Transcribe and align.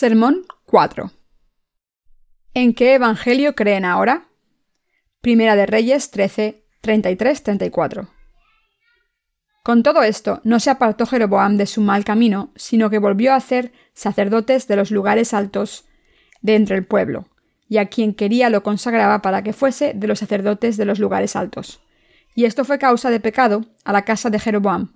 Sermón 0.00 0.46
4. 0.64 1.10
¿En 2.54 2.72
qué 2.72 2.94
evangelio 2.94 3.54
creen 3.54 3.84
ahora? 3.84 4.30
Primera 5.20 5.56
de 5.56 5.66
Reyes 5.66 6.10
13, 6.10 6.64
33-34. 6.82 8.08
Con 9.62 9.82
todo 9.82 10.02
esto, 10.02 10.40
no 10.42 10.58
se 10.58 10.70
apartó 10.70 11.04
Jeroboam 11.04 11.58
de 11.58 11.66
su 11.66 11.82
mal 11.82 12.06
camino, 12.06 12.50
sino 12.56 12.88
que 12.88 12.96
volvió 12.98 13.34
a 13.34 13.36
hacer 13.36 13.72
sacerdotes 13.92 14.66
de 14.68 14.76
los 14.76 14.90
lugares 14.90 15.34
altos 15.34 15.84
de 16.40 16.54
entre 16.54 16.78
el 16.78 16.86
pueblo, 16.86 17.28
y 17.68 17.76
a 17.76 17.90
quien 17.90 18.14
quería 18.14 18.48
lo 18.48 18.62
consagraba 18.62 19.20
para 19.20 19.42
que 19.42 19.52
fuese 19.52 19.92
de 19.92 20.06
los 20.06 20.20
sacerdotes 20.20 20.78
de 20.78 20.86
los 20.86 20.98
lugares 20.98 21.36
altos. 21.36 21.82
Y 22.34 22.46
esto 22.46 22.64
fue 22.64 22.78
causa 22.78 23.10
de 23.10 23.20
pecado 23.20 23.66
a 23.84 23.92
la 23.92 24.06
casa 24.06 24.30
de 24.30 24.38
Jeroboam, 24.38 24.94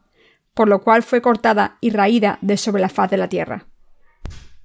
por 0.54 0.66
lo 0.66 0.82
cual 0.82 1.02
fue 1.02 1.20
cortada 1.20 1.76
y 1.82 1.90
raída 1.90 2.38
de 2.40 2.56
sobre 2.56 2.80
la 2.80 2.88
faz 2.88 3.10
de 3.10 3.18
la 3.18 3.28
tierra. 3.28 3.66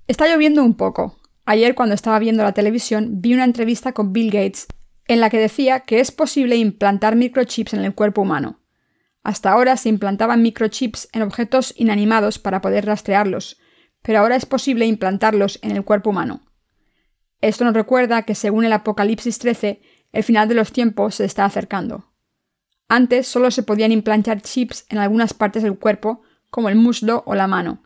Está 0.09 0.27
lloviendo 0.27 0.63
un 0.63 0.73
poco. 0.73 1.20
Ayer 1.45 1.76
cuando 1.76 1.94
estaba 1.94 2.18
viendo 2.18 2.41
la 2.41 2.52
televisión 2.52 3.22
vi 3.22 3.36
una 3.36 3.44
entrevista 3.44 3.91
con 3.91 4.12
Bill 4.12 4.32
Gates 4.32 4.66
en 5.08 5.20
la 5.20 5.30
que 5.30 5.38
decía 5.38 5.82
que 5.82 5.99
es 5.99 6.12
posible 6.12 6.55
implantar 6.55 7.16
microchips 7.16 7.76
en 7.76 7.85
el 7.85 7.94
cuerpo 7.94 8.23
humano. 8.23 8.59
Hasta 9.22 9.52
ahora 9.52 9.77
se 9.77 9.88
implantaban 9.88 10.41
microchips 10.41 11.09
en 11.13 11.22
objetos 11.22 11.76
inanimados 11.77 12.40
para 12.40 12.59
poder 12.59 12.88
rastrearlos, 12.88 13.59
pero 14.02 14.18
ahora 14.18 14.35
es 14.35 14.48
posible 14.48 14.88
implantarlos 14.88 15.59
en 15.62 15.77
el 15.77 15.85
cuerpo 15.85 16.10
humano. 16.10 16.41
Esto 17.40 17.63
nos 17.63 17.76
recuerda 17.76 18.23
que 18.23 18.34
según 18.34 18.66
el 18.66 18.73
Apocalipsis 18.73 19.38
13, 19.38 19.79
el 20.12 20.23
final 20.23 20.49
de 20.49 20.55
los 20.55 20.71
tiempos 20.71 21.13
se 21.13 21.26
está 21.26 21.46
acercando. 21.46 22.12
Antes 22.88 23.27
solo 23.27 23.51
se 23.51 23.62
podían 23.62 23.91
implantar 23.91 24.41
chips 24.41 24.88
en 24.90 24.98
algunas 24.98 25.35
partes 25.35 25.62
del 25.62 25.77
cuerpo, 25.77 26.23
como 26.49 26.68
el 26.68 26.77
muslo 26.77 27.21
o 27.27 27.35
la 27.35 27.46
mano, 27.46 27.84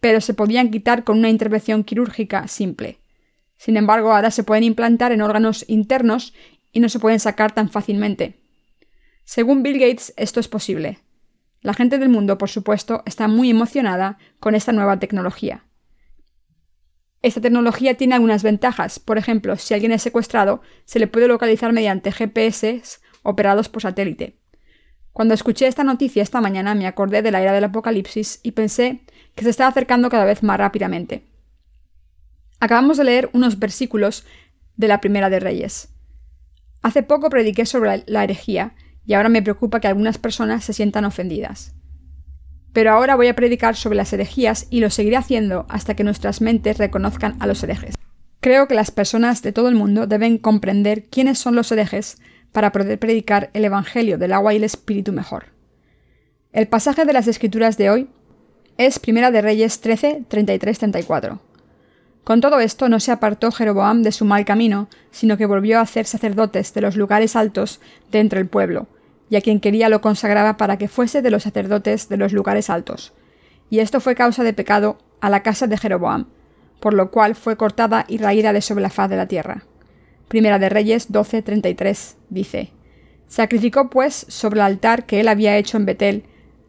pero 0.00 0.20
se 0.20 0.34
podían 0.34 0.70
quitar 0.70 1.04
con 1.04 1.18
una 1.18 1.30
intervención 1.30 1.84
quirúrgica 1.84 2.46
simple. 2.48 2.98
Sin 3.56 3.76
embargo, 3.76 4.12
ahora 4.12 4.30
se 4.30 4.44
pueden 4.44 4.64
implantar 4.64 5.12
en 5.12 5.22
órganos 5.22 5.64
internos 5.68 6.34
y 6.72 6.80
no 6.80 6.88
se 6.88 6.98
pueden 6.98 7.20
sacar 7.20 7.52
tan 7.52 7.70
fácilmente. 7.70 8.40
Según 9.24 9.62
Bill 9.62 9.78
Gates, 9.78 10.12
esto 10.16 10.40
es 10.40 10.48
posible. 10.48 10.98
La 11.62 11.72
gente 11.72 11.98
del 11.98 12.10
mundo, 12.10 12.36
por 12.36 12.50
supuesto, 12.50 13.02
está 13.06 13.26
muy 13.26 13.48
emocionada 13.48 14.18
con 14.38 14.54
esta 14.54 14.72
nueva 14.72 14.98
tecnología. 14.98 15.64
Esta 17.22 17.40
tecnología 17.40 17.94
tiene 17.94 18.14
algunas 18.14 18.42
ventajas. 18.42 18.98
Por 18.98 19.16
ejemplo, 19.16 19.56
si 19.56 19.72
alguien 19.72 19.92
es 19.92 20.02
secuestrado, 20.02 20.60
se 20.84 20.98
le 20.98 21.06
puede 21.06 21.26
localizar 21.26 21.72
mediante 21.72 22.12
GPS 22.12 23.00
operados 23.22 23.70
por 23.70 23.80
satélite. 23.80 24.36
Cuando 25.14 25.32
escuché 25.32 25.68
esta 25.68 25.84
noticia 25.84 26.24
esta 26.24 26.40
mañana 26.40 26.74
me 26.74 26.88
acordé 26.88 27.22
de 27.22 27.30
la 27.30 27.40
era 27.40 27.52
del 27.52 27.62
apocalipsis 27.62 28.40
y 28.42 28.50
pensé 28.50 29.04
que 29.36 29.44
se 29.44 29.50
está 29.50 29.68
acercando 29.68 30.10
cada 30.10 30.24
vez 30.24 30.42
más 30.42 30.58
rápidamente. 30.58 31.22
Acabamos 32.58 32.96
de 32.96 33.04
leer 33.04 33.30
unos 33.32 33.60
versículos 33.60 34.26
de 34.76 34.88
la 34.88 35.00
Primera 35.00 35.30
de 35.30 35.38
Reyes. 35.38 35.94
Hace 36.82 37.04
poco 37.04 37.30
prediqué 37.30 37.64
sobre 37.64 38.02
la 38.06 38.24
herejía 38.24 38.74
y 39.06 39.14
ahora 39.14 39.28
me 39.28 39.40
preocupa 39.40 39.78
que 39.78 39.86
algunas 39.86 40.18
personas 40.18 40.64
se 40.64 40.72
sientan 40.72 41.04
ofendidas. 41.04 41.76
Pero 42.72 42.90
ahora 42.90 43.14
voy 43.14 43.28
a 43.28 43.36
predicar 43.36 43.76
sobre 43.76 43.96
las 43.96 44.12
herejías 44.12 44.66
y 44.68 44.80
lo 44.80 44.90
seguiré 44.90 45.16
haciendo 45.16 45.64
hasta 45.68 45.94
que 45.94 46.02
nuestras 46.02 46.40
mentes 46.40 46.78
reconozcan 46.78 47.36
a 47.38 47.46
los 47.46 47.62
herejes. 47.62 47.94
Creo 48.40 48.66
que 48.66 48.74
las 48.74 48.90
personas 48.90 49.42
de 49.42 49.52
todo 49.52 49.68
el 49.68 49.76
mundo 49.76 50.08
deben 50.08 50.38
comprender 50.38 51.04
quiénes 51.04 51.38
son 51.38 51.54
los 51.54 51.70
herejes 51.70 52.18
para 52.54 52.70
poder 52.70 53.00
predicar 53.00 53.50
el 53.52 53.64
Evangelio 53.64 54.16
del 54.16 54.32
agua 54.32 54.54
y 54.54 54.58
el 54.58 54.64
Espíritu 54.64 55.12
mejor. 55.12 55.46
El 56.52 56.68
pasaje 56.68 57.04
de 57.04 57.12
las 57.12 57.26
Escrituras 57.26 57.76
de 57.76 57.90
hoy 57.90 58.08
es 58.78 59.00
Primera 59.00 59.32
de 59.32 59.42
Reyes 59.42 59.80
13, 59.80 60.22
33-34. 60.30 61.40
Con 62.22 62.40
todo 62.40 62.60
esto 62.60 62.88
no 62.88 63.00
se 63.00 63.10
apartó 63.10 63.50
Jeroboam 63.50 64.04
de 64.04 64.12
su 64.12 64.24
mal 64.24 64.44
camino, 64.44 64.88
sino 65.10 65.36
que 65.36 65.46
volvió 65.46 65.80
a 65.80 65.82
hacer 65.82 66.06
sacerdotes 66.06 66.72
de 66.74 66.80
los 66.80 66.94
lugares 66.94 67.34
altos 67.34 67.80
de 68.12 68.20
entre 68.20 68.38
el 68.38 68.46
pueblo, 68.46 68.86
y 69.28 69.34
a 69.34 69.40
quien 69.40 69.58
quería 69.58 69.88
lo 69.88 70.00
consagraba 70.00 70.56
para 70.56 70.78
que 70.78 70.86
fuese 70.86 71.22
de 71.22 71.32
los 71.32 71.42
sacerdotes 71.42 72.08
de 72.08 72.18
los 72.18 72.32
lugares 72.32 72.70
altos. 72.70 73.14
Y 73.68 73.80
esto 73.80 73.98
fue 73.98 74.14
causa 74.14 74.44
de 74.44 74.52
pecado 74.52 74.98
a 75.20 75.28
la 75.28 75.42
casa 75.42 75.66
de 75.66 75.76
Jeroboam, 75.76 76.26
por 76.78 76.94
lo 76.94 77.10
cual 77.10 77.34
fue 77.34 77.56
cortada 77.56 78.04
y 78.06 78.18
raída 78.18 78.52
de 78.52 78.60
sobre 78.60 78.82
la 78.82 78.90
faz 78.90 79.10
de 79.10 79.16
la 79.16 79.26
tierra. 79.26 79.64
Primera 80.28 80.58
de 80.58 80.68
Reyes 80.68 81.10
12:33 81.10 82.14
dice: 82.30 82.70
Sacrificó 83.28 83.90
pues 83.90 84.26
sobre 84.28 84.60
el 84.60 84.66
altar 84.66 85.06
que 85.06 85.20
él 85.20 85.28
había 85.28 85.56
hecho 85.56 85.76
en 85.76 85.86
Betel 85.86 86.24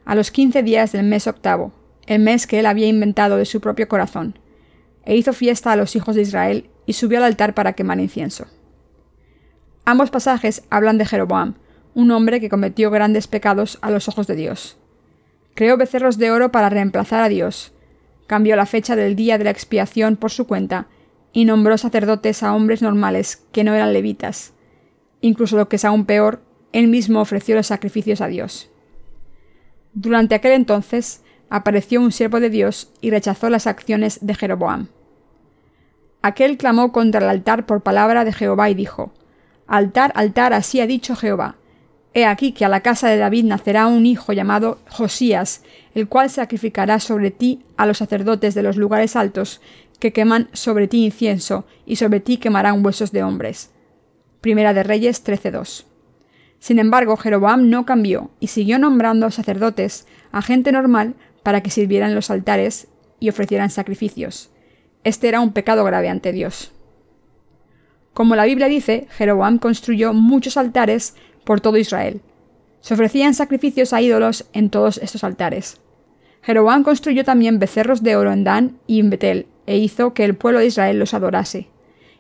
a 0.06 0.16
los 0.16 0.32
quince 0.32 0.64
días 0.64 0.92
del 0.92 1.06
mes 1.06 1.28
octavo, 1.28 1.74
el 2.08 2.20
mes 2.20 2.48
que 2.48 2.60
él 2.60 2.66
había 2.66 2.88
inventado 2.88 3.38
de 3.38 3.46
su 3.46 3.62
propio 3.62 3.88
corazón, 3.88 4.38
e 5.04 5.16
hizo 5.16 5.34
fiesta 5.34 5.72
a 5.72 5.76
los 5.76 5.96
hijos 5.96 6.16
de 6.16 6.22
Israel 6.22 6.70
y 6.86 6.94
subió 6.94 7.18
al 7.20 7.24
altar 7.26 7.54
para 7.54 7.74
quemar 7.74 8.00
incienso. 8.00 8.46
Ambos 9.86 10.10
pasajes 10.10 10.64
hablan 10.70 10.98
de 10.98 11.06
Jeroboam, 11.06 11.56
un 11.94 12.12
hombre 12.12 12.40
que 12.40 12.50
cometió 12.50 12.92
grandes 12.92 13.28
pecados 13.28 13.78
a 13.82 13.92
los 13.92 14.08
ojos 14.10 14.28
de 14.28 14.36
Dios. 14.36 14.78
Creó 15.54 15.78
becerros 15.78 16.18
de 16.18 16.32
oro 16.32 16.52
para 16.52 16.70
reemplazar 16.70 17.24
a 17.24 17.30
Dios, 17.30 17.72
cambió 18.28 18.56
la 18.56 18.66
fecha 18.66 18.96
del 18.96 19.16
día 19.16 19.38
de 19.38 19.44
la 19.46 19.52
expiación 19.52 20.18
por 20.18 20.32
su 20.32 20.48
cuenta 20.48 20.88
y 21.36 21.44
nombró 21.44 21.78
sacerdotes 21.78 22.44
a 22.44 22.56
hombres 22.56 22.82
normales 22.82 23.44
que 23.52 23.66
no 23.66 23.76
eran 23.76 23.92
levitas. 23.92 24.54
Incluso 25.20 25.58
lo 25.58 25.68
que 25.68 25.76
es 25.76 25.84
aún 25.84 26.06
peor, 26.06 26.42
él 26.72 26.88
mismo 26.88 27.20
ofreció 27.20 27.56
los 27.56 27.68
sacrificios 27.68 28.22
a 28.22 28.28
Dios. 28.28 28.70
Durante 29.94 30.34
aquel 30.34 30.54
entonces 30.54 31.24
apareció 31.50 32.00
un 32.00 32.14
siervo 32.14 32.40
de 32.40 32.50
Dios 32.50 32.90
y 33.02 33.12
rechazó 33.12 33.50
las 33.50 33.68
acciones 33.68 34.26
de 34.26 34.34
Jeroboam. 34.34 34.88
Aquel 36.22 36.56
clamó 36.56 36.94
contra 36.94 37.20
el 37.20 37.30
altar 37.30 37.66
por 37.66 37.82
palabra 37.82 38.24
de 38.24 38.32
Jehová 38.32 38.70
y 38.70 38.74
dijo, 38.74 39.12
Altar, 39.68 40.14
altar, 40.16 40.54
así 40.54 40.80
ha 40.80 40.88
dicho 40.88 41.18
Jehová. 41.18 41.58
He 42.14 42.26
aquí 42.26 42.54
que 42.54 42.64
a 42.64 42.70
la 42.70 42.80
casa 42.80 43.10
de 43.10 43.18
David 43.18 43.44
nacerá 43.44 43.88
un 43.88 44.06
hijo 44.06 44.32
llamado 44.32 44.80
Josías, 44.88 45.64
el 45.96 46.08
cual 46.08 46.30
sacrificará 46.30 47.02
sobre 47.02 47.30
ti 47.30 47.66
a 47.76 47.86
los 47.86 47.98
sacerdotes 47.98 48.56
de 48.56 48.64
los 48.64 48.78
lugares 48.78 49.18
altos, 49.18 49.60
que 50.06 50.14
queman 50.14 50.50
sobre 50.54 50.88
ti 50.88 51.04
incienso, 51.04 51.66
y 51.84 51.96
sobre 51.96 52.20
ti 52.20 52.38
quemarán 52.38 52.86
huesos 52.86 53.12
de 53.12 53.24
hombres. 53.24 53.72
Primera 54.40 54.72
de 54.72 54.84
Reyes 54.84 55.26
13.2. 55.26 55.86
Sin 56.60 56.78
embargo, 56.78 57.18
Jeroboam 57.18 57.72
no 57.72 57.88
cambió 57.88 58.30
y 58.40 58.50
siguió 58.50 58.78
nombrando 58.78 59.32
sacerdotes, 59.32 60.06
a 60.32 60.44
gente 60.44 60.72
normal, 60.72 61.16
para 61.42 61.64
que 61.64 61.72
sirvieran 61.72 62.14
los 62.14 62.30
altares 62.30 62.88
y 63.20 63.30
ofrecieran 63.30 63.72
sacrificios. 63.72 64.52
Este 65.04 65.28
era 65.28 65.40
un 65.40 65.54
pecado 65.54 65.84
grave 65.84 66.10
ante 66.10 66.32
Dios. 66.32 66.72
Como 68.14 68.36
la 68.36 68.46
Biblia 68.46 68.68
dice, 68.68 69.08
Jeroboam 69.10 69.58
construyó 69.58 70.14
muchos 70.14 70.56
altares 70.56 71.16
por 71.46 71.62
todo 71.62 71.78
Israel. 71.78 72.22
Se 72.80 72.94
ofrecían 72.94 73.34
sacrificios 73.34 73.92
a 73.92 74.04
ídolos 74.04 74.46
en 74.54 74.70
todos 74.70 75.00
estos 75.00 75.24
altares. 75.24 75.82
Jeroboam 76.44 76.84
construyó 76.84 77.24
también 77.24 77.58
becerros 77.58 78.04
de 78.04 78.16
oro 78.16 78.32
en 78.32 78.44
Dan 78.44 78.78
y 78.86 79.00
en 79.00 79.10
Betel, 79.10 79.48
e 79.66 79.78
hizo 79.78 80.14
que 80.14 80.26
el 80.26 80.36
pueblo 80.36 80.60
de 80.60 80.68
Israel 80.68 81.00
los 81.00 81.14
adorase. 81.14 81.68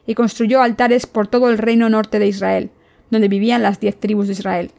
Y 0.08 0.16
construyó 0.16 0.62
altares 0.62 1.06
por 1.06 1.28
todo 1.28 1.50
el 1.50 1.58
reino 1.58 1.90
norte 1.90 2.20
de 2.20 2.28
Israel, 2.28 2.70
donde 3.10 3.28
vivían 3.28 3.64
las 3.64 3.80
diez 3.80 4.00
tribus 4.00 4.28
de 4.28 4.34
Israel. 4.34 4.72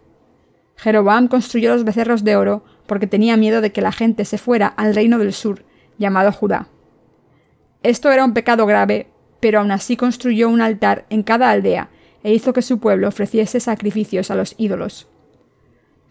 Jeroboam 0.77 1.29
construyó 1.29 1.73
los 1.73 1.85
becerros 1.85 2.23
de 2.23 2.37
oro 2.37 2.65
porque 2.87 3.07
tenía 3.07 3.37
miedo 3.37 3.61
de 3.61 3.73
que 3.73 3.81
la 3.81 3.93
gente 3.93 4.25
se 4.25 4.39
fuera 4.39 4.67
al 4.67 4.95
reino 4.95 5.19
del 5.19 5.33
sur, 5.33 5.65
llamado 5.99 6.33
Judá. 6.33 6.69
Esto 7.83 8.11
era 8.11 8.25
un 8.25 8.35
pecado 8.35 8.67
grave, 8.67 9.09
pero 9.41 9.61
aún 9.61 9.71
así 9.71 9.97
construyó 9.97 10.49
un 10.49 10.61
altar 10.61 11.07
en 11.11 11.23
cada 11.23 11.51
aldea 11.51 11.91
e 12.23 12.33
hizo 12.33 12.53
que 12.53 12.63
su 12.63 12.79
pueblo 12.81 13.09
ofreciese 13.09 13.61
sacrificios 13.61 14.31
a 14.31 14.35
los 14.35 14.55
ídolos. 14.59 15.09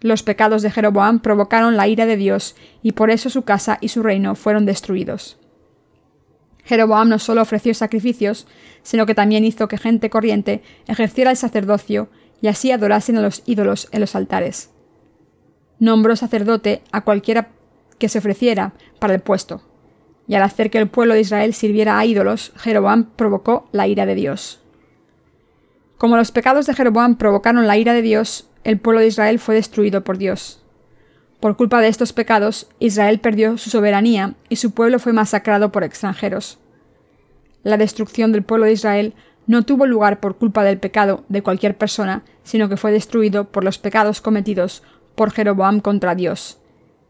Los 0.00 0.22
pecados 0.22 0.62
de 0.62 0.70
Jeroboam 0.70 1.20
provocaron 1.20 1.76
la 1.76 1.88
ira 1.88 2.06
de 2.06 2.16
Dios, 2.16 2.54
y 2.82 2.92
por 2.92 3.10
eso 3.10 3.30
su 3.30 3.42
casa 3.42 3.78
y 3.80 3.88
su 3.88 4.02
reino 4.02 4.34
fueron 4.34 4.66
destruidos. 4.66 5.38
Jeroboam 6.66 7.08
no 7.08 7.18
solo 7.18 7.42
ofreció 7.42 7.72
sacrificios, 7.74 8.46
sino 8.82 9.06
que 9.06 9.14
también 9.14 9.44
hizo 9.44 9.68
que 9.68 9.78
gente 9.78 10.10
corriente 10.10 10.62
ejerciera 10.86 11.30
el 11.30 11.36
sacerdocio 11.36 12.08
y 12.42 12.48
así 12.48 12.70
adorasen 12.72 13.16
a 13.16 13.22
los 13.22 13.42
ídolos 13.46 13.88
en 13.92 14.00
los 14.00 14.14
altares. 14.14 14.70
Nombró 15.78 16.16
sacerdote 16.16 16.82
a 16.92 17.02
cualquiera 17.02 17.48
que 17.98 18.08
se 18.08 18.18
ofreciera 18.18 18.74
para 18.98 19.14
el 19.14 19.20
puesto, 19.20 19.62
y 20.26 20.34
al 20.34 20.42
hacer 20.42 20.70
que 20.70 20.78
el 20.78 20.88
pueblo 20.88 21.14
de 21.14 21.20
Israel 21.20 21.54
sirviera 21.54 21.98
a 21.98 22.04
ídolos, 22.04 22.52
Jeroboam 22.56 23.10
provocó 23.16 23.68
la 23.72 23.86
ira 23.86 24.04
de 24.04 24.14
Dios. 24.14 24.60
Como 25.98 26.16
los 26.16 26.32
pecados 26.32 26.66
de 26.66 26.74
Jeroboam 26.74 27.16
provocaron 27.16 27.66
la 27.66 27.78
ira 27.78 27.94
de 27.94 28.02
Dios, 28.02 28.50
el 28.64 28.78
pueblo 28.78 29.00
de 29.00 29.06
Israel 29.06 29.38
fue 29.38 29.54
destruido 29.54 30.02
por 30.02 30.18
Dios. 30.18 30.65
Por 31.40 31.56
culpa 31.56 31.80
de 31.80 31.88
estos 31.88 32.12
pecados, 32.12 32.68
Israel 32.78 33.20
perdió 33.20 33.58
su 33.58 33.70
soberanía 33.70 34.34
y 34.48 34.56
su 34.56 34.70
pueblo 34.70 34.98
fue 34.98 35.12
masacrado 35.12 35.70
por 35.70 35.84
extranjeros. 35.84 36.58
La 37.62 37.76
destrucción 37.76 38.32
del 38.32 38.42
pueblo 38.42 38.66
de 38.66 38.72
Israel 38.72 39.14
no 39.46 39.64
tuvo 39.64 39.86
lugar 39.86 40.20
por 40.20 40.36
culpa 40.36 40.64
del 40.64 40.78
pecado 40.78 41.24
de 41.28 41.42
cualquier 41.42 41.76
persona, 41.76 42.24
sino 42.42 42.68
que 42.68 42.76
fue 42.76 42.90
destruido 42.90 43.50
por 43.50 43.64
los 43.64 43.78
pecados 43.78 44.20
cometidos 44.20 44.82
por 45.14 45.30
Jeroboam 45.30 45.80
contra 45.80 46.14
Dios. 46.14 46.58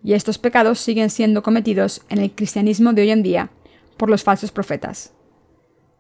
Y 0.03 0.13
estos 0.15 0.39
pecados 0.39 0.79
siguen 0.81 1.11
siendo 1.11 1.43
cometidos 1.43 2.03
en 2.09 2.19
el 2.19 2.33
cristianismo 2.33 2.93
de 2.93 3.03
hoy 3.03 3.11
en 3.11 3.23
día 3.23 3.51
por 3.97 4.11
los 4.11 4.23
falsos 4.23 4.51
profetas. 4.51 5.13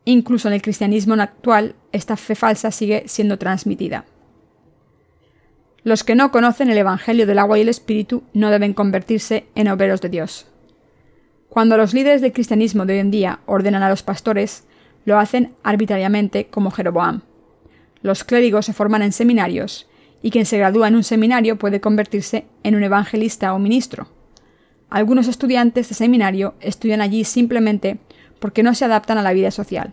Incluso 0.05 0.49
en 0.49 0.55
el 0.55 0.63
cristianismo 0.63 1.15
actual, 1.15 1.75
esta 1.93 2.17
fe 2.17 2.35
falsa 2.35 2.71
sigue 2.71 3.05
siendo 3.07 3.39
transmitida. 3.39 4.05
Los 5.87 6.03
que 6.03 6.17
no 6.17 6.33
conocen 6.33 6.69
el 6.69 6.79
Evangelio 6.79 7.29
del 7.29 7.39
agua 7.39 7.59
y 7.59 7.61
el 7.61 7.69
Espíritu 7.69 8.25
no 8.33 8.51
deben 8.51 8.75
convertirse 8.75 9.47
en 9.55 9.69
obreros 9.69 10.01
de 10.01 10.09
Dios. 10.09 10.49
Cuando 11.49 11.77
los 11.77 11.95
líderes 11.95 12.21
del 12.21 12.33
cristianismo 12.33 12.85
de 12.85 12.95
hoy 12.95 12.99
en 12.99 13.13
día 13.13 13.39
ordenan 13.47 13.85
a 13.85 13.89
los 13.89 14.03
pastores, 14.03 14.65
lo 15.05 15.17
hacen 15.17 15.55
arbitrariamente 15.63 16.47
como 16.47 16.73
Jeroboam. 16.73 17.21
Los 18.03 18.25
clérigos 18.25 18.67
se 18.67 18.73
forman 18.73 19.03
en 19.03 19.13
seminarios, 19.13 19.87
y 20.23 20.33
quien 20.33 20.45
se 20.45 20.59
gradúa 20.59 20.89
en 20.89 20.97
un 20.97 21.05
seminario 21.05 21.57
puede 21.57 21.81
convertirse 21.81 22.47
en 22.65 22.75
un 22.75 22.83
evangelista 22.83 23.55
o 23.55 23.61
ministro. 23.61 24.09
Algunos 24.91 25.29
estudiantes 25.29 25.89
de 25.89 25.95
seminario 25.95 26.55
estudian 26.59 27.01
allí 27.01 27.23
simplemente 27.23 28.01
porque 28.41 28.65
no 28.65 28.75
se 28.75 28.87
adaptan 28.87 29.19
a 29.19 29.23
la 29.23 29.33
vida 29.33 29.53
social. 29.53 29.93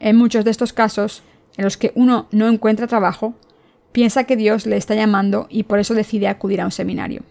En 0.00 0.16
muchos 0.16 0.44
de 0.44 0.50
estos 0.50 0.72
casos, 0.72 1.22
en 1.56 1.62
los 1.62 1.76
que 1.76 1.92
uno 1.94 2.26
no 2.32 2.48
encuentra 2.48 2.88
trabajo, 2.88 3.36
piensa 3.94 4.24
que 4.24 4.34
Dios 4.34 4.66
le 4.66 4.76
está 4.76 4.96
llamando 4.96 5.46
y 5.48 5.62
por 5.62 5.78
eso 5.78 5.94
decide 5.94 6.26
acudir 6.26 6.60
a 6.60 6.64
un 6.64 6.72
seminario. 6.72 7.22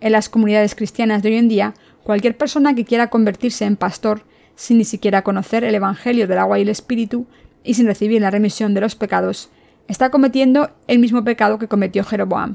En 0.00 0.12
las 0.12 0.28
comunidades 0.28 0.76
cristianas 0.76 1.20
de 1.20 1.30
hoy 1.30 1.34
en 1.34 1.48
día, 1.48 1.74
cualquier 2.04 2.36
persona 2.36 2.76
que 2.76 2.84
quiera 2.84 3.10
convertirse 3.10 3.64
en 3.64 3.74
pastor 3.74 4.22
sin 4.54 4.78
ni 4.78 4.84
siquiera 4.84 5.22
conocer 5.22 5.64
el 5.64 5.74
Evangelio 5.74 6.28
del 6.28 6.38
agua 6.38 6.60
y 6.60 6.62
el 6.62 6.68
Espíritu 6.68 7.26
y 7.64 7.74
sin 7.74 7.86
recibir 7.86 8.22
la 8.22 8.30
remisión 8.30 8.72
de 8.72 8.82
los 8.82 8.94
pecados, 8.94 9.50
está 9.88 10.10
cometiendo 10.10 10.70
el 10.86 11.00
mismo 11.00 11.24
pecado 11.24 11.58
que 11.58 11.66
cometió 11.66 12.04
Jeroboam. 12.04 12.54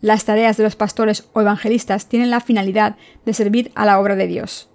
Las 0.00 0.24
tareas 0.24 0.56
de 0.56 0.64
los 0.64 0.74
pastores 0.74 1.28
o 1.32 1.40
evangelistas 1.40 2.08
tienen 2.08 2.30
la 2.30 2.40
finalidad 2.40 2.96
de 3.24 3.34
servir 3.34 3.70
a 3.76 3.86
la 3.86 4.00
obra 4.00 4.16
de 4.16 4.26
Dios. 4.26 4.68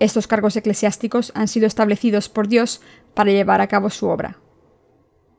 Estos 0.00 0.26
cargos 0.26 0.56
eclesiásticos 0.56 1.30
han 1.34 1.46
sido 1.46 1.66
establecidos 1.66 2.30
por 2.30 2.48
Dios 2.48 2.80
para 3.12 3.32
llevar 3.32 3.60
a 3.60 3.66
cabo 3.66 3.90
su 3.90 4.06
obra. 4.06 4.38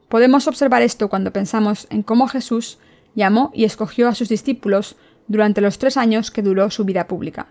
Podemos 0.10 0.48
observar 0.48 0.82
esto 0.82 1.08
cuando 1.08 1.32
pensamos 1.32 1.88
en 1.92 2.02
cómo 2.04 2.28
Jesús 2.28 2.80
llamó 3.16 3.52
y 3.54 3.64
escogió 3.64 4.08
a 4.08 4.16
sus 4.16 4.28
discípulos 4.28 4.96
durante 5.28 5.62
los 5.62 5.78
tres 5.78 5.98
años 5.98 6.32
que 6.32 6.42
duró 6.42 6.72
su 6.72 6.84
vida 6.84 7.08
pública. 7.08 7.48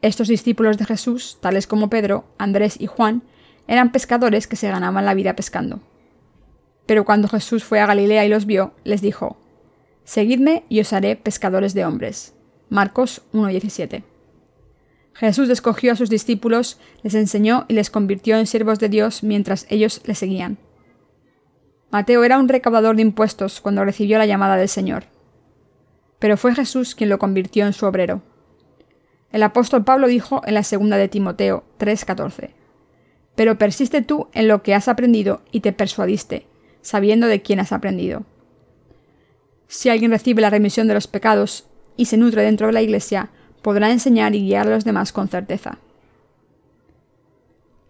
Estos 0.00 0.28
discípulos 0.28 0.78
de 0.78 0.86
Jesús, 0.86 1.36
tales 1.40 1.66
como 1.66 1.90
Pedro, 1.90 2.24
Andrés 2.38 2.80
y 2.80 2.86
Juan, 2.86 3.22
eran 3.68 3.92
pescadores 3.92 4.46
que 4.46 4.56
se 4.56 4.70
ganaban 4.70 5.04
la 5.04 5.12
vida 5.12 5.36
pescando. 5.36 5.80
Pero 6.86 7.04
cuando 7.04 7.28
Jesús 7.28 7.62
fue 7.62 7.80
a 7.80 7.86
Galilea 7.86 8.24
y 8.24 8.30
los 8.30 8.46
vio, 8.46 8.72
les 8.84 9.02
dijo, 9.02 9.36
Seguidme 10.04 10.64
y 10.70 10.80
os 10.80 10.92
haré 10.94 11.14
pescadores 11.14 11.74
de 11.74 11.84
hombres. 11.84 12.34
Marcos 12.70 13.22
1.17. 13.34 14.02
Jesús 15.12 15.50
escogió 15.50 15.92
a 15.92 15.96
sus 15.96 16.08
discípulos, 16.08 16.78
les 17.02 17.14
enseñó 17.14 17.66
y 17.68 17.74
les 17.74 17.90
convirtió 17.90 18.38
en 18.38 18.46
siervos 18.46 18.78
de 18.78 18.88
Dios 18.88 19.22
mientras 19.22 19.66
ellos 19.68 20.00
le 20.06 20.14
seguían. 20.14 20.56
Mateo 21.90 22.22
era 22.22 22.38
un 22.38 22.48
recaudador 22.48 22.96
de 22.96 23.02
impuestos 23.02 23.60
cuando 23.60 23.84
recibió 23.84 24.18
la 24.18 24.26
llamada 24.26 24.56
del 24.56 24.68
Señor. 24.68 25.04
Pero 26.18 26.36
fue 26.36 26.54
Jesús 26.54 26.94
quien 26.94 27.10
lo 27.10 27.18
convirtió 27.18 27.66
en 27.66 27.72
su 27.72 27.86
obrero. 27.86 28.22
El 29.32 29.42
apóstol 29.42 29.84
Pablo 29.84 30.06
dijo 30.06 30.42
en 30.44 30.54
la 30.54 30.62
segunda 30.62 30.96
de 30.96 31.08
Timoteo 31.08 31.64
3:14, 31.78 32.50
Pero 33.34 33.58
persiste 33.58 34.02
tú 34.02 34.28
en 34.32 34.48
lo 34.48 34.62
que 34.62 34.74
has 34.74 34.88
aprendido 34.88 35.42
y 35.50 35.60
te 35.60 35.72
persuadiste, 35.72 36.46
sabiendo 36.82 37.26
de 37.26 37.42
quién 37.42 37.60
has 37.60 37.72
aprendido. 37.72 38.24
Si 39.66 39.88
alguien 39.88 40.10
recibe 40.10 40.42
la 40.42 40.50
remisión 40.50 40.88
de 40.88 40.94
los 40.94 41.06
pecados 41.06 41.66
y 41.96 42.06
se 42.06 42.16
nutre 42.16 42.42
dentro 42.42 42.66
de 42.68 42.72
la 42.72 42.82
Iglesia, 42.82 43.30
podrá 43.62 43.90
enseñar 43.90 44.34
y 44.34 44.40
guiar 44.40 44.66
a 44.66 44.70
los 44.70 44.84
demás 44.84 45.12
con 45.12 45.28
certeza. 45.28 45.78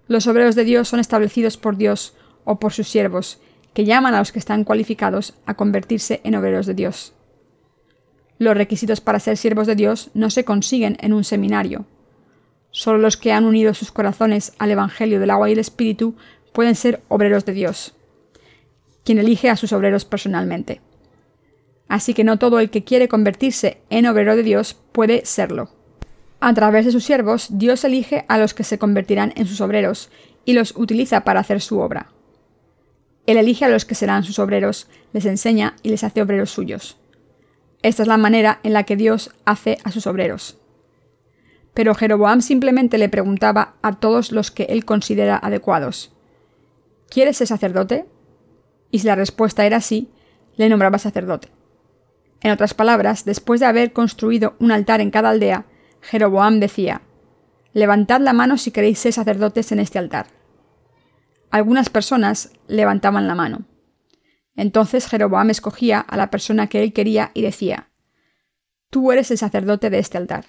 Los 0.09 0.27
obreros 0.27 0.57
de 0.57 0.65
Dios 0.65 0.89
son 0.89 1.01
establecidos 1.01 1.57
por 1.57 1.77
Dios 1.77 2.15
o 2.45 2.59
por 2.59 2.73
sus 2.73 2.89
siervos, 2.89 3.41
que 3.75 3.85
llaman 3.85 4.15
a 4.15 4.19
los 4.19 4.33
que 4.33 4.39
están 4.39 4.65
cualificados 4.65 5.35
a 5.47 5.55
convertirse 5.55 6.21
en 6.25 6.35
obreros 6.35 6.67
de 6.67 6.75
Dios. 6.75 7.15
Los 8.39 8.57
requisitos 8.57 9.01
para 9.01 9.21
ser 9.21 9.37
siervos 9.37 9.67
de 9.67 9.77
Dios 9.77 10.11
no 10.15 10.31
se 10.31 10.45
consiguen 10.45 10.97
en 11.01 11.13
un 11.13 11.25
seminario. 11.25 11.85
Solo 12.71 12.99
los 12.99 13.17
que 13.17 13.33
han 13.33 13.45
unido 13.45 13.75
sus 13.75 13.93
corazones 13.93 14.55
al 14.59 14.71
Evangelio 14.71 15.21
del 15.21 15.31
agua 15.31 15.51
y 15.51 15.53
el 15.53 15.59
Espíritu 15.59 16.17
pueden 16.53 16.75
ser 16.75 17.03
obreros 17.09 17.45
de 17.45 17.53
Dios, 17.53 17.95
quien 19.05 19.19
elige 19.19 19.51
a 19.51 19.57
sus 19.57 19.73
obreros 19.73 20.05
personalmente. 20.05 20.81
Así 21.89 22.15
que 22.15 22.25
no 22.25 22.39
todo 22.39 22.61
el 22.61 22.71
que 22.71 22.85
quiere 22.85 23.09
convertirse 23.09 23.83
en 23.91 24.07
obrero 24.07 24.37
de 24.37 24.43
Dios 24.43 24.77
puede 24.93 25.27
serlo. 25.27 25.71
A 26.41 26.55
través 26.55 26.87
de 26.87 26.93
sus 26.93 27.05
siervos, 27.05 27.49
Dios 27.51 27.85
elige 27.85 28.25
a 28.29 28.39
los 28.39 28.55
que 28.55 28.65
se 28.65 28.79
convertirán 28.79 29.33
en 29.37 29.47
sus 29.47 29.61
obreros 29.61 30.11
y 30.45 30.55
los 30.55 30.75
utiliza 30.77 31.25
para 31.25 31.41
hacer 31.41 31.61
su 31.61 31.81
obra. 31.81 32.13
Él 33.31 33.37
elige 33.37 33.65
a 33.65 33.69
los 33.69 33.85
que 33.85 33.95
serán 33.95 34.25
sus 34.25 34.41
obreros, 34.41 34.89
les 35.13 35.25
enseña 35.25 35.77
y 35.85 35.91
les 35.91 36.03
hace 36.03 36.21
obreros 36.21 36.51
suyos. 36.51 36.97
Esta 37.81 38.03
es 38.03 38.09
la 38.09 38.17
manera 38.17 38.59
en 38.65 38.73
la 38.73 38.83
que 38.83 38.97
Dios 38.97 39.31
hace 39.45 39.79
a 39.85 39.93
sus 39.93 40.09
obreros. 40.09 40.59
Pero 41.73 41.95
Jeroboam 41.95 42.41
simplemente 42.41 42.99
le 42.99 43.09
preguntaba 43.09 43.77
a 43.83 44.01
todos 44.01 44.33
los 44.33 44.51
que 44.51 44.65
él 44.65 44.85
considera 44.85 45.39
adecuados, 45.41 46.13
¿Quieres 47.09 47.37
ser 47.37 47.47
sacerdote? 47.47 48.05
Y 48.91 48.99
si 48.99 49.07
la 49.07 49.15
respuesta 49.15 49.65
era 49.65 49.81
sí, 49.81 50.09
le 50.57 50.69
nombraba 50.69 50.99
sacerdote. 50.99 51.51
En 52.41 52.51
otras 52.51 52.75
palabras, 52.75 53.25
después 53.25 53.61
de 53.61 53.67
haber 53.67 53.93
construido 53.93 54.57
un 54.59 54.73
altar 54.73 55.01
en 55.01 55.13
cada 55.13 55.31
aldea, 55.31 55.67
Jeroboam 56.01 56.59
decía, 56.59 57.03
Levantad 57.75 58.21
la 58.23 58.33
mano 58.33 58.59
si 58.59 58.73
queréis 58.73 58.99
ser 58.99 59.13
sacerdotes 59.13 59.71
en 59.71 59.79
este 59.79 60.01
altar. 60.01 60.40
Algunas 61.51 61.91
personas 61.91 62.53
levantaban 62.69 63.27
la 63.27 63.35
mano. 63.35 63.67
Entonces 64.57 65.07
Jeroboam 65.07 65.51
escogía 65.51 66.01
a 66.01 66.17
la 66.17 66.31
persona 66.31 66.69
que 66.69 66.83
él 66.83 66.93
quería 66.93 67.31
y 67.35 67.43
decía, 67.43 67.89
Tú 68.91 69.13
eres 69.13 69.31
el 69.31 69.39
sacerdote 69.39 69.91
de 69.91 69.99
este 69.99 70.19
altar. 70.19 70.47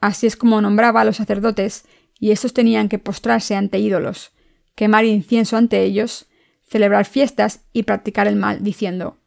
Así 0.00 0.26
es 0.26 0.36
como 0.36 0.60
nombraba 0.60 1.00
a 1.00 1.04
los 1.04 1.16
sacerdotes, 1.16 1.84
y 2.18 2.30
estos 2.30 2.54
tenían 2.54 2.88
que 2.88 2.98
postrarse 2.98 3.56
ante 3.56 3.78
ídolos, 3.78 4.32
quemar 4.74 5.04
incienso 5.04 5.56
ante 5.56 5.82
ellos, 5.82 6.28
celebrar 6.62 7.06
fiestas 7.06 7.64
y 7.72 7.82
practicar 7.82 8.26
el 8.26 8.36
mal, 8.36 8.62
diciendo, 8.62 9.18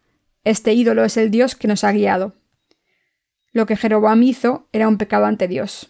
este 0.43 0.73
ídolo 0.73 1.03
es 1.03 1.17
el 1.17 1.29
Dios 1.29 1.55
que 1.55 1.67
nos 1.67 1.83
ha 1.83 1.91
guiado. 1.91 2.33
Lo 3.51 3.65
que 3.65 3.75
Jeroboam 3.75 4.23
hizo 4.23 4.69
era 4.71 4.87
un 4.87 4.97
pecado 4.97 5.25
ante 5.25 5.47
Dios. 5.47 5.89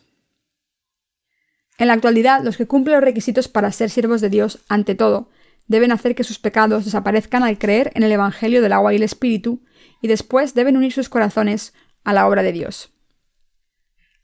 En 1.78 1.88
la 1.88 1.94
actualidad, 1.94 2.44
los 2.44 2.58
que 2.58 2.66
cumplen 2.66 2.96
los 2.96 3.04
requisitos 3.04 3.48
para 3.48 3.72
ser 3.72 3.90
siervos 3.90 4.22
de 4.22 4.30
Dios, 4.30 4.60
ante 4.68 4.96
todo, 4.96 5.30
deben 5.68 5.92
hacer 5.92 6.16
que 6.16 6.24
sus 6.24 6.40
pecados 6.40 6.86
desaparezcan 6.86 7.44
al 7.44 7.58
creer 7.58 7.92
en 7.94 8.04
el 8.04 8.12
Evangelio 8.12 8.62
del 8.62 8.74
agua 8.74 8.94
y 8.94 8.98
el 8.98 9.04
Espíritu, 9.04 9.64
y 10.02 10.08
después 10.08 10.54
deben 10.54 10.78
unir 10.78 10.94
sus 10.94 11.10
corazones 11.10 11.74
a 12.04 12.14
la 12.14 12.28
obra 12.28 12.42
de 12.42 12.52
Dios. 12.52 12.94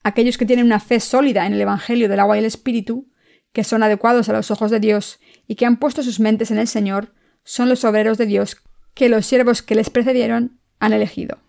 Aquellos 0.04 0.38
que 0.38 0.46
tienen 0.46 0.66
una 0.66 0.80
fe 0.80 1.00
sólida 1.00 1.46
en 1.46 1.54
el 1.54 1.62
Evangelio 1.62 2.10
del 2.10 2.20
agua 2.20 2.38
y 2.38 2.40
el 2.40 2.46
Espíritu, 2.46 3.10
que 3.52 3.64
son 3.64 3.84
adecuados 3.84 4.30
a 4.30 4.34
los 4.34 4.50
ojos 4.52 4.72
de 4.72 4.80
Dios 4.80 5.20
y 5.48 5.56
que 5.56 5.66
han 5.66 5.78
puesto 5.78 6.02
sus 6.02 6.20
mentes 6.20 6.50
en 6.50 6.58
el 6.58 6.68
Señor, 6.68 7.14
son 7.44 7.70
los 7.70 7.84
obreros 7.84 8.18
de 8.18 8.26
Dios 8.26 8.58
que 8.94 9.10
los 9.10 9.26
siervos 9.26 9.62
que 9.62 9.76
les 9.76 9.90
precedieron 9.90 10.60
han 10.80 10.94
elegido. 10.94 11.40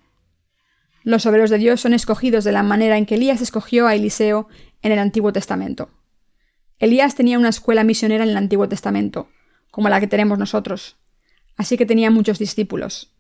Los 1.02 1.26
obreros 1.26 1.50
de 1.50 1.58
Dios 1.58 1.80
son 1.80 1.92
escogidos 1.92 2.44
de 2.44 2.52
la 2.52 2.62
manera 2.62 2.96
en 2.96 3.04
que 3.04 3.16
Elías 3.16 3.42
escogió 3.42 3.87
a 3.87 3.94
Eliseo 3.94 4.49
en 4.85 4.93
el 4.93 4.99
Antiguo 4.99 5.33
Testamento. 5.33 5.88
Elías 6.79 7.14
tenía 7.14 7.38
una 7.38 7.49
escuela 7.49 7.85
misionera 7.85 8.23
en 8.23 8.31
el 8.31 8.37
Antiguo 8.37 8.69
Testamento, 8.69 9.29
como 9.71 9.88
la 9.88 9.99
que 9.99 10.07
tenemos 10.07 10.38
nosotros, 10.38 10.99
así 11.57 11.79
que 11.79 11.87
tenía 11.87 12.11
muchos 12.11 12.38
discípulos. 12.38 13.11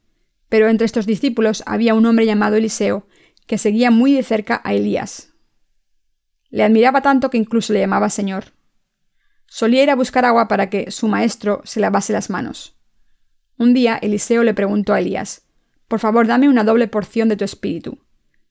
Pero 0.50 0.68
entre 0.68 0.84
estos 0.84 1.06
discípulos 1.06 1.62
había 1.64 1.94
un 1.94 2.04
hombre 2.04 2.26
llamado 2.26 2.56
Eliseo, 2.56 3.08
que 3.46 3.56
seguía 3.56 3.90
muy 3.90 4.12
de 4.12 4.22
cerca 4.22 4.60
a 4.62 4.74
Elías. 4.74 5.32
Le 6.50 6.64
admiraba 6.64 7.00
tanto 7.00 7.30
que 7.30 7.38
incluso 7.38 7.72
le 7.72 7.80
llamaba 7.80 8.10
Señor. 8.10 8.52
Solía 9.46 9.82
ir 9.82 9.90
a 9.90 9.96
buscar 9.96 10.26
agua 10.26 10.48
para 10.48 10.68
que 10.68 10.90
su 10.90 11.08
maestro 11.08 11.62
se 11.64 11.80
lavase 11.80 12.12
las 12.12 12.28
manos. 12.28 12.76
Un 13.56 13.72
día 13.72 13.96
Eliseo 13.96 14.44
le 14.44 14.52
preguntó 14.52 14.92
a 14.92 15.00
Elías, 15.00 15.46
Por 15.88 15.98
favor, 15.98 16.26
dame 16.26 16.50
una 16.50 16.62
doble 16.62 16.88
porción 16.88 17.30
de 17.30 17.36
tu 17.36 17.44
espíritu. 17.44 18.04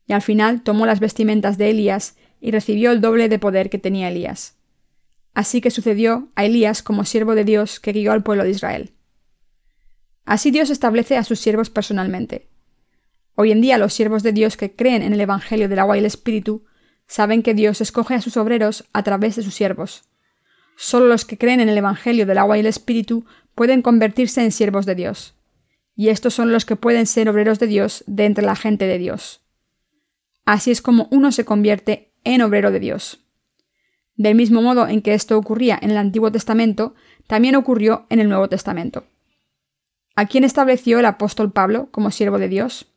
Y 0.08 0.14
al 0.14 0.24
final 0.24 0.64
tomó 0.64 0.88
las 0.88 1.00
vestimentas 1.00 1.60
de 1.60 1.70
Elías 1.70 2.16
y 2.44 2.52
recibió 2.52 2.92
el 2.92 3.00
doble 3.00 3.30
de 3.30 3.40
poder 3.40 3.70
que 3.70 3.80
tenía 3.80 4.10
Elías. 4.10 4.58
Así 5.34 5.62
que 5.62 5.72
sucedió 5.72 6.28
a 6.36 6.44
Elías 6.44 6.84
como 6.84 7.06
siervo 7.06 7.36
de 7.36 7.46
Dios 7.46 7.80
que 7.80 7.94
guió 7.94 8.12
al 8.12 8.22
pueblo 8.22 8.44
de 8.44 8.50
Israel. 8.50 8.92
Así 10.26 10.52
Dios 10.52 10.70
establece 10.70 11.16
a 11.16 11.24
sus 11.24 11.40
siervos 11.40 11.70
personalmente. 11.70 12.50
Hoy 13.36 13.54
en 13.54 13.62
día 13.62 13.78
los 13.78 13.94
siervos 13.94 14.24
de 14.24 14.34
Dios 14.34 14.58
que 14.58 14.76
creen 14.76 15.04
en 15.04 15.14
el 15.14 15.22
Evangelio 15.22 15.70
del 15.70 15.80
agua 15.80 15.96
y 15.96 16.00
el 16.00 16.06
Espíritu 16.06 16.66
saben 17.08 17.44
que 17.44 17.54
Dios 17.54 17.80
escoge 17.80 18.16
a 18.16 18.22
sus 18.22 18.36
obreros 18.36 18.90
a 18.92 19.04
través 19.04 19.38
de 19.38 19.44
sus 19.44 19.56
siervos. 19.56 20.04
Solo 20.76 21.08
los 21.08 21.24
que 21.24 21.38
creen 21.38 21.62
en 21.62 21.70
el 21.70 21.78
Evangelio 21.78 22.26
del 22.26 22.40
agua 22.40 22.58
y 22.58 22.60
el 22.60 22.66
Espíritu 22.66 23.26
pueden 23.56 23.82
convertirse 23.82 24.44
en 24.44 24.52
siervos 24.52 24.86
de 24.86 24.96
Dios. 24.96 25.36
Y 25.96 26.10
estos 26.10 26.34
son 26.34 26.52
los 26.52 26.66
que 26.66 26.76
pueden 26.76 27.06
ser 27.06 27.30
obreros 27.30 27.60
de 27.60 27.68
Dios 27.68 28.04
de 28.06 28.26
entre 28.26 28.44
la 28.44 28.58
gente 28.58 28.86
de 28.86 28.98
Dios. 28.98 29.46
Así 30.44 30.72
es 30.72 30.82
como 30.82 31.08
uno 31.10 31.32
se 31.32 31.46
convierte 31.46 32.13
en 32.24 32.42
obrero 32.42 32.72
de 32.72 32.80
Dios. 32.80 33.20
Del 34.16 34.36
mismo 34.36 34.62
modo 34.62 34.88
en 34.88 35.02
que 35.02 35.14
esto 35.14 35.38
ocurría 35.38 35.78
en 35.82 35.92
el 35.92 35.98
Antiguo 35.98 36.32
Testamento, 36.32 36.94
también 37.28 37.56
ocurrió 37.56 38.06
en 38.10 38.20
el 38.20 38.30
Nuevo 38.30 38.48
Testamento. 38.50 39.06
¿A 40.16 40.28
quién 40.28 40.44
estableció 40.44 41.00
el 41.00 41.06
apóstol 41.06 41.52
Pablo 41.52 41.90
como 41.92 42.12
siervo 42.12 42.38
de 42.38 42.48
Dios? 42.48 42.88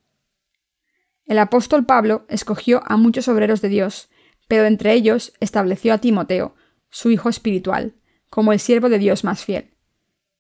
El 1.25 1.39
apóstol 1.39 1.87
Pablo 1.87 2.27
escogió 2.29 2.83
a 2.87 2.97
muchos 2.97 3.29
obreros 3.29 3.63
de 3.63 3.69
Dios, 3.69 4.11
pero 4.49 4.67
entre 4.67 4.93
ellos 4.93 5.33
estableció 5.41 5.95
a 5.95 5.99
Timoteo, 5.99 6.55
su 6.91 7.11
hijo 7.11 7.29
espiritual, 7.29 7.95
como 8.31 8.53
el 8.53 8.61
siervo 8.61 8.89
de 8.89 8.99
Dios 8.99 9.25
más 9.25 9.45
fiel. 9.45 9.75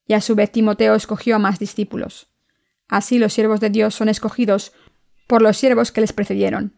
Y 0.06 0.12
a 0.12 0.20
su 0.20 0.34
vez 0.34 0.52
Timoteo 0.52 0.94
escogió 0.94 1.36
a 1.36 1.38
más 1.38 1.58
discípulos. 1.58 2.28
Así 2.88 3.18
los 3.18 3.32
siervos 3.32 3.60
de 3.60 3.70
Dios 3.70 3.94
son 3.94 4.08
escogidos 4.08 4.72
por 5.26 5.42
los 5.42 5.56
siervos 5.56 5.90
que 5.90 6.00
les 6.00 6.12
precedieron. 6.12 6.74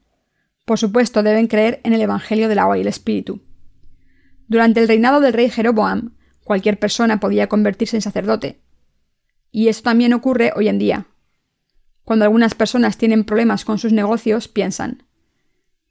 Por 0.69 0.79
supuesto, 0.79 1.23
deben 1.23 1.47
creer 1.47 1.81
en 1.83 1.95
el 1.95 2.03
Evangelio 2.03 2.47
del 2.47 2.59
agua 2.59 2.77
y 2.77 2.83
el 2.83 2.89
Espíritu. 2.89 3.41
Durante 4.49 4.81
el 4.81 4.87
reinado 4.87 5.19
del 5.19 5.33
rey 5.33 5.49
Jeroboam, 5.49 6.13
cualquier 6.45 6.79
persona 6.79 7.21
podía 7.21 7.47
convertirse 7.47 7.97
en 7.97 8.03
sacerdote. 8.03 8.61
Y 9.51 9.69
esto 9.69 9.85
también 9.85 10.13
ocurre 10.13 10.53
hoy 10.55 10.69
en 10.69 10.79
día. 10.79 11.07
Cuando 12.05 12.27
algunas 12.27 12.55
personas 12.55 12.99
tienen 12.99 13.25
problemas 13.25 13.65
con 13.65 13.79
sus 13.79 13.95
negocios, 13.95 14.47
piensan, 14.47 15.05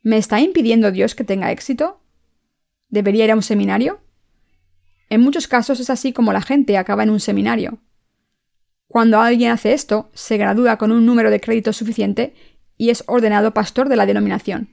¿me 0.03 0.19
está 0.19 0.41
impidiendo 0.41 0.91
Dios 0.91 1.15
que 1.15 1.24
tenga 1.24 1.51
éxito? 1.51 2.00
¿Debería 2.88 3.25
ir 3.25 3.31
a 3.31 3.36
un 3.36 3.41
seminario? 3.41 4.01
En 5.10 5.22
muchos 5.22 5.48
casos 5.48 5.79
es 5.79 5.89
así 5.89 6.13
como 6.13 6.34
la 6.34 6.41
gente 6.43 6.77
acaba 6.77 7.01
en 7.01 7.10
un 7.10 7.19
seminario. 7.19 7.79
Cuando 8.88 9.19
alguien 9.19 9.50
hace 9.50 9.74
esto, 9.74 10.12
se 10.13 10.38
gradúa 10.38 10.77
con 10.77 10.91
un 10.91 11.03
número 11.03 11.31
de 11.31 11.41
créditos 11.41 11.77
suficiente 11.77 12.36
y 12.77 12.89
es 12.89 13.03
ordenado 13.07 13.53
pastor 13.53 13.89
de 13.89 13.96
la 13.96 14.05
denominación. 14.05 14.69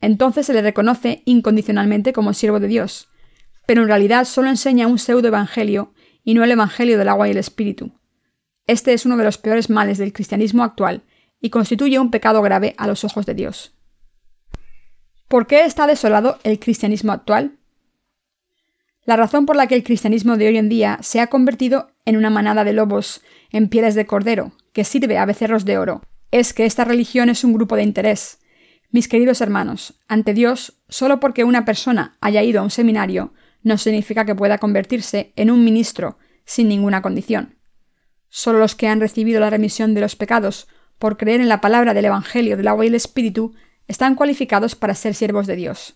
Entonces 0.00 0.46
se 0.46 0.52
le 0.52 0.62
reconoce 0.62 1.22
incondicionalmente 1.24 2.12
como 2.12 2.34
siervo 2.34 2.60
de 2.60 2.68
Dios, 2.68 3.08
pero 3.66 3.82
en 3.82 3.88
realidad 3.88 4.24
solo 4.24 4.50
enseña 4.50 4.86
un 4.86 4.98
pseudo 4.98 5.28
evangelio 5.28 5.94
y 6.22 6.34
no 6.34 6.44
el 6.44 6.50
evangelio 6.50 6.98
del 6.98 7.08
agua 7.08 7.28
y 7.28 7.30
el 7.30 7.38
espíritu. 7.38 7.92
Este 8.66 8.92
es 8.92 9.06
uno 9.06 9.16
de 9.16 9.24
los 9.24 9.38
peores 9.38 9.70
males 9.70 9.98
del 9.98 10.12
cristianismo 10.12 10.62
actual 10.62 11.02
y 11.40 11.50
constituye 11.50 11.98
un 11.98 12.10
pecado 12.10 12.42
grave 12.42 12.74
a 12.78 12.86
los 12.86 13.04
ojos 13.04 13.26
de 13.26 13.34
Dios. 13.34 13.74
¿Por 15.28 15.46
qué 15.46 15.64
está 15.64 15.86
desolado 15.86 16.38
el 16.44 16.58
cristianismo 16.58 17.12
actual? 17.12 17.58
La 19.04 19.16
razón 19.16 19.44
por 19.44 19.56
la 19.56 19.66
que 19.66 19.74
el 19.74 19.84
cristianismo 19.84 20.36
de 20.36 20.48
hoy 20.48 20.56
en 20.56 20.70
día 20.70 20.98
se 21.02 21.20
ha 21.20 21.26
convertido 21.26 21.90
en 22.06 22.16
una 22.16 22.30
manada 22.30 22.64
de 22.64 22.72
lobos 22.72 23.22
en 23.50 23.68
pieles 23.68 23.94
de 23.94 24.06
cordero, 24.06 24.52
que 24.72 24.84
sirve 24.84 25.18
a 25.18 25.26
becerros 25.26 25.64
de 25.66 25.76
oro, 25.76 26.02
es 26.34 26.52
que 26.52 26.64
esta 26.66 26.84
religión 26.84 27.28
es 27.28 27.44
un 27.44 27.52
grupo 27.52 27.76
de 27.76 27.84
interés. 27.84 28.40
Mis 28.90 29.06
queridos 29.06 29.40
hermanos, 29.40 30.00
ante 30.08 30.34
Dios, 30.34 30.80
solo 30.88 31.20
porque 31.20 31.44
una 31.44 31.64
persona 31.64 32.16
haya 32.20 32.42
ido 32.42 32.60
a 32.60 32.64
un 32.64 32.70
seminario, 32.70 33.32
no 33.62 33.78
significa 33.78 34.24
que 34.24 34.34
pueda 34.34 34.58
convertirse 34.58 35.32
en 35.36 35.52
un 35.52 35.64
ministro 35.64 36.18
sin 36.44 36.68
ninguna 36.68 37.02
condición. 37.02 37.56
Solo 38.30 38.58
los 38.58 38.74
que 38.74 38.88
han 38.88 38.98
recibido 39.00 39.38
la 39.38 39.48
remisión 39.48 39.94
de 39.94 40.00
los 40.00 40.16
pecados 40.16 40.66
por 40.98 41.16
creer 41.16 41.40
en 41.40 41.48
la 41.48 41.60
palabra 41.60 41.94
del 41.94 42.06
Evangelio 42.06 42.56
del 42.56 42.66
agua 42.66 42.84
y 42.84 42.88
el 42.88 42.96
Espíritu 42.96 43.54
están 43.86 44.16
cualificados 44.16 44.74
para 44.74 44.96
ser 44.96 45.14
siervos 45.14 45.46
de 45.46 45.54
Dios. 45.54 45.94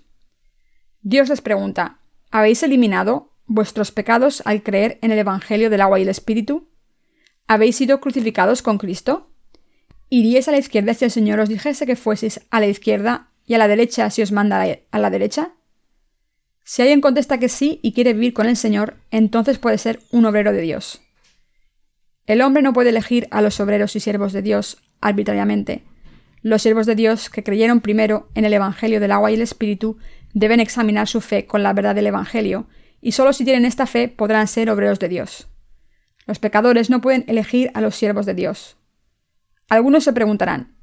Dios 1.03 1.29
les 1.29 1.41
pregunta, 1.41 1.99
¿Habéis 2.31 2.63
eliminado 2.63 3.33
vuestros 3.47 3.91
pecados 3.91 4.43
al 4.45 4.63
creer 4.63 5.01
en 5.03 5.11
el 5.11 5.19
Evangelio 5.19 5.69
del 5.69 5.81
agua 5.81 5.99
y 5.99 6.03
el 6.03 6.11
Espíritu? 6.11 6.69
¿Habéis 7.49 7.75
sido 7.75 8.01
crucificados 8.01 8.63
con 8.63 8.79
Cristo? 8.79 9.28
¿Iríais 10.11 10.49
a 10.49 10.53
la 10.53 10.59
izquierda 10.59 10.95
si 10.95 11.05
el 11.05 11.11
Señor 11.11 11.41
os 11.41 11.49
dijese 11.49 11.87
que 11.87 11.97
fueseis 11.97 12.41
a 12.51 12.61
la 12.61 12.67
izquierda 12.67 13.29
y 13.45 13.55
a 13.55 13.59
la 13.59 13.69
derecha 13.69 14.09
si 14.11 14.23
os 14.23 14.33
manda 14.33 14.65
a 14.91 14.99
la 14.99 15.11
derecha? 15.11 15.53
Si 16.65 16.83
alguien 16.83 17.01
contesta 17.01 17.39
que 17.39 17.49
sí 17.49 17.81
y 17.83 17.93
quiere 17.93 18.13
vivir 18.13 18.33
con 18.33 18.47
el 18.47 18.57
Señor, 18.57 18.97
entonces 19.11 19.59
puede 19.59 19.79
ser 19.79 20.01
un 20.11 20.27
obrero 20.27 20.53
de 20.53 20.61
Dios. 20.61 21.01
El 22.27 22.43
hombre 22.43 22.63
no 22.63 22.75
puede 22.75 22.91
elegir 22.91 23.27
a 23.31 23.41
los 23.41 23.59
obreros 23.61 23.97
y 23.97 24.01
siervos 24.01 24.33
de 24.33 24.43
Dios 24.43 24.83
arbitrariamente. 25.01 25.85
Los 26.43 26.63
siervos 26.63 26.87
de 26.87 26.95
Dios 26.95 27.31
que 27.31 27.43
creyeron 27.43 27.81
primero 27.81 28.29
en 28.35 28.45
el 28.45 28.53
Evangelio 28.53 29.01
del 29.01 29.13
agua 29.13 29.31
y 29.31 29.35
el 29.35 29.41
Espíritu 29.41 29.99
deben 30.35 30.61
examinar 30.61 31.09
su 31.09 31.21
fe 31.21 31.47
con 31.47 31.63
la 31.63 31.73
verdad 31.73 31.95
del 31.95 32.07
Evangelio, 32.07 32.67
y 33.01 33.13
solo 33.13 33.33
si 33.33 33.45
tienen 33.45 33.65
esta 33.65 33.87
fe 33.87 34.09
podrán 34.09 34.47
ser 34.47 34.71
obreros 34.71 34.99
de 34.99 35.09
Dios. 35.09 35.49
Los 36.27 36.39
pecadores 36.39 36.91
no 36.91 37.01
pueden 37.01 37.25
elegir 37.29 37.71
a 37.75 37.81
los 37.81 37.95
siervos 37.95 38.27
de 38.27 38.35
Dios. 38.35 38.77
Algunos 39.69 40.05
se 40.05 40.13
preguntarán, 40.13 40.75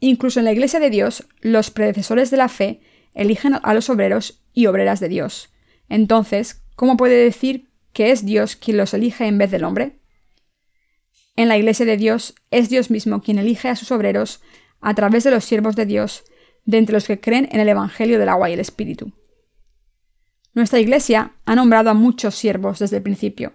incluso 0.00 0.38
en 0.38 0.46
la 0.46 0.52
Iglesia 0.52 0.80
de 0.80 0.90
Dios, 0.90 1.26
los 1.40 1.70
predecesores 1.70 2.30
de 2.30 2.38
la 2.38 2.48
fe 2.48 2.80
eligen 3.14 3.56
a 3.62 3.74
los 3.74 3.90
obreros 3.90 4.42
y 4.52 4.66
obreras 4.66 5.00
de 5.00 5.08
Dios. 5.08 5.52
Entonces, 5.88 6.62
¿cómo 6.74 6.96
puede 6.96 7.22
decir 7.22 7.70
que 7.92 8.10
es 8.10 8.24
Dios 8.24 8.56
quien 8.56 8.76
los 8.76 8.94
elige 8.94 9.26
en 9.26 9.38
vez 9.38 9.50
del 9.50 9.64
hombre? 9.64 10.00
En 11.36 11.48
la 11.48 11.58
Iglesia 11.58 11.86
de 11.86 11.96
Dios 11.96 12.34
es 12.50 12.68
Dios 12.68 12.90
mismo 12.90 13.22
quien 13.22 13.38
elige 13.38 13.68
a 13.68 13.76
sus 13.76 13.90
obreros 13.92 14.40
a 14.80 14.94
través 14.94 15.24
de 15.24 15.30
los 15.30 15.44
siervos 15.44 15.76
de 15.76 15.86
Dios 15.86 16.24
de 16.64 16.78
entre 16.78 16.94
los 16.94 17.06
que 17.06 17.20
creen 17.20 17.48
en 17.52 17.60
el 17.60 17.68
Evangelio 17.68 18.18
del 18.18 18.28
agua 18.28 18.50
y 18.50 18.54
el 18.54 18.60
Espíritu. 18.60 19.12
Nuestra 20.54 20.80
Iglesia 20.80 21.32
ha 21.44 21.54
nombrado 21.54 21.90
a 21.90 21.94
muchos 21.94 22.34
siervos 22.34 22.78
desde 22.78 22.96
el 22.96 23.02
principio. 23.02 23.52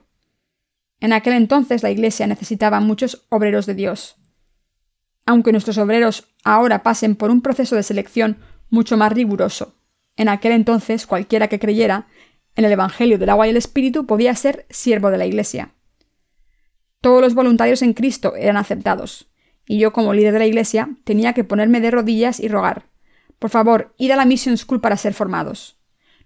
En 1.00 1.14
aquel 1.14 1.34
entonces 1.34 1.84
la 1.84 1.92
Iglesia 1.92 2.26
necesitaba 2.28 2.80
muchos 2.80 3.26
obreros 3.30 3.66
de 3.66 3.76
Dios. 3.76 4.18
Aunque 5.26 5.52
nuestros 5.52 5.78
obreros 5.78 6.28
ahora 6.44 6.84
pasen 6.84 7.16
por 7.16 7.32
un 7.32 7.42
proceso 7.42 7.76
de 7.76 7.84
selección 7.84 8.38
mucho 8.70 8.98
más 8.98 9.12
riguroso, 9.12 9.76
en 10.16 10.30
aquel 10.30 10.52
entonces 10.52 11.08
cualquiera 11.08 11.48
que 11.48 11.60
creyera 11.60 12.08
en 12.56 12.66
el 12.66 12.72
Evangelio 12.72 13.18
del 13.18 13.30
agua 13.30 13.48
y 13.48 13.50
el 13.50 13.58
Espíritu 13.58 14.06
podía 14.06 14.36
ser 14.36 14.66
siervo 14.70 15.12
de 15.12 15.18
la 15.18 15.26
Iglesia. 15.26 15.72
Todos 17.02 17.22
los 17.22 17.34
voluntarios 17.34 17.82
en 17.82 17.94
Cristo 17.94 18.36
eran 18.36 18.58
aceptados, 18.58 19.28
y 19.66 19.80
yo 19.80 19.94
como 19.94 20.14
líder 20.14 20.34
de 20.34 20.40
la 20.40 20.46
Iglesia 20.46 20.90
tenía 21.04 21.34
que 21.34 21.44
ponerme 21.44 21.82
de 21.82 21.92
rodillas 21.92 22.40
y 22.40 22.48
rogar, 22.48 22.86
por 23.40 23.50
favor, 23.50 23.94
id 23.98 24.12
a 24.12 24.16
la 24.16 24.26
Mission 24.26 24.58
School 24.58 24.82
para 24.82 24.98
ser 24.98 25.14
formados. 25.14 25.78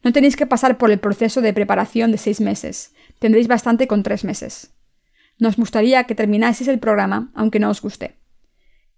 No 0.04 0.14
tenéis 0.14 0.36
que 0.36 0.46
pasar 0.46 0.78
por 0.78 0.92
el 0.92 1.00
proceso 1.00 1.42
de 1.42 1.54
preparación 1.54 2.12
de 2.12 2.18
seis 2.18 2.40
meses. 2.40 2.94
Tendréis 3.20 3.48
bastante 3.48 3.88
con 3.88 4.04
tres 4.04 4.24
meses. 4.24 4.74
Nos 5.38 5.58
gustaría 5.58 6.04
que 6.06 6.16
terminaseis 6.16 6.68
el 6.70 6.80
programa, 6.80 7.32
aunque 7.34 7.60
no 7.60 7.70
os 7.70 7.82
guste. 7.82 8.16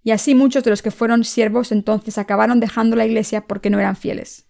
Y 0.03 0.11
así 0.11 0.35
muchos 0.35 0.63
de 0.63 0.71
los 0.71 0.81
que 0.81 0.91
fueron 0.91 1.23
siervos 1.23 1.71
entonces 1.71 2.17
acabaron 2.17 2.59
dejando 2.59 2.95
la 2.95 3.05
iglesia 3.05 3.41
porque 3.47 3.69
no 3.69 3.79
eran 3.79 3.95
fieles. 3.95 4.47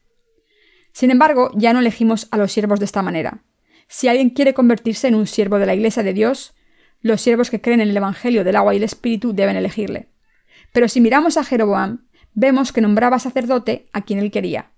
Sin 0.93 1.11
embargo, 1.11 1.51
ya 1.55 1.73
no 1.73 1.79
elegimos 1.79 2.27
a 2.31 2.37
los 2.37 2.51
siervos 2.51 2.79
de 2.79 2.85
esta 2.85 3.01
manera. 3.01 3.43
Si 3.87 4.07
alguien 4.07 4.29
quiere 4.29 4.53
convertirse 4.53 5.07
en 5.07 5.15
un 5.15 5.27
siervo 5.27 5.59
de 5.59 5.65
la 5.65 5.73
iglesia 5.73 6.03
de 6.03 6.13
Dios, 6.13 6.53
los 7.01 7.21
siervos 7.21 7.49
que 7.49 7.61
creen 7.61 7.81
en 7.81 7.89
el 7.89 7.97
Evangelio 7.97 8.43
del 8.43 8.55
agua 8.55 8.73
y 8.73 8.77
el 8.77 8.83
Espíritu 8.83 9.33
deben 9.33 9.57
elegirle. 9.57 10.09
Pero 10.71 10.87
si 10.87 11.01
miramos 11.01 11.37
a 11.37 11.43
Jeroboam, 11.43 12.07
vemos 12.33 12.71
que 12.71 12.81
nombraba 12.81 13.19
sacerdote 13.19 13.89
a 13.91 14.01
quien 14.01 14.19
él 14.19 14.31
quería. 14.31 14.71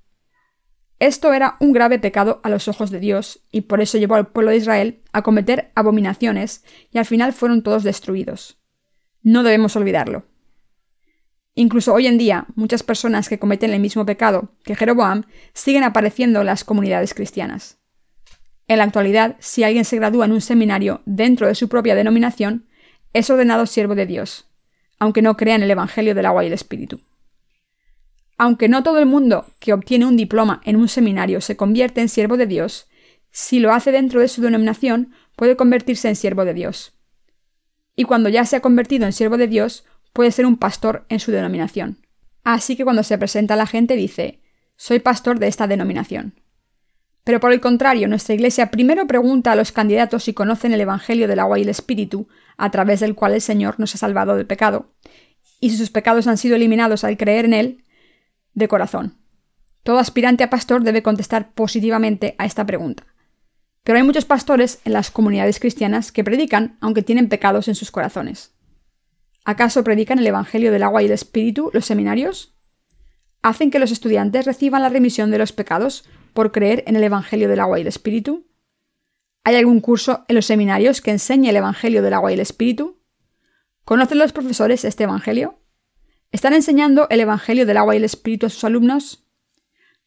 Esto 1.00 1.34
era 1.34 1.58
un 1.60 1.74
grave 1.74 2.00
pecado 2.00 2.40
a 2.44 2.50
los 2.50 2.68
ojos 2.68 2.90
de 2.90 3.00
Dios, 3.00 3.44
y 3.52 3.62
por 3.62 3.82
eso 3.82 3.98
llevó 3.98 4.16
al 4.16 4.28
pueblo 4.28 4.52
de 4.52 4.58
Israel 4.58 5.02
a 5.12 5.22
cometer 5.22 5.72
abominaciones, 5.76 6.64
y 6.92 6.98
al 6.98 7.06
final 7.06 7.34
fueron 7.34 7.62
todos 7.62 7.84
destruidos. 7.84 8.58
No 9.22 9.44
debemos 9.44 9.76
olvidarlo. 9.76 10.26
Incluso 11.56 11.94
hoy 11.94 12.08
en 12.08 12.18
día, 12.18 12.48
muchas 12.56 12.82
personas 12.82 13.30
que 13.30 13.38
cometen 13.38 13.72
el 13.72 13.80
mismo 13.80 14.06
pecado 14.06 14.50
que 14.64 14.76
Jeroboam 14.76 15.24
siguen 15.54 15.84
apareciendo 15.84 16.40
en 16.40 16.48
las 16.48 16.64
comunidades 16.64 17.14
cristianas. 17.14 17.78
En 18.68 18.78
la 18.78 18.86
actualidad, 18.86 19.36
si 19.40 19.64
alguien 19.64 19.86
se 19.86 19.98
gradúa 19.98 20.26
en 20.26 20.32
un 20.32 20.42
seminario 20.42 21.02
dentro 21.06 21.48
de 21.48 21.56
su 21.56 21.70
propia 21.70 21.96
denominación, 21.96 22.68
es 23.14 23.30
ordenado 23.30 23.68
siervo 23.68 23.94
de 23.94 24.08
Dios, 24.08 24.48
aunque 24.98 25.22
no 25.22 25.38
crea 25.38 25.56
en 25.56 25.64
el 25.64 25.72
Evangelio 25.72 26.16
del 26.16 26.26
agua 26.26 26.44
y 26.44 26.48
el 26.48 26.54
Espíritu. 26.54 27.02
Aunque 28.38 28.68
no 28.68 28.82
todo 28.82 28.98
el 28.98 29.06
mundo 29.06 29.46
que 29.60 29.74
obtiene 29.74 30.08
un 30.08 30.18
diploma 30.18 30.62
en 30.66 30.76
un 30.76 30.88
seminario 30.88 31.40
se 31.40 31.56
convierte 31.56 32.02
en 32.02 32.10
siervo 32.10 32.36
de 32.36 32.48
Dios, 32.48 32.88
si 33.32 33.60
lo 33.60 33.72
hace 33.72 33.92
dentro 33.92 34.22
de 34.22 34.28
su 34.28 34.42
denominación, 34.42 35.14
puede 35.36 35.56
convertirse 35.56 36.10
en 36.10 36.16
siervo 36.16 36.46
de 36.46 36.54
Dios. 36.54 36.94
Y 37.96 38.06
cuando 38.06 38.30
ya 38.30 38.46
se 38.46 38.56
ha 38.56 38.62
convertido 38.62 39.06
en 39.06 39.14
siervo 39.14 39.38
de 39.38 39.48
Dios, 39.48 39.86
puede 40.14 40.32
ser 40.32 40.46
un 40.46 40.58
pastor 40.58 41.06
en 41.10 41.20
su 41.20 41.32
denominación. 41.32 41.98
Así 42.44 42.76
que 42.76 42.84
cuando 42.84 43.04
se 43.04 43.18
presenta 43.18 43.56
a 43.56 43.58
la 43.58 43.68
gente 43.68 43.96
dice, 43.96 44.42
soy 44.76 45.00
pastor 45.00 45.40
de 45.40 45.48
esta 45.48 45.68
denominación. 45.68 46.40
Pero 47.24 47.40
por 47.40 47.54
el 47.54 47.62
contrario, 47.62 48.08
nuestra 48.08 48.36
Iglesia 48.36 48.70
primero 48.70 49.08
pregunta 49.08 49.52
a 49.52 49.56
los 49.56 49.72
candidatos 49.72 50.24
si 50.24 50.34
conocen 50.34 50.74
el 50.74 50.82
Evangelio 50.82 51.28
del 51.28 51.40
agua 51.40 51.58
y 51.58 51.62
el 51.62 51.70
Espíritu, 51.70 52.28
a 52.58 52.70
través 52.70 53.00
del 53.00 53.16
cual 53.16 53.34
el 53.34 53.42
Señor 53.42 53.80
nos 53.80 53.96
ha 53.96 53.98
salvado 53.98 54.36
del 54.36 54.46
pecado, 54.46 54.94
y 55.60 55.70
si 55.70 55.78
sus 55.78 55.90
pecados 55.90 56.28
han 56.28 56.38
sido 56.38 56.58
eliminados 56.58 57.04
al 57.04 57.18
creer 57.18 57.46
en 57.46 57.54
Él, 57.54 57.84
de 58.54 58.68
corazón. 58.68 59.18
Todo 59.84 60.00
aspirante 60.00 60.44
a 60.44 60.50
pastor 60.50 60.84
debe 60.84 61.02
contestar 61.02 61.54
positivamente 61.54 62.36
a 62.38 62.46
esta 62.46 62.66
pregunta. 62.66 63.06
Pero 63.84 63.98
hay 63.98 64.04
muchos 64.04 64.26
pastores 64.26 64.80
en 64.86 64.94
las 64.94 65.12
comunidades 65.12 65.60
cristianas 65.60 66.12
que 66.12 66.24
predican 66.24 66.78
aunque 66.80 67.04
tienen 67.04 67.28
pecados 67.28 67.68
en 67.68 67.76
sus 67.76 67.92
corazones. 67.92 68.53
¿Acaso 69.46 69.84
predican 69.84 70.20
el 70.20 70.28
Evangelio 70.28 70.72
del 70.72 70.84
agua 70.84 71.04
y 71.04 71.08
el 71.08 71.12
Espíritu 71.12 71.70
los 71.74 71.86
seminarios? 71.86 72.54
hacen 73.44 73.70
que 73.70 73.78
los 73.78 73.92
estudiantes 73.92 74.46
reciban 74.46 74.82
la 74.82 74.90
remisión 74.90 75.30
de 75.30 75.38
los 75.38 75.52
pecados 75.52 76.06
por 76.34 76.52
creer 76.52 76.84
en 76.88 76.96
el 76.96 77.04
Evangelio 77.04 77.48
del 77.48 77.60
agua 77.60 77.78
y 77.78 77.82
el 77.82 77.88
Espíritu? 77.88 78.48
¿Hay 79.44 79.56
algún 79.56 79.82
curso 79.82 80.26
en 80.30 80.36
los 80.36 80.46
seminarios 80.46 81.02
que 81.02 81.12
enseñe 81.12 81.50
el 81.50 81.58
Evangelio 81.58 82.02
del 82.02 82.14
agua 82.14 82.32
y 82.32 82.36
el 82.36 82.40
Espíritu? 82.40 83.02
¿Conocen 83.84 84.18
los 84.18 84.32
profesores 84.32 84.86
este 84.86 85.04
Evangelio? 85.04 85.60
¿Están 86.32 86.54
enseñando 86.54 87.08
el 87.10 87.20
Evangelio 87.20 87.66
del 87.66 87.78
agua 87.78 87.94
y 87.94 87.98
el 87.98 88.06
Espíritu 88.06 88.46
a 88.46 88.50
sus 88.50 88.64
alumnos? 88.64 89.28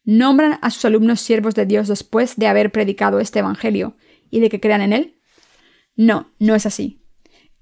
¿Nombran 0.03 0.57
a 0.63 0.71
sus 0.71 0.83
alumnos 0.85 1.21
siervos 1.21 1.53
de 1.53 1.67
Dios 1.67 1.87
después 1.87 2.37
de 2.37 2.47
haber 2.47 2.71
predicado 2.71 3.19
este 3.19 3.39
Evangelio 3.39 3.95
y 4.31 4.39
de 4.39 4.49
que 4.49 4.59
crean 4.59 4.81
en 4.81 4.93
él? 4.93 5.21
No, 5.95 6.33
no 6.39 6.55
es 6.55 6.65
así. 6.65 6.96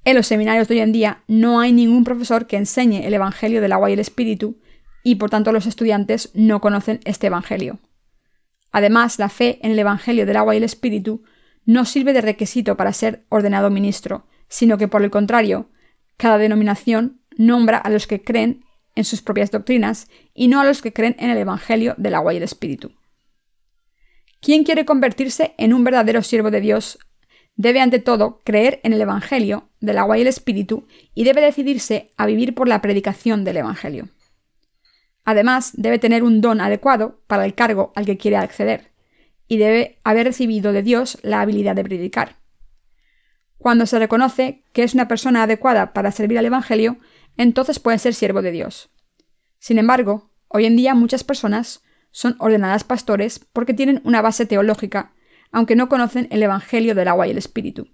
En 0.05 0.15
los 0.15 0.27
seminarios 0.27 0.67
de 0.67 0.75
hoy 0.75 0.81
en 0.81 0.91
día 0.91 1.23
no 1.27 1.59
hay 1.59 1.71
ningún 1.71 2.03
profesor 2.03 2.45
que 2.45 2.57
enseñe 2.57 3.07
el 3.07 3.15
Evangelio 3.15 3.59
del 3.59 3.71
agua 3.71 3.89
y 3.89 3.93
el 3.93 3.99
Espíritu, 3.99 4.59
y 5.03 5.15
por 5.15 5.31
tanto 5.31 5.51
los 5.51 5.65
estudiantes 5.65 6.29
no 6.35 6.61
conocen 6.61 6.99
este 7.05 7.27
Evangelio. 7.27 7.79
Además, 8.71 9.17
la 9.17 9.29
fe 9.29 9.57
en 9.63 9.71
el 9.71 9.79
Evangelio 9.79 10.27
del 10.27 10.37
agua 10.37 10.53
y 10.53 10.57
el 10.57 10.63
Espíritu 10.63 11.23
no 11.65 11.85
sirve 11.85 12.13
de 12.13 12.21
requisito 12.21 12.77
para 12.77 12.93
ser 12.93 13.25
ordenado 13.29 13.71
ministro, 13.71 14.27
sino 14.47 14.77
que 14.77 14.87
por 14.87 15.03
el 15.03 15.09
contrario, 15.09 15.71
cada 16.17 16.37
denominación 16.37 17.21
nombra 17.35 17.79
a 17.79 17.89
los 17.89 18.05
que 18.05 18.23
creen 18.23 18.63
en 18.93 19.05
sus 19.05 19.23
propias 19.23 19.49
doctrinas 19.49 20.07
y 20.35 20.49
no 20.49 20.61
a 20.61 20.65
los 20.65 20.83
que 20.83 20.93
creen 20.93 21.15
en 21.17 21.31
el 21.31 21.37
Evangelio 21.39 21.95
del 21.97 22.13
agua 22.13 22.31
y 22.33 22.37
el 22.37 22.43
Espíritu. 22.43 22.91
¿Quién 24.39 24.63
quiere 24.63 24.85
convertirse 24.85 25.55
en 25.57 25.73
un 25.73 25.83
verdadero 25.83 26.21
siervo 26.21 26.51
de 26.51 26.61
Dios 26.61 26.99
debe 27.55 27.81
ante 27.81 27.99
todo 27.99 28.41
creer 28.43 28.79
en 28.83 28.93
el 28.93 29.01
Evangelio 29.01 29.69
del 29.79 29.97
agua 29.97 30.17
y 30.17 30.21
el 30.21 30.27
Espíritu 30.27 30.87
y 31.13 31.23
debe 31.23 31.41
decidirse 31.41 32.11
a 32.17 32.25
vivir 32.25 32.53
por 32.53 32.67
la 32.67 32.81
predicación 32.81 33.43
del 33.43 33.57
Evangelio. 33.57 34.09
Además, 35.23 35.71
debe 35.75 35.97
tener 35.97 36.23
un 36.23 36.41
don 36.41 36.61
adecuado 36.61 37.21
para 37.27 37.45
el 37.45 37.55
cargo 37.55 37.91
al 37.95 38.05
que 38.05 38.17
quiere 38.17 38.37
acceder 38.37 38.91
y 39.47 39.57
debe 39.57 39.99
haber 40.03 40.27
recibido 40.27 40.71
de 40.71 40.83
Dios 40.83 41.17
la 41.21 41.41
habilidad 41.41 41.75
de 41.75 41.83
predicar. 41.83 42.37
Cuando 43.57 43.85
se 43.85 43.97
reconoce 43.97 44.63
que 44.73 44.83
es 44.83 44.93
una 44.93 45.07
persona 45.07 45.43
adecuada 45.43 45.93
para 45.93 46.11
servir 46.11 46.37
al 46.37 46.45
Evangelio, 46.45 46.97
entonces 47.37 47.79
puede 47.79 47.97
ser 47.97 48.13
siervo 48.13 48.41
de 48.41 48.51
Dios. 48.51 48.89
Sin 49.59 49.79
embargo, 49.79 50.29
hoy 50.47 50.65
en 50.65 50.75
día 50.75 50.93
muchas 50.93 51.23
personas 51.23 51.81
son 52.11 52.35
ordenadas 52.39 52.83
pastores 52.83 53.39
porque 53.39 53.73
tienen 53.73 54.01
una 54.03 54.21
base 54.21 54.45
teológica 54.45 55.13
aunque 55.51 55.75
no 55.75 55.89
conocen 55.89 56.27
el 56.31 56.43
Evangelio 56.43 56.95
del 56.95 57.07
agua 57.07 57.27
y 57.27 57.31
el 57.31 57.37
Espíritu. 57.37 57.87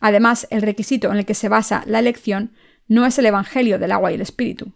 Además, 0.00 0.46
el 0.50 0.62
requisito 0.62 1.10
en 1.10 1.18
el 1.18 1.26
que 1.26 1.34
se 1.34 1.48
basa 1.48 1.82
la 1.86 1.98
elección 1.98 2.52
no 2.88 3.06
es 3.06 3.18
el 3.18 3.26
Evangelio 3.26 3.78
del 3.78 3.92
agua 3.92 4.10
y 4.10 4.14
el 4.14 4.20
Espíritu. 4.20 4.72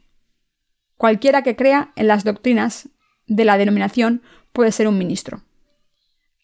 Cualquiera 0.96 1.42
que 1.42 1.56
crea 1.56 1.92
en 1.96 2.06
las 2.06 2.24
doctrinas 2.24 2.88
de 3.26 3.44
la 3.44 3.58
denominación 3.58 4.22
puede 4.52 4.72
ser 4.72 4.86
un 4.86 4.98
ministro. 4.98 5.42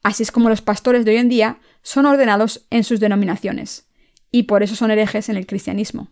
Así 0.02 0.23
es 0.23 0.32
como 0.32 0.49
los 0.49 0.62
pastores 0.62 1.04
de 1.04 1.12
hoy 1.12 1.18
en 1.18 1.28
día 1.28 1.59
son 1.82 2.06
ordenados 2.06 2.66
en 2.70 2.85
sus 2.85 3.00
denominaciones, 3.00 3.88
y 4.30 4.44
por 4.44 4.62
eso 4.62 4.75
son 4.75 4.90
herejes 4.90 5.28
en 5.28 5.37
el 5.37 5.47
cristianismo. 5.47 6.09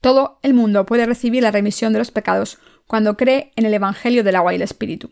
Todo 0.00 0.38
el 0.42 0.54
mundo 0.54 0.84
puede 0.86 1.06
recibir 1.06 1.42
la 1.42 1.50
remisión 1.50 1.92
de 1.92 1.98
los 1.98 2.10
pecados 2.10 2.58
cuando 2.86 3.16
cree 3.16 3.52
en 3.56 3.66
el 3.66 3.74
Evangelio 3.74 4.24
del 4.24 4.36
agua 4.36 4.52
y 4.52 4.56
el 4.56 4.62
Espíritu. 4.62 5.10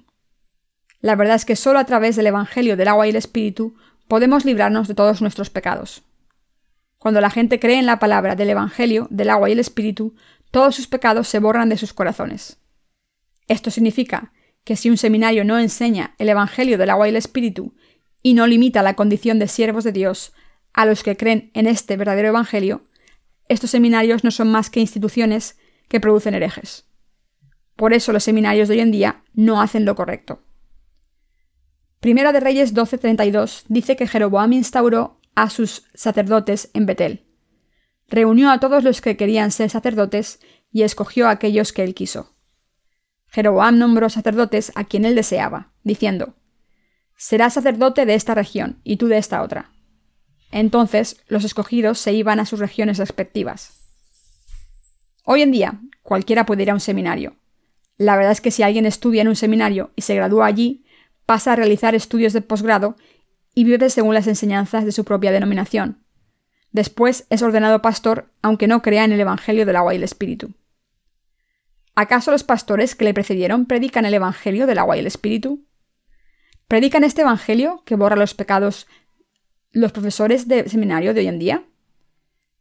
La 1.03 1.17
verdad 1.17 1.35
es 1.35 1.45
que 1.45 1.57
solo 1.57 1.81
a 1.81 1.85
través 1.85 2.15
del 2.15 2.29
Evangelio 2.29 2.77
del 2.77 2.87
agua 2.87 3.07
y 3.07 3.11
el 3.11 3.17
Espíritu 3.17 3.75
podemos 4.07 4.45
librarnos 4.45 4.87
de 4.87 4.95
todos 4.95 5.21
nuestros 5.21 5.51
pecados. 5.51 6.03
Cuando 6.97 7.21
la 7.21 7.29
gente 7.29 7.59
cree 7.59 7.81
en 7.81 7.87
la 7.87 7.99
palabra 7.99 8.37
del 8.37 8.51
Evangelio 8.51 9.09
del 9.11 9.31
agua 9.31 9.49
y 9.49 9.53
el 9.53 9.59
Espíritu, 9.59 10.15
todos 10.53 10.77
sus 10.77 10.87
pecados 10.87 11.27
se 11.27 11.41
borran 11.41 11.69
de 11.69 11.77
sus 11.77 11.93
corazones. 11.93 12.59
Esto 13.49 13.73
significa 13.73 14.33
que 14.63 14.77
si 14.77 14.91
un 14.91 14.97
seminario 14.97 15.45
no 15.45 15.59
enseña 15.59 16.15
el 16.19 16.29
Evangelio 16.29 16.79
del 16.79 16.91
agua 16.91 17.09
y 17.09 17.11
el 17.11 17.17
Espíritu 17.17 17.75
y 18.23 18.35
no 18.35 18.47
limita 18.47 18.83
la 18.83 18.95
condición 18.95 19.41
de 19.41 19.49
siervos 19.49 19.83
de 19.83 19.91
Dios 19.91 20.33
a 20.73 20.87
los 20.87 21.03
que 21.03 21.17
creen 21.17 21.51
en 21.55 21.67
este 21.67 21.97
verdadero 21.97 22.29
Evangelio, 22.29 22.87
estos 23.49 23.71
seminarios 23.71 24.23
no 24.23 24.31
son 24.31 24.53
más 24.53 24.71
que 24.71 24.79
instituciones 24.79 25.59
que 25.89 25.99
producen 25.99 26.35
herejes. 26.35 26.87
Por 27.75 27.93
eso 27.93 28.13
los 28.13 28.23
seminarios 28.23 28.69
de 28.69 28.75
hoy 28.75 28.81
en 28.81 28.93
día 28.93 29.25
no 29.35 29.61
hacen 29.61 29.85
lo 29.85 29.97
correcto. 29.97 30.41
Primera 32.03 32.33
de 32.33 32.41
Reyes 32.41 32.75
12:32 32.75 33.63
dice 33.69 33.95
que 33.95 34.09
Jeroboam 34.09 34.53
instauró 34.55 35.21
a 35.37 35.49
sus 35.51 35.85
sacerdotes 35.95 36.69
en 36.75 36.85
Betel. 36.85 37.29
Reunió 38.09 38.51
a 38.51 38.59
todos 38.59 38.83
los 38.83 39.01
que 39.01 39.17
querían 39.17 39.53
ser 39.53 39.71
sacerdotes 39.71 40.41
y 40.73 40.83
escogió 40.83 41.29
a 41.29 41.31
aquellos 41.31 41.73
que 41.73 41.85
él 41.85 41.95
quiso. 41.95 42.35
Jeroboam 43.29 43.79
nombró 43.79 44.11
sacerdotes 44.11 44.73
a 44.75 44.83
quien 44.83 45.05
él 45.05 45.15
deseaba, 45.15 45.75
diciendo, 45.85 46.35
Serás 47.17 47.55
sacerdote 47.55 48.05
de 48.05 48.15
esta 48.15 48.35
región 48.35 48.81
y 48.83 48.97
tú 48.97 49.07
de 49.07 49.19
esta 49.19 49.41
otra. 49.41 49.71
Entonces 50.51 51.23
los 51.29 51.45
escogidos 51.45 52.01
se 52.01 52.13
iban 52.13 52.41
a 52.41 52.47
sus 52.47 52.59
regiones 52.59 52.99
respectivas. 52.99 53.81
Hoy 55.25 55.43
en 55.43 55.53
día, 55.53 55.81
cualquiera 56.03 56.47
puede 56.47 56.65
ir 56.65 56.73
a 56.73 56.75
un 56.75 56.81
seminario. 56.81 57.37
La 57.97 58.17
verdad 58.17 58.33
es 58.33 58.41
que 58.41 58.51
si 58.51 58.65
alguien 58.65 58.87
estudia 58.87 59.23
en 59.23 59.29
un 59.29 59.37
seminario 59.37 59.93
y 59.95 60.03
se 60.03 60.17
gradúa 60.17 60.47
allí, 60.47 60.82
pasa 61.33 61.55
a 61.55 61.57
realizar 61.57 61.95
estudios 61.95 62.35
de 62.35 62.43
posgrado 62.43 62.95
y 63.55 63.65
vive 63.65 63.89
según 63.89 64.13
las 64.13 64.27
enseñanzas 64.27 64.85
de 64.85 64.93
su 64.93 65.03
propia 65.07 65.33
denominación. 65.33 66.05
Después 66.73 67.27
es 67.31 67.41
ordenado 67.41 67.81
pastor, 67.81 68.31
aunque 68.43 68.67
no 68.67 68.83
crea 68.83 69.07
en 69.07 69.13
el 69.13 69.21
Evangelio 69.21 69.65
del 69.65 69.77
agua 69.77 69.95
y 69.95 69.97
el 69.97 70.03
Espíritu. 70.03 70.53
¿Acaso 71.95 72.33
los 72.33 72.45
pastores 72.45 72.95
que 72.95 73.07
le 73.07 73.15
precedieron 73.15 73.65
predican 73.65 74.05
el 74.05 74.13
Evangelio 74.13 74.67
del 74.67 74.77
agua 74.77 74.99
y 74.99 75.01
el 75.01 75.07
Espíritu? 75.07 75.65
¿Predican 76.69 77.03
este 77.03 77.23
Evangelio 77.23 77.83
que 77.87 77.97
borra 77.97 78.17
los 78.17 78.35
pecados 78.35 78.87
los 79.71 79.91
profesores 79.91 80.49
de 80.49 80.69
seminario 80.69 81.15
de 81.15 81.21
hoy 81.21 81.29
en 81.29 81.39
día? 81.39 81.65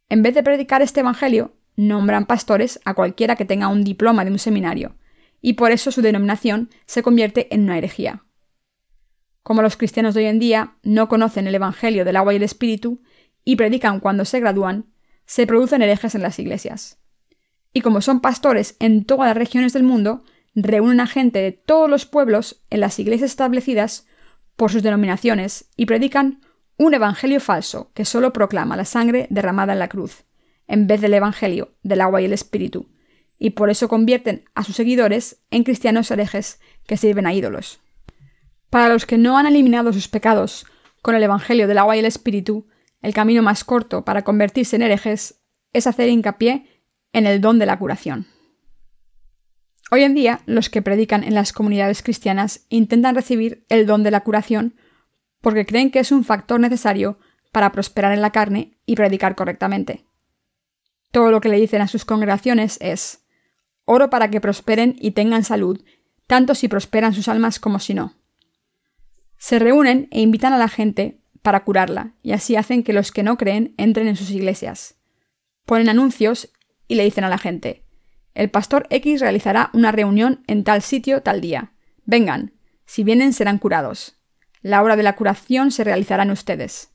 En 0.08 0.22
vez 0.22 0.34
de 0.34 0.42
predicar 0.42 0.80
este 0.80 1.00
Evangelio, 1.00 1.52
nombran 1.76 2.24
pastores 2.24 2.80
a 2.86 2.94
cualquiera 2.94 3.36
que 3.36 3.44
tenga 3.44 3.68
un 3.68 3.84
diploma 3.84 4.24
de 4.24 4.30
un 4.30 4.38
seminario, 4.38 4.96
y 5.42 5.52
por 5.52 5.72
eso 5.72 5.92
su 5.92 6.00
denominación 6.00 6.70
se 6.86 7.02
convierte 7.02 7.54
en 7.54 7.64
una 7.64 7.76
herejía. 7.76 8.24
Como 9.42 9.62
los 9.62 9.76
cristianos 9.76 10.14
de 10.14 10.20
hoy 10.20 10.26
en 10.26 10.38
día 10.38 10.76
no 10.82 11.08
conocen 11.08 11.46
el 11.46 11.54
Evangelio 11.54 12.04
del 12.04 12.16
agua 12.16 12.32
y 12.32 12.36
el 12.36 12.42
Espíritu 12.42 13.02
y 13.44 13.56
predican 13.56 14.00
cuando 14.00 14.24
se 14.24 14.40
gradúan, 14.40 14.86
se 15.26 15.46
producen 15.46 15.82
herejes 15.82 16.14
en 16.14 16.22
las 16.22 16.38
iglesias. 16.38 16.98
Y 17.72 17.80
como 17.80 18.00
son 18.00 18.20
pastores 18.20 18.76
en 18.78 19.04
todas 19.04 19.28
las 19.28 19.36
regiones 19.36 19.72
del 19.72 19.82
mundo, 19.82 20.24
reúnen 20.54 21.00
a 21.00 21.06
gente 21.06 21.40
de 21.40 21.52
todos 21.52 21.88
los 21.88 22.06
pueblos 22.06 22.62
en 22.70 22.80
las 22.80 22.98
iglesias 22.98 23.30
establecidas 23.30 24.06
por 24.56 24.70
sus 24.70 24.82
denominaciones 24.82 25.66
y 25.76 25.86
predican 25.86 26.40
un 26.76 26.94
evangelio 26.94 27.40
falso 27.40 27.90
que 27.94 28.04
solo 28.04 28.32
proclama 28.32 28.76
la 28.76 28.84
sangre 28.84 29.26
derramada 29.30 29.72
en 29.72 29.78
la 29.78 29.88
cruz, 29.88 30.24
en 30.66 30.86
vez 30.86 31.00
del 31.00 31.14
evangelio 31.14 31.74
del 31.82 32.00
agua 32.00 32.22
y 32.22 32.26
el 32.26 32.32
espíritu, 32.32 32.88
y 33.38 33.50
por 33.50 33.70
eso 33.70 33.88
convierten 33.88 34.44
a 34.54 34.62
sus 34.62 34.76
seguidores 34.76 35.42
en 35.50 35.64
cristianos 35.64 36.10
herejes 36.10 36.60
que 36.86 36.96
sirven 36.96 37.26
a 37.26 37.34
ídolos. 37.34 37.81
Para 38.72 38.88
los 38.88 39.04
que 39.04 39.18
no 39.18 39.36
han 39.36 39.44
eliminado 39.44 39.92
sus 39.92 40.08
pecados 40.08 40.64
con 41.02 41.14
el 41.14 41.22
Evangelio 41.22 41.68
del 41.68 41.76
agua 41.76 41.94
y 41.94 41.98
el 41.98 42.06
Espíritu, 42.06 42.68
el 43.02 43.12
camino 43.12 43.42
más 43.42 43.64
corto 43.64 44.02
para 44.02 44.24
convertirse 44.24 44.76
en 44.76 44.80
herejes 44.80 45.42
es 45.74 45.86
hacer 45.86 46.08
hincapié 46.08 46.66
en 47.12 47.26
el 47.26 47.42
don 47.42 47.58
de 47.58 47.66
la 47.66 47.78
curación. 47.78 48.28
Hoy 49.90 50.04
en 50.04 50.14
día, 50.14 50.40
los 50.46 50.70
que 50.70 50.80
predican 50.80 51.22
en 51.22 51.34
las 51.34 51.52
comunidades 51.52 52.02
cristianas 52.02 52.64
intentan 52.70 53.14
recibir 53.14 53.66
el 53.68 53.84
don 53.84 54.02
de 54.04 54.10
la 54.10 54.20
curación 54.20 54.74
porque 55.42 55.66
creen 55.66 55.90
que 55.90 55.98
es 55.98 56.10
un 56.10 56.24
factor 56.24 56.58
necesario 56.58 57.18
para 57.52 57.72
prosperar 57.72 58.14
en 58.14 58.22
la 58.22 58.30
carne 58.30 58.78
y 58.86 58.96
predicar 58.96 59.34
correctamente. 59.34 60.06
Todo 61.10 61.30
lo 61.30 61.42
que 61.42 61.50
le 61.50 61.60
dicen 61.60 61.82
a 61.82 61.88
sus 61.88 62.06
congregaciones 62.06 62.78
es 62.80 63.26
oro 63.84 64.08
para 64.08 64.30
que 64.30 64.40
prosperen 64.40 64.96
y 64.98 65.10
tengan 65.10 65.44
salud, 65.44 65.84
tanto 66.26 66.54
si 66.54 66.68
prosperan 66.68 67.12
sus 67.12 67.28
almas 67.28 67.60
como 67.60 67.78
si 67.78 67.92
no. 67.92 68.21
Se 69.42 69.58
reúnen 69.58 70.06
e 70.12 70.20
invitan 70.20 70.52
a 70.52 70.56
la 70.56 70.68
gente 70.68 71.18
para 71.42 71.64
curarla, 71.64 72.12
y 72.22 72.30
así 72.30 72.54
hacen 72.54 72.84
que 72.84 72.92
los 72.92 73.10
que 73.10 73.24
no 73.24 73.36
creen 73.36 73.74
entren 73.76 74.06
en 74.06 74.14
sus 74.14 74.30
iglesias. 74.30 75.00
Ponen 75.66 75.88
anuncios 75.88 76.52
y 76.86 76.94
le 76.94 77.02
dicen 77.02 77.24
a 77.24 77.28
la 77.28 77.38
gente, 77.38 77.84
el 78.34 78.50
pastor 78.50 78.86
X 78.88 79.20
realizará 79.20 79.70
una 79.72 79.90
reunión 79.90 80.44
en 80.46 80.62
tal 80.62 80.80
sitio 80.80 81.24
tal 81.24 81.40
día. 81.40 81.72
Vengan, 82.04 82.52
si 82.86 83.02
vienen 83.02 83.32
serán 83.32 83.58
curados. 83.58 84.16
La 84.60 84.80
obra 84.80 84.94
de 84.94 85.02
la 85.02 85.16
curación 85.16 85.72
se 85.72 85.82
realizará 85.82 86.22
en 86.22 86.30
ustedes. 86.30 86.92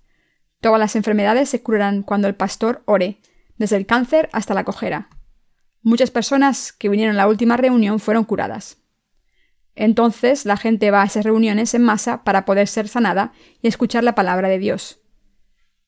Todas 0.62 0.80
las 0.80 0.96
enfermedades 0.96 1.50
se 1.50 1.62
curarán 1.62 2.02
cuando 2.02 2.30
el 2.30 2.36
pastor 2.36 2.82
ore, 2.86 3.20
desde 3.58 3.76
el 3.76 3.86
cáncer 3.86 4.30
hasta 4.32 4.54
la 4.54 4.64
cojera. 4.64 5.10
Muchas 5.82 6.12
personas 6.12 6.72
que 6.72 6.88
vinieron 6.88 7.16
a 7.16 7.18
la 7.18 7.28
última 7.28 7.58
reunión 7.58 8.00
fueron 8.00 8.24
curadas. 8.24 8.78
Entonces 9.80 10.48
la 10.48 10.58
gente 10.58 10.90
va 10.90 11.04
a 11.04 11.06
esas 11.06 11.24
reuniones 11.24 11.76
en 11.76 11.84
masa 11.84 12.24
para 12.24 12.46
poder 12.46 12.68
ser 12.68 12.88
sanada 12.88 13.32
y 13.62 13.68
escuchar 13.68 14.04
la 14.04 14.16
palabra 14.16 14.50
de 14.50 14.58
Dios. 14.58 15.02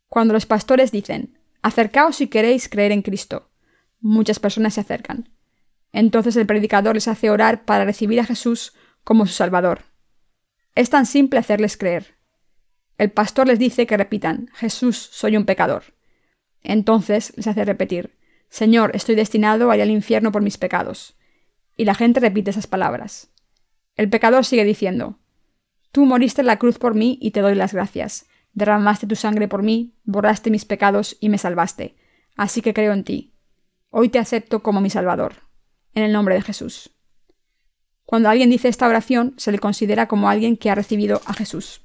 Cuando 0.08 0.32
los 0.32 0.46
pastores 0.46 0.92
dicen, 0.92 1.40
acercaos 1.64 2.18
si 2.18 2.28
queréis 2.28 2.70
creer 2.70 2.92
en 2.92 3.02
Cristo, 3.02 3.50
muchas 4.00 4.38
personas 4.40 4.76
se 4.76 4.82
acercan. 4.82 5.30
Entonces 5.92 6.36
el 6.36 6.46
predicador 6.46 6.94
les 6.94 7.08
hace 7.08 7.32
orar 7.32 7.66
para 7.66 7.84
recibir 7.84 8.20
a 8.20 8.26
Jesús 8.26 8.74
como 9.04 9.26
su 9.26 9.34
Salvador. 9.34 9.82
Es 10.76 10.92
tan 10.92 11.08
simple 11.08 11.40
hacerles 11.40 11.76
creer. 11.76 12.20
El 13.00 13.10
pastor 13.10 13.48
les 13.48 13.58
dice 13.58 13.88
que 13.88 13.98
repitan, 13.98 14.52
Jesús, 14.54 14.98
soy 14.98 15.36
un 15.36 15.46
pecador. 15.46 15.96
Entonces 16.62 17.34
les 17.38 17.48
hace 17.48 17.66
repetir, 17.66 18.20
Señor, 18.50 18.92
estoy 18.94 19.16
destinado 19.16 19.72
a 19.72 19.76
ir 19.76 19.82
al 19.82 19.90
infierno 19.90 20.32
por 20.32 20.44
mis 20.44 20.60
pecados. 20.60 21.18
Y 21.76 21.86
la 21.86 21.96
gente 21.96 22.20
repite 22.20 22.52
esas 22.52 22.68
palabras. 22.68 23.29
El 24.00 24.10
pecador 24.10 24.46
sigue 24.46 24.64
diciendo, 24.64 25.20
Tú 25.92 26.06
moriste 26.06 26.40
en 26.40 26.48
la 26.48 26.58
cruz 26.58 26.80
por 26.80 26.96
mí 26.96 27.18
y 27.22 27.32
te 27.32 27.42
doy 27.42 27.54
las 27.54 27.74
gracias. 27.74 28.28
Derramaste 28.54 29.08
tu 29.08 29.18
sangre 29.18 29.50
por 29.50 29.62
mí, 29.62 29.94
borraste 30.06 30.50
mis 30.52 30.64
pecados 30.64 31.18
y 31.20 31.28
me 31.28 31.38
salvaste. 31.38 31.98
Así 32.38 32.62
que 32.62 32.74
creo 32.74 32.94
en 32.94 33.04
ti. 33.04 33.34
Hoy 33.90 34.08
te 34.08 34.18
acepto 34.18 34.64
como 34.64 34.80
mi 34.80 34.90
Salvador. 34.90 35.34
En 35.96 36.04
el 36.04 36.14
nombre 36.14 36.36
de 36.36 36.42
Jesús. 36.42 36.92
Cuando 38.06 38.30
alguien 38.30 38.50
dice 38.50 38.70
esta 38.70 38.88
oración, 38.88 39.34
se 39.36 39.52
le 39.52 39.60
considera 39.60 40.08
como 40.08 40.30
alguien 40.30 40.56
que 40.56 40.70
ha 40.70 40.76
recibido 40.76 41.22
a 41.26 41.34
Jesús. 41.34 41.82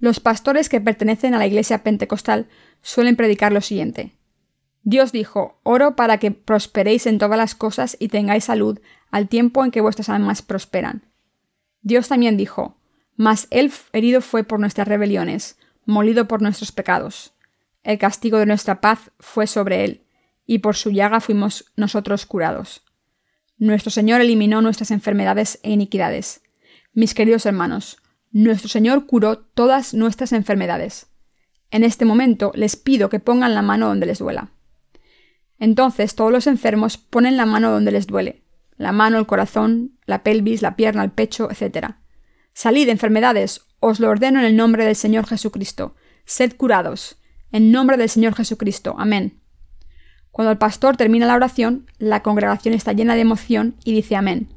Los 0.00 0.18
pastores 0.18 0.68
que 0.68 0.80
pertenecen 0.80 1.34
a 1.34 1.38
la 1.38 1.46
iglesia 1.46 1.84
pentecostal 1.84 2.48
suelen 2.80 3.14
predicar 3.14 3.52
lo 3.52 3.60
siguiente. 3.60 4.16
Dios 4.82 5.12
dijo, 5.12 5.60
oro 5.62 5.94
para 5.94 6.18
que 6.18 6.32
prosperéis 6.32 7.06
en 7.06 7.18
todas 7.18 7.38
las 7.38 7.54
cosas 7.54 7.96
y 8.00 8.08
tengáis 8.08 8.42
salud 8.42 8.80
al 9.12 9.28
tiempo 9.28 9.64
en 9.64 9.70
que 9.70 9.80
vuestras 9.80 10.08
almas 10.08 10.42
prosperan. 10.42 11.11
Dios 11.82 12.08
también 12.08 12.36
dijo, 12.36 12.78
mas 13.16 13.46
él 13.50 13.72
herido 13.92 14.20
fue 14.20 14.44
por 14.44 14.60
nuestras 14.60 14.88
rebeliones, 14.88 15.58
molido 15.84 16.28
por 16.28 16.42
nuestros 16.42 16.72
pecados. 16.72 17.34
El 17.82 17.98
castigo 17.98 18.38
de 18.38 18.46
nuestra 18.46 18.80
paz 18.80 19.10
fue 19.18 19.46
sobre 19.46 19.84
él, 19.84 20.04
y 20.46 20.58
por 20.58 20.76
su 20.76 20.90
llaga 20.90 21.20
fuimos 21.20 21.72
nosotros 21.76 22.26
curados. 22.26 22.84
Nuestro 23.58 23.90
Señor 23.90 24.20
eliminó 24.20 24.60
nuestras 24.62 24.90
enfermedades 24.90 25.58
e 25.62 25.70
iniquidades. 25.70 26.42
Mis 26.94 27.14
queridos 27.14 27.46
hermanos, 27.46 27.98
nuestro 28.30 28.68
Señor 28.68 29.06
curó 29.06 29.38
todas 29.38 29.94
nuestras 29.94 30.32
enfermedades. 30.32 31.06
En 31.70 31.84
este 31.84 32.04
momento 32.04 32.52
les 32.54 32.76
pido 32.76 33.08
que 33.08 33.20
pongan 33.20 33.54
la 33.54 33.62
mano 33.62 33.88
donde 33.88 34.06
les 34.06 34.18
duela. 34.18 34.50
Entonces 35.58 36.14
todos 36.14 36.32
los 36.32 36.46
enfermos 36.46 36.98
ponen 36.98 37.36
la 37.36 37.46
mano 37.46 37.70
donde 37.70 37.92
les 37.92 38.06
duele, 38.06 38.41
la 38.76 38.92
mano, 38.92 39.18
el 39.18 39.26
corazón, 39.26 39.98
la 40.06 40.22
pelvis, 40.22 40.62
la 40.62 40.76
pierna, 40.76 41.04
el 41.04 41.10
pecho, 41.10 41.48
etc. 41.50 41.94
Salid, 42.52 42.88
enfermedades, 42.88 43.62
os 43.80 44.00
lo 44.00 44.08
ordeno 44.08 44.38
en 44.38 44.46
el 44.46 44.56
nombre 44.56 44.84
del 44.84 44.96
Señor 44.96 45.26
Jesucristo. 45.26 45.94
Sed 46.24 46.56
curados. 46.56 47.16
En 47.50 47.72
nombre 47.72 47.96
del 47.96 48.08
Señor 48.08 48.34
Jesucristo. 48.34 48.94
Amén. 48.98 49.40
Cuando 50.30 50.50
el 50.50 50.58
pastor 50.58 50.96
termina 50.96 51.26
la 51.26 51.34
oración, 51.34 51.86
la 51.98 52.22
congregación 52.22 52.74
está 52.74 52.92
llena 52.92 53.14
de 53.14 53.20
emoción 53.20 53.76
y 53.84 53.92
dice 53.92 54.16
amén. 54.16 54.48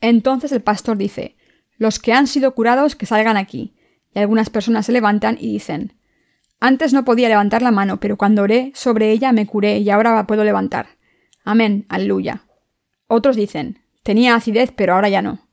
Entonces 0.00 0.52
el 0.52 0.62
pastor 0.62 0.96
dice, 0.96 1.36
los 1.76 1.98
que 1.98 2.12
han 2.12 2.26
sido 2.26 2.54
curados 2.54 2.96
que 2.96 3.06
salgan 3.06 3.36
aquí. 3.36 3.74
Y 4.14 4.18
algunas 4.18 4.50
personas 4.50 4.86
se 4.86 4.92
levantan 4.92 5.36
y 5.40 5.52
dicen, 5.52 5.94
Antes 6.60 6.92
no 6.92 7.04
podía 7.04 7.28
levantar 7.28 7.60
la 7.60 7.72
mano, 7.72 7.98
pero 7.98 8.16
cuando 8.16 8.42
oré 8.42 8.70
sobre 8.74 9.10
ella 9.10 9.32
me 9.32 9.46
curé 9.46 9.78
y 9.78 9.90
ahora 9.90 10.14
la 10.14 10.28
puedo 10.28 10.44
levantar. 10.44 10.86
Amén, 11.44 11.86
aleluya. 11.88 12.44
Otros 13.14 13.36
dicen, 13.36 13.78
Tenía 14.02 14.34
acidez, 14.34 14.72
pero 14.74 14.94
ahora 14.94 15.10
ya 15.10 15.20
no. 15.20 15.46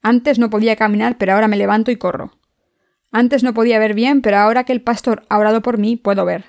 Antes 0.00 0.38
no 0.38 0.48
podía 0.48 0.76
caminar, 0.76 1.18
pero 1.18 1.34
ahora 1.34 1.46
me 1.46 1.58
levanto 1.58 1.90
y 1.90 1.96
corro. 1.96 2.38
Antes 3.12 3.42
no 3.42 3.52
podía 3.52 3.78
ver 3.78 3.92
bien, 3.92 4.22
pero 4.22 4.38
ahora 4.38 4.64
que 4.64 4.72
el 4.72 4.80
pastor 4.80 5.26
ha 5.28 5.36
orado 5.36 5.60
por 5.60 5.76
mí, 5.76 5.96
puedo 5.96 6.24
ver. 6.24 6.46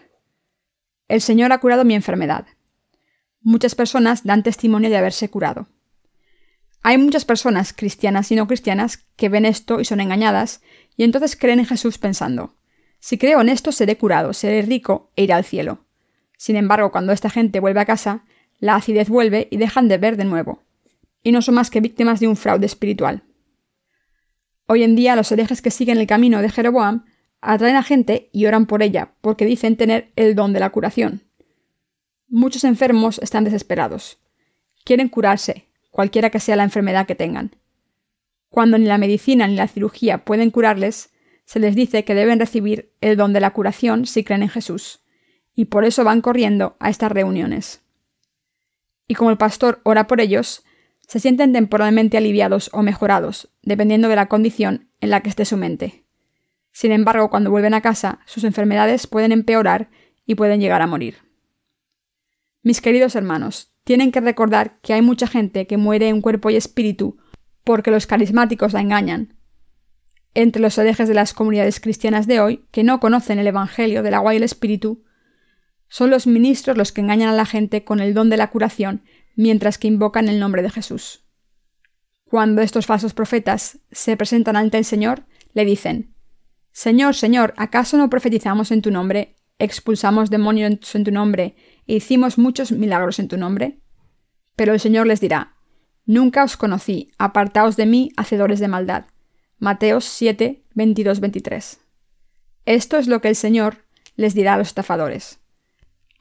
El 1.09 1.19
Señor 1.19 1.51
ha 1.51 1.57
curado 1.57 1.83
mi 1.83 1.95
enfermedad. 1.95 2.47
Muchas 3.41 3.75
personas 3.75 4.23
dan 4.23 4.41
testimonio 4.41 4.89
de 4.89 4.95
haberse 4.95 5.29
curado. 5.29 5.67
Hay 6.81 6.97
muchas 6.97 7.25
personas, 7.25 7.73
cristianas 7.73 8.31
y 8.31 8.37
no 8.37 8.47
cristianas, 8.47 9.05
que 9.17 9.27
ven 9.27 9.43
esto 9.43 9.81
y 9.81 9.85
son 9.85 9.99
engañadas, 9.99 10.61
y 10.95 11.03
entonces 11.03 11.35
creen 11.35 11.59
en 11.59 11.65
Jesús 11.65 11.97
pensando, 11.97 12.55
si 12.99 13.17
creo 13.17 13.41
en 13.41 13.49
esto 13.49 13.73
seré 13.73 13.97
curado, 13.97 14.31
seré 14.31 14.61
rico 14.61 15.11
e 15.17 15.23
iré 15.23 15.33
al 15.33 15.43
cielo. 15.43 15.85
Sin 16.37 16.55
embargo, 16.55 16.89
cuando 16.89 17.11
esta 17.11 17.29
gente 17.29 17.59
vuelve 17.59 17.81
a 17.81 17.85
casa, 17.85 18.23
la 18.59 18.75
acidez 18.75 19.09
vuelve 19.09 19.47
y 19.51 19.57
dejan 19.57 19.87
de 19.87 19.97
ver 19.97 20.17
de 20.17 20.25
nuevo, 20.25 20.63
y 21.23 21.31
no 21.31 21.41
son 21.41 21.55
más 21.55 21.69
que 21.69 21.81
víctimas 21.81 22.19
de 22.19 22.27
un 22.27 22.35
fraude 22.35 22.65
espiritual. 22.65 23.23
Hoy 24.65 24.83
en 24.83 24.95
día 24.95 25.15
los 25.15 25.31
herejes 25.31 25.61
que 25.61 25.71
siguen 25.71 25.97
el 25.97 26.07
camino 26.07 26.41
de 26.41 26.49
Jeroboam 26.49 27.05
atraen 27.41 27.75
a 27.75 27.83
gente 27.83 28.29
y 28.33 28.45
oran 28.45 28.65
por 28.65 28.83
ella, 28.83 29.13
porque 29.21 29.45
dicen 29.45 29.77
tener 29.77 30.11
el 30.15 30.35
don 30.35 30.53
de 30.53 30.59
la 30.59 30.71
curación. 30.71 31.23
Muchos 32.27 32.63
enfermos 32.63 33.19
están 33.19 33.45
desesperados. 33.45 34.19
Quieren 34.83 35.07
curarse, 35.07 35.67
cualquiera 35.91 36.29
que 36.29 36.39
sea 36.39 36.55
la 36.55 36.63
enfermedad 36.63 37.05
que 37.05 37.15
tengan. 37.15 37.55
Cuando 38.49 38.77
ni 38.77 38.85
la 38.85 38.97
medicina 38.97 39.47
ni 39.47 39.55
la 39.55 39.67
cirugía 39.67 40.25
pueden 40.25 40.51
curarles, 40.51 41.11
se 41.45 41.59
les 41.59 41.75
dice 41.75 42.03
que 42.03 42.15
deben 42.15 42.39
recibir 42.39 42.91
el 42.99 43.15
don 43.15 43.31
de 43.31 43.39
la 43.39 43.51
curación 43.51 44.05
si 44.05 44.23
creen 44.23 44.43
en 44.43 44.49
Jesús, 44.49 44.99
y 45.55 45.65
por 45.65 45.85
eso 45.85 46.03
van 46.03 46.21
corriendo 46.21 46.75
a 46.79 46.89
estas 46.89 47.11
reuniones. 47.11 47.86
Y 49.07 49.15
como 49.15 49.31
el 49.31 49.37
pastor 49.37 49.79
ora 49.83 50.07
por 50.07 50.21
ellos, 50.21 50.63
se 51.07 51.19
sienten 51.19 51.53
temporalmente 51.53 52.17
aliviados 52.17 52.69
o 52.73 52.83
mejorados, 52.83 53.49
dependiendo 53.63 54.09
de 54.09 54.17
la 54.17 54.27
condición 54.27 54.89
en 54.99 55.09
la 55.09 55.21
que 55.21 55.29
esté 55.29 55.45
su 55.45 55.55
mente. 55.55 56.03
Sin 56.71 56.91
embargo, 56.91 57.29
cuando 57.29 57.49
vuelven 57.49 57.73
a 57.73 57.81
casa, 57.81 58.19
sus 58.25 58.43
enfermedades 58.43 59.07
pueden 59.07 59.31
empeorar 59.31 59.89
y 60.25 60.35
pueden 60.35 60.59
llegar 60.59 60.81
a 60.81 60.87
morir. 60.87 61.17
Mis 62.61 62.81
queridos 62.81 63.15
hermanos, 63.15 63.73
tienen 63.85 64.11
que 64.11 64.19
recordar 64.19 64.79
que 64.81 64.93
hay 64.93 65.01
mucha 65.01 65.27
gente 65.27 65.65
que 65.65 65.77
muere 65.77 66.09
en 66.09 66.21
cuerpo 66.21 66.49
y 66.49 66.57
espíritu 66.57 67.17
porque 67.63 67.91
los 67.91 68.05
carismáticos 68.05 68.73
la 68.73 68.81
engañan. 68.81 69.37
Entre 70.33 70.61
los 70.61 70.77
herejes 70.77 71.07
de 71.07 71.13
las 71.13 71.33
comunidades 71.33 71.79
cristianas 71.79 72.27
de 72.27 72.41
hoy, 72.41 72.67
que 72.71 72.83
no 72.83 72.99
conocen 72.99 73.39
el 73.39 73.47
Evangelio 73.47 74.03
del 74.03 74.13
agua 74.13 74.33
y 74.33 74.37
el 74.37 74.43
Espíritu, 74.43 75.03
son 75.89 76.09
los 76.09 76.27
ministros 76.27 76.77
los 76.77 76.91
que 76.91 77.01
engañan 77.01 77.29
a 77.29 77.35
la 77.35 77.45
gente 77.45 77.83
con 77.83 77.99
el 77.99 78.13
don 78.13 78.29
de 78.29 78.37
la 78.37 78.49
curación 78.49 79.03
mientras 79.35 79.77
que 79.77 79.87
invocan 79.87 80.27
el 80.27 80.39
nombre 80.39 80.61
de 80.61 80.69
Jesús. 80.69 81.23
Cuando 82.25 82.61
estos 82.61 82.85
falsos 82.85 83.13
profetas 83.13 83.79
se 83.91 84.17
presentan 84.17 84.55
ante 84.55 84.77
el 84.77 84.85
Señor, 84.85 85.25
le 85.53 85.63
dicen, 85.63 86.15
Señor, 86.71 87.15
Señor, 87.15 87.53
¿acaso 87.57 87.97
no 87.97 88.09
profetizamos 88.09 88.71
en 88.71 88.81
tu 88.81 88.91
nombre, 88.91 89.37
expulsamos 89.59 90.29
demonios 90.29 90.95
en 90.95 91.03
tu 91.03 91.11
nombre 91.11 91.55
e 91.87 91.95
hicimos 91.95 92.37
muchos 92.37 92.71
milagros 92.71 93.19
en 93.19 93.27
tu 93.27 93.37
nombre? 93.37 93.79
Pero 94.55 94.73
el 94.73 94.79
Señor 94.79 95.07
les 95.07 95.21
dirá, 95.21 95.57
Nunca 96.07 96.45
os 96.45 96.55
conocí, 96.55 97.11
apartaos 97.17 97.75
de 97.75 97.85
mí, 97.85 98.11
hacedores 98.15 98.61
de 98.61 98.69
maldad. 98.69 99.07
Mateos 99.59 100.05
7, 100.05 100.63
22, 100.73 101.19
23. 101.19 101.81
Esto 102.63 102.97
es 102.97 103.07
lo 103.07 103.19
que 103.19 103.27
el 103.27 103.35
Señor 103.35 103.83
les 104.15 104.33
dirá 104.33 104.53
a 104.53 104.57
los 104.57 104.69
estafadores. 104.69 105.41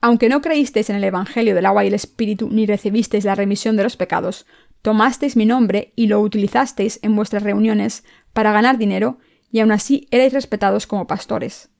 Aunque 0.07 0.29
no 0.29 0.40
creísteis 0.40 0.88
en 0.88 0.95
el 0.95 1.03
Evangelio 1.03 1.57
del 1.57 1.66
agua 1.66 1.83
y 1.83 1.88
el 1.88 1.95
Espíritu, 1.95 2.49
ni 2.49 2.64
recibisteis 2.64 3.25
la 3.25 3.35
remisión 3.35 3.77
de 3.77 3.83
los 3.83 3.97
pecados, 3.97 4.47
tomasteis 4.81 5.35
mi 5.35 5.47
nombre 5.47 5.92
y 5.97 6.07
lo 6.07 6.21
utilizasteis 6.21 7.01
en 7.03 7.16
vuestras 7.16 7.42
reuniones 7.42 8.05
para 8.33 8.53
ganar 8.53 8.79
dinero, 8.79 9.19
y 9.51 9.59
aun 9.59 9.73
así 9.73 10.07
erais 10.12 10.33
respetados 10.33 10.87
como 10.87 11.09
pastores. 11.09 11.71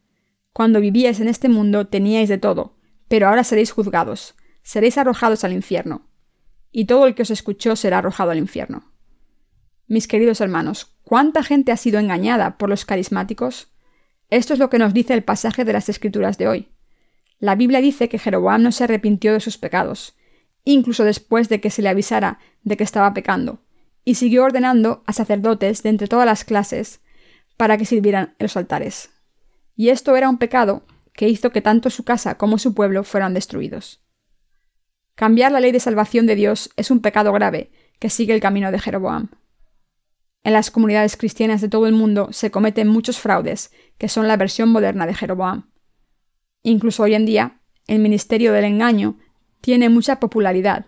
Cuando 0.53 0.81
vivíais 0.81 1.21
en 1.21 1.29
este 1.29 1.49
mundo 1.49 1.87
teníais 1.87 2.29
de 2.29 2.37
todo, 2.37 2.77
pero 3.07 3.29
ahora 3.29 3.45
seréis 3.45 3.71
juzgados, 3.71 4.35
seréis 4.65 4.99
arrojados 4.99 5.45
al 5.45 5.53
infierno, 5.53 6.09
y 6.73 6.87
todo 6.87 7.07
el 7.07 7.15
que 7.15 7.23
os 7.23 7.31
escuchó 7.31 7.77
será 7.77 7.99
arrojado 7.99 8.33
al 8.33 8.39
infierno. 8.39 8.93
Mis 9.87 10.09
queridos 10.09 10.41
hermanos, 10.41 10.97
¿cuánta 11.05 11.45
gente 11.45 11.71
ha 11.71 11.77
sido 11.77 12.01
engañada 12.01 12.59
por 12.59 12.71
los 12.71 12.85
carismáticos? 12.85 13.73
Esto 14.31 14.53
es 14.53 14.59
lo 14.59 14.69
que 14.69 14.79
nos 14.79 14.93
dice 14.93 15.15
el 15.15 15.23
pasaje 15.23 15.65
de 15.65 15.75
las 15.75 15.89
Escrituras 15.89 16.39
de 16.39 16.49
hoy. 16.49 16.76
La 17.39 17.55
Biblia 17.55 17.81
dice 17.81 18.09
que 18.09 18.19
Jeroboam 18.19 18.63
no 18.63 18.73
se 18.73 18.85
arrepintió 18.85 19.33
de 19.33 19.41
sus 19.41 19.59
pecados, 19.59 20.17
incluso 20.65 21.05
después 21.05 21.49
de 21.49 21.61
que 21.61 21.71
se 21.71 21.83
le 21.83 21.89
avisara 21.89 22.39
de 22.63 22.77
que 22.77 22.85
estaba 22.85 23.13
pecando, 23.15 23.61
y 24.05 24.15
siguió 24.15 24.45
ordenando 24.45 25.03
a 25.07 25.13
sacerdotes 25.13 25.83
de 25.83 25.91
entre 25.91 26.09
todas 26.09 26.27
las 26.27 26.45
clases 26.45 27.01
para 27.57 27.77
que 27.77 27.85
sirvieran 27.85 28.35
en 28.39 28.45
los 28.45 28.57
altares. 28.57 29.11
Y 29.75 29.91
esto 29.91 30.17
era 30.17 30.29
un 30.29 30.39
pecado 30.39 30.85
que 31.13 31.29
hizo 31.29 31.51
que 31.51 31.63
tanto 31.63 31.91
su 31.91 32.05
casa 32.05 32.37
como 32.37 32.59
su 32.59 32.75
pueblo 32.75 33.05
fueran 33.05 33.35
destruidos. 33.35 34.01
Cambiar 35.15 35.53
la 35.53 35.61
ley 35.61 35.73
de 35.73 35.81
salvación 35.81 36.27
de 36.27 36.35
Dios 36.35 36.71
es 36.77 36.91
un 36.91 37.01
pecado 37.01 37.33
grave 37.33 37.71
que 37.99 38.11
sigue 38.11 38.35
el 38.35 38.41
camino 38.41 38.71
de 38.71 38.79
Jeroboam. 38.79 39.31
En 40.45 40.53
las 40.53 40.71
comunidades 40.71 41.17
cristianas 41.17 41.61
de 41.61 41.69
todo 41.69 41.87
el 41.87 41.95
mundo 41.95 42.29
se 42.33 42.51
cometen 42.51 42.87
muchos 42.87 43.19
fraudes 43.19 43.73
que 43.99 44.09
son 44.09 44.29
la 44.29 44.37
versión 44.37 44.69
moderna 44.69 45.07
de 45.07 45.15
Jeroboam. 45.15 45.71
Incluso 46.69 47.05
hoy 47.05 47.15
en 47.15 47.27
día, 47.27 47.61
el 47.87 48.01
ministerio 48.01 48.53
del 48.53 48.65
engaño 48.65 49.17
tiene 49.61 49.89
mucha 49.89 50.19
popularidad. 50.19 50.85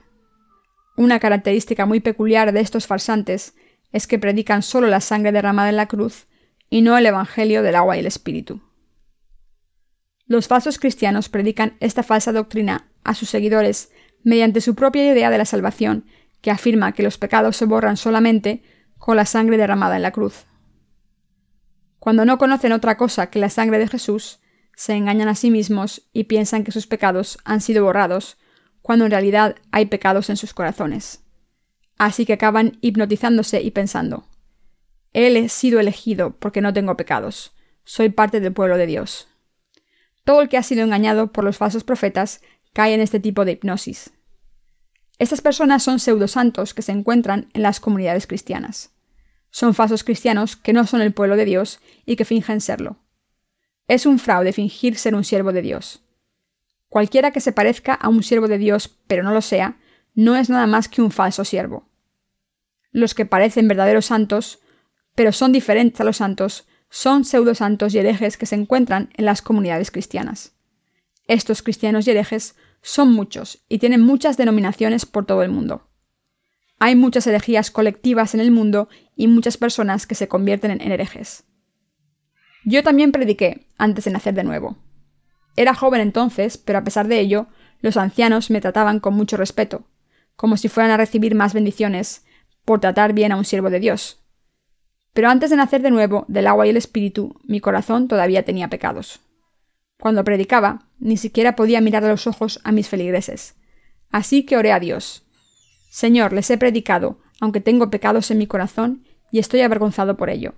Una 0.97 1.21
característica 1.21 1.87
muy 1.87 2.01
peculiar 2.01 2.51
de 2.51 2.59
estos 2.59 2.89
farsantes 2.89 3.55
es 3.93 4.09
que 4.09 4.19
predican 4.19 4.63
solo 4.63 4.89
la 4.89 5.01
sangre 5.01 5.31
derramada 5.31 5.69
en 5.69 5.77
la 5.77 5.87
cruz 5.87 6.27
y 6.69 6.83
no 6.83 6.99
el 6.99 7.07
Evangelio 7.07 7.63
del 7.63 7.77
agua 7.77 7.97
y 7.97 8.01
el 8.01 8.07
Espíritu. 8.07 8.61
Los 10.27 10.49
falsos 10.49 10.81
cristianos 10.81 11.29
predican 11.29 11.77
esta 11.79 12.03
falsa 12.03 12.33
doctrina 12.33 12.91
a 13.05 13.15
sus 13.15 13.31
seguidores 13.31 13.93
mediante 14.25 14.61
su 14.61 14.75
propia 14.75 15.09
idea 15.09 15.31
de 15.31 15.39
la 15.39 15.45
salvación, 15.45 16.07
que 16.41 16.51
afirma 16.51 16.91
que 16.91 17.05
los 17.05 17.19
pecados 17.19 17.57
se 17.57 17.67
borran 17.67 17.97
solamente 17.97 18.65
con 18.99 19.15
la 19.15 19.27
sangre 19.27 19.57
derramada 19.57 19.95
en 19.95 20.03
la 20.03 20.11
cruz. 20.11 20.47
Cuando 22.01 22.25
no 22.25 22.37
conocen 22.37 22.73
otra 22.73 22.97
cosa 22.97 23.31
que 23.31 23.39
la 23.39 23.49
sangre 23.49 23.79
de 23.79 23.87
Jesús, 23.87 24.41
se 24.79 24.95
engañan 24.95 25.27
a 25.27 25.35
sí 25.35 25.51
mismos 25.51 26.03
y 26.13 26.25
piensan 26.25 26.63
que 26.63 26.71
sus 26.71 26.87
pecados 26.87 27.39
han 27.45 27.61
sido 27.61 27.83
borrados, 27.83 28.37
cuando 28.81 29.07
en 29.07 29.11
realidad 29.11 29.57
hay 29.73 29.87
pecados 29.87 30.31
en 30.31 30.37
sus 30.37 30.55
corazones. 30.55 31.25
Así 31.99 32.25
que 32.25 32.35
acaban 32.35 32.79
hipnotizándose 32.81 33.61
y 33.61 33.73
pensando, 33.73 34.29
Él 35.13 35.37
he 35.37 35.49
sido 35.49 35.81
elegido 35.81 36.39
porque 36.39 36.61
no 36.61 36.73
tengo 36.73 36.97
pecados, 36.97 37.57
soy 37.83 38.11
parte 38.11 38.39
del 38.39 38.53
pueblo 38.53 38.77
de 38.77 38.87
Dios. 38.87 39.27
Todo 40.23 40.43
el 40.43 40.49
que 40.49 40.59
ha 40.59 40.63
sido 40.63 40.85
engañado 40.85 41.33
por 41.33 41.43
los 41.43 41.57
falsos 41.57 41.83
profetas 41.83 42.41
cae 42.73 42.95
en 42.95 43.01
este 43.01 43.19
tipo 43.19 43.45
de 43.45 43.53
hipnosis. 43.53 44.13
Estas 45.19 45.41
personas 45.41 45.83
son 45.83 45.99
pseudosantos 45.99 46.73
que 46.73 46.83
se 46.83 46.93
encuentran 46.93 47.49
en 47.53 47.63
las 47.63 47.81
comunidades 47.81 48.29
cristianas. 48.29 48.93
Son 49.51 49.75
falsos 49.75 50.05
cristianos 50.05 50.55
que 50.55 50.73
no 50.73 50.87
son 50.87 51.01
el 51.01 51.13
pueblo 51.13 51.35
de 51.35 51.47
Dios 51.47 51.81
y 52.07 52.15
que 52.15 52.25
fingen 52.25 52.61
serlo. 52.61 53.01
Es 53.89 54.07
un 54.07 54.19
fraude 54.19 54.53
fingir 54.53 54.97
ser 54.97 55.15
un 55.15 55.25
siervo 55.25 55.53
de 55.53 55.63
Dios. 55.63 56.03
Cualquiera 56.89 57.33
que 57.33 57.41
se 57.41 57.53
parezca 57.53 57.95
a 57.95 58.09
un 58.09 58.23
siervo 58.23 58.47
de 58.47 58.59
Dios 58.59 58.97
pero 59.07 59.23
no 59.23 59.33
lo 59.33 59.41
sea, 59.41 59.79
no 60.15 60.37
es 60.37 60.51
nada 60.51 60.67
más 60.67 60.89
que 60.89 61.03
un 61.03 61.11
falso 61.11 61.45
siervo. 61.45 61.89
Los 62.93 63.15
que 63.15 63.27
parecen 63.27 63.67
verdaderos 63.67 64.07
santos, 64.07 64.61
pero 65.15 65.33
son 65.33 65.53
diferentes 65.53 66.01
a 66.01 66.05
los 66.05 66.19
santos, 66.19 66.67
son 66.91 67.25
pseudosantos 67.25 67.95
y 67.95 67.99
herejes 67.99 68.37
que 68.37 68.47
se 68.47 68.55
encuentran 68.55 69.11
en 69.17 69.25
las 69.25 69.43
comunidades 69.43 69.91
cristianas. 69.91 70.53
Estos 71.27 71.63
cristianos 71.63 72.07
y 72.07 72.11
herejes 72.11 72.57
son 72.83 73.13
muchos 73.13 73.65
y 73.69 73.79
tienen 73.79 74.03
muchas 74.03 74.37
denominaciones 74.37 75.07
por 75.07 75.27
todo 75.27 75.43
el 75.43 75.51
mundo. 75.51 75.89
Hay 76.79 76.95
muchas 76.95 77.27
herejías 77.27 77.71
colectivas 77.71 78.35
en 78.35 78.41
el 78.41 78.51
mundo 78.51 78.89
y 79.17 79.27
muchas 79.27 79.57
personas 79.57 80.07
que 80.07 80.15
se 80.15 80.29
convierten 80.29 80.71
en 80.71 80.93
herejes. 80.93 81.48
Yo 82.65 82.83
también 82.83 83.13
prediqué 83.13 83.67
antes 83.79 84.05
de 84.05 84.11
nacer 84.11 84.35
de 84.35 84.45
nuevo. 84.45 84.77
Era 85.57 85.75
joven 85.75 86.01
entonces, 86.01 86.59
pero 86.59 86.79
a 86.79 86.85
pesar 86.85 87.09
de 87.09 87.21
ello, 87.21 87.47
los 87.81 87.97
ancianos 87.97 88.51
me 88.51 88.61
trataban 88.61 89.01
con 89.01 89.15
mucho 89.15 89.37
respeto, 89.37 89.85
como 90.37 90.57
si 90.57 90.69
fueran 90.69 90.93
a 90.93 90.97
recibir 90.97 91.35
más 91.35 91.55
bendiciones 91.55 92.25
por 92.65 92.81
tratar 92.81 93.13
bien 93.13 93.33
a 93.33 93.37
un 93.37 93.45
siervo 93.45 93.71
de 93.71 93.81
Dios. 93.81 94.21
Pero 95.13 95.31
antes 95.31 95.51
de 95.51 95.57
nacer 95.57 95.83
de 95.83 95.91
nuevo 95.91 96.25
del 96.29 96.47
agua 96.47 96.67
y 96.67 96.71
el 96.71 96.77
espíritu, 96.77 97.41
mi 97.45 97.61
corazón 97.61 98.09
todavía 98.09 98.45
tenía 98.45 98.69
pecados. 98.69 99.21
Cuando 99.99 100.23
predicaba, 100.23 100.87
ni 100.99 101.17
siquiera 101.17 101.57
podía 101.57 101.81
mirar 101.81 102.05
a 102.05 102.09
los 102.09 102.27
ojos 102.27 102.61
a 102.63 102.71
mis 102.71 102.89
feligreses. 102.89 103.57
Así 104.11 104.45
que 104.45 104.57
oré 104.57 104.73
a 104.73 104.79
Dios. 104.79 105.25
Señor, 105.91 106.33
les 106.33 106.51
he 106.51 106.59
predicado, 106.59 107.19
aunque 107.41 107.61
tengo 107.61 107.91
pecados 107.91 108.31
en 108.31 108.39
mi 108.39 108.47
corazón, 108.47 109.05
y 109.33 109.41
estoy 109.41 109.63
avergonzado 109.63 110.17
por 110.17 110.31
ello. 110.31 110.55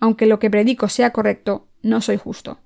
Aunque 0.00 0.26
lo 0.26 0.38
que 0.38 0.50
predico 0.50 0.88
sea 0.88 1.10
correcto, 1.10 1.68
no 1.82 2.00
soy 2.00 2.16
justo. 2.16 2.58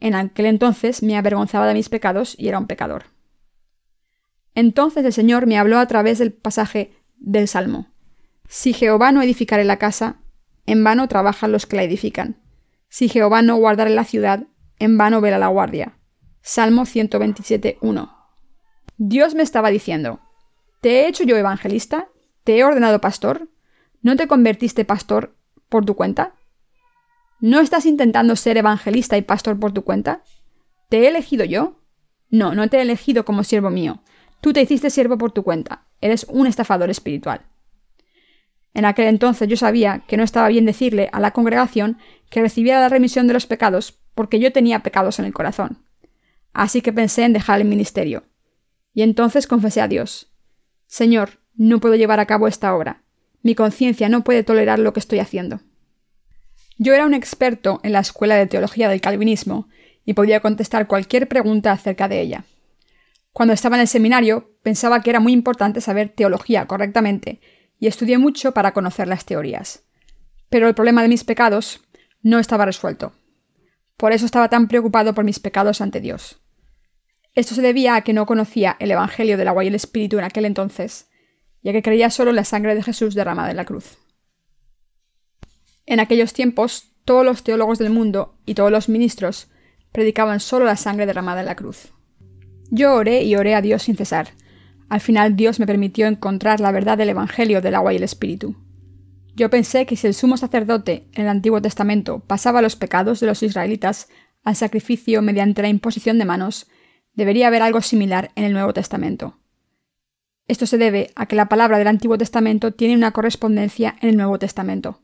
En 0.00 0.14
aquel 0.14 0.46
entonces 0.46 1.02
me 1.02 1.16
avergonzaba 1.16 1.66
de 1.66 1.74
mis 1.74 1.88
pecados 1.88 2.34
y 2.38 2.48
era 2.48 2.58
un 2.58 2.66
pecador. 2.66 3.04
Entonces 4.54 5.04
el 5.04 5.12
Señor 5.12 5.46
me 5.46 5.58
habló 5.58 5.78
a 5.78 5.86
través 5.86 6.18
del 6.18 6.32
pasaje 6.32 6.92
del 7.16 7.48
Salmo. 7.48 7.88
Si 8.48 8.72
Jehová 8.72 9.12
no 9.12 9.22
edificare 9.22 9.64
la 9.64 9.78
casa, 9.78 10.20
en 10.66 10.84
vano 10.84 11.08
trabajan 11.08 11.52
los 11.52 11.66
que 11.66 11.76
la 11.76 11.82
edifican. 11.82 12.40
Si 12.88 13.08
Jehová 13.08 13.42
no 13.42 13.56
guardare 13.56 13.90
la 13.90 14.04
ciudad, 14.04 14.46
en 14.78 14.96
vano 14.98 15.20
vela 15.20 15.38
la 15.38 15.48
guardia. 15.48 15.98
Salmo 16.42 16.82
127.1. 16.82 18.14
Dios 18.96 19.34
me 19.34 19.42
estaba 19.42 19.70
diciendo, 19.70 20.20
¿te 20.80 21.00
he 21.00 21.08
hecho 21.08 21.24
yo 21.24 21.36
evangelista? 21.36 22.08
¿Te 22.44 22.58
he 22.58 22.64
ordenado 22.64 23.00
pastor? 23.00 23.48
¿No 24.02 24.16
te 24.16 24.28
convertiste 24.28 24.84
pastor 24.84 25.36
por 25.74 25.84
tu 25.84 25.96
cuenta? 25.96 26.36
¿No 27.40 27.58
estás 27.58 27.84
intentando 27.84 28.36
ser 28.36 28.56
evangelista 28.56 29.16
y 29.16 29.22
pastor 29.22 29.58
por 29.58 29.72
tu 29.72 29.82
cuenta? 29.82 30.22
¿Te 30.88 30.98
he 31.00 31.08
elegido 31.08 31.44
yo? 31.44 31.80
No, 32.30 32.54
no 32.54 32.68
te 32.68 32.76
he 32.76 32.82
elegido 32.82 33.24
como 33.24 33.42
siervo 33.42 33.70
mío. 33.70 34.00
Tú 34.40 34.52
te 34.52 34.62
hiciste 34.62 34.88
siervo 34.88 35.18
por 35.18 35.32
tu 35.32 35.42
cuenta. 35.42 35.88
Eres 36.00 36.26
un 36.28 36.46
estafador 36.46 36.90
espiritual. 36.90 37.40
En 38.72 38.84
aquel 38.84 39.08
entonces 39.08 39.48
yo 39.48 39.56
sabía 39.56 40.04
que 40.06 40.16
no 40.16 40.22
estaba 40.22 40.46
bien 40.46 40.64
decirle 40.64 41.08
a 41.10 41.18
la 41.18 41.32
congregación 41.32 41.98
que 42.30 42.40
recibiera 42.40 42.78
la 42.78 42.88
remisión 42.88 43.26
de 43.26 43.34
los 43.34 43.46
pecados 43.46 43.98
porque 44.14 44.38
yo 44.38 44.52
tenía 44.52 44.84
pecados 44.84 45.18
en 45.18 45.24
el 45.24 45.32
corazón. 45.32 45.78
Así 46.52 46.82
que 46.82 46.92
pensé 46.92 47.24
en 47.24 47.32
dejar 47.32 47.60
el 47.60 47.66
ministerio. 47.66 48.22
Y 48.92 49.02
entonces 49.02 49.48
confesé 49.48 49.80
a 49.80 49.88
Dios, 49.88 50.32
Señor, 50.86 51.40
no 51.56 51.80
puedo 51.80 51.96
llevar 51.96 52.20
a 52.20 52.26
cabo 52.26 52.46
esta 52.46 52.76
obra. 52.76 53.03
Mi 53.44 53.54
conciencia 53.54 54.08
no 54.08 54.24
puede 54.24 54.42
tolerar 54.42 54.78
lo 54.78 54.94
que 54.94 55.00
estoy 55.00 55.18
haciendo. 55.18 55.60
Yo 56.78 56.94
era 56.94 57.04
un 57.04 57.12
experto 57.12 57.78
en 57.82 57.92
la 57.92 58.00
escuela 58.00 58.36
de 58.36 58.46
teología 58.46 58.88
del 58.88 59.02
calvinismo 59.02 59.68
y 60.06 60.14
podía 60.14 60.40
contestar 60.40 60.86
cualquier 60.86 61.28
pregunta 61.28 61.70
acerca 61.70 62.08
de 62.08 62.22
ella. 62.22 62.44
Cuando 63.34 63.52
estaba 63.52 63.76
en 63.76 63.82
el 63.82 63.88
seminario, 63.88 64.50
pensaba 64.62 65.02
que 65.02 65.10
era 65.10 65.20
muy 65.20 65.34
importante 65.34 65.82
saber 65.82 66.08
teología 66.08 66.66
correctamente 66.66 67.42
y 67.78 67.86
estudié 67.86 68.16
mucho 68.16 68.52
para 68.52 68.72
conocer 68.72 69.08
las 69.08 69.26
teorías. 69.26 69.84
Pero 70.48 70.66
el 70.66 70.74
problema 70.74 71.02
de 71.02 71.08
mis 71.08 71.22
pecados 71.22 71.82
no 72.22 72.38
estaba 72.38 72.64
resuelto. 72.64 73.12
Por 73.98 74.12
eso 74.12 74.24
estaba 74.24 74.48
tan 74.48 74.68
preocupado 74.68 75.12
por 75.12 75.24
mis 75.24 75.38
pecados 75.38 75.82
ante 75.82 76.00
Dios. 76.00 76.40
Esto 77.34 77.54
se 77.54 77.60
debía 77.60 77.94
a 77.94 78.00
que 78.00 78.14
no 78.14 78.24
conocía 78.24 78.76
el 78.80 78.90
Evangelio 78.90 79.36
del 79.36 79.48
agua 79.48 79.64
y 79.64 79.68
el 79.68 79.74
Espíritu 79.74 80.18
en 80.18 80.24
aquel 80.24 80.46
entonces, 80.46 81.10
ya 81.64 81.72
que 81.72 81.82
creía 81.82 82.10
solo 82.10 82.30
en 82.30 82.36
la 82.36 82.44
sangre 82.44 82.76
de 82.76 82.82
Jesús 82.84 83.16
derramada 83.16 83.50
en 83.50 83.56
la 83.56 83.64
cruz. 83.64 83.98
En 85.86 85.98
aquellos 85.98 86.32
tiempos, 86.32 86.92
todos 87.04 87.24
los 87.24 87.42
teólogos 87.42 87.78
del 87.78 87.90
mundo 87.90 88.36
y 88.46 88.54
todos 88.54 88.70
los 88.70 88.88
ministros 88.88 89.48
predicaban 89.90 90.38
solo 90.38 90.64
la 90.64 90.76
sangre 90.76 91.06
derramada 91.06 91.40
en 91.40 91.46
la 91.46 91.56
cruz. 91.56 91.88
Yo 92.70 92.94
oré 92.94 93.24
y 93.24 93.34
oré 93.34 93.56
a 93.56 93.60
Dios 93.60 93.82
sin 93.82 93.96
cesar, 93.96 94.28
al 94.88 95.00
final 95.00 95.36
Dios 95.36 95.58
me 95.58 95.66
permitió 95.66 96.06
encontrar 96.06 96.60
la 96.60 96.70
verdad 96.70 96.98
del 96.98 97.08
Evangelio 97.08 97.60
del 97.60 97.74
agua 97.74 97.92
y 97.92 97.96
el 97.96 98.02
Espíritu. 98.02 98.54
Yo 99.34 99.50
pensé 99.50 99.86
que 99.86 99.96
si 99.96 100.06
el 100.06 100.14
sumo 100.14 100.36
sacerdote 100.36 101.08
en 101.14 101.22
el 101.22 101.28
Antiguo 101.28 101.60
Testamento 101.60 102.20
pasaba 102.20 102.62
los 102.62 102.76
pecados 102.76 103.18
de 103.18 103.26
los 103.26 103.42
israelitas 103.42 104.08
al 104.44 104.54
sacrificio 104.54 105.22
mediante 105.22 105.62
la 105.62 105.68
imposición 105.68 106.18
de 106.18 106.24
manos, 106.24 106.68
debería 107.14 107.48
haber 107.48 107.62
algo 107.62 107.80
similar 107.80 108.30
en 108.36 108.44
el 108.44 108.52
Nuevo 108.52 108.72
Testamento. 108.72 109.38
Esto 110.46 110.66
se 110.66 110.78
debe 110.78 111.10
a 111.16 111.26
que 111.26 111.36
la 111.36 111.48
palabra 111.48 111.78
del 111.78 111.88
Antiguo 111.88 112.18
Testamento 112.18 112.72
tiene 112.72 112.94
una 112.94 113.12
correspondencia 113.12 113.96
en 114.00 114.10
el 114.10 114.16
Nuevo 114.16 114.38
Testamento. 114.38 115.00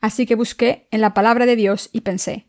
Así 0.00 0.26
que 0.26 0.34
busqué 0.34 0.88
en 0.90 1.00
la 1.00 1.14
palabra 1.14 1.46
de 1.46 1.56
Dios 1.56 1.90
y 1.92 2.00
pensé, 2.00 2.48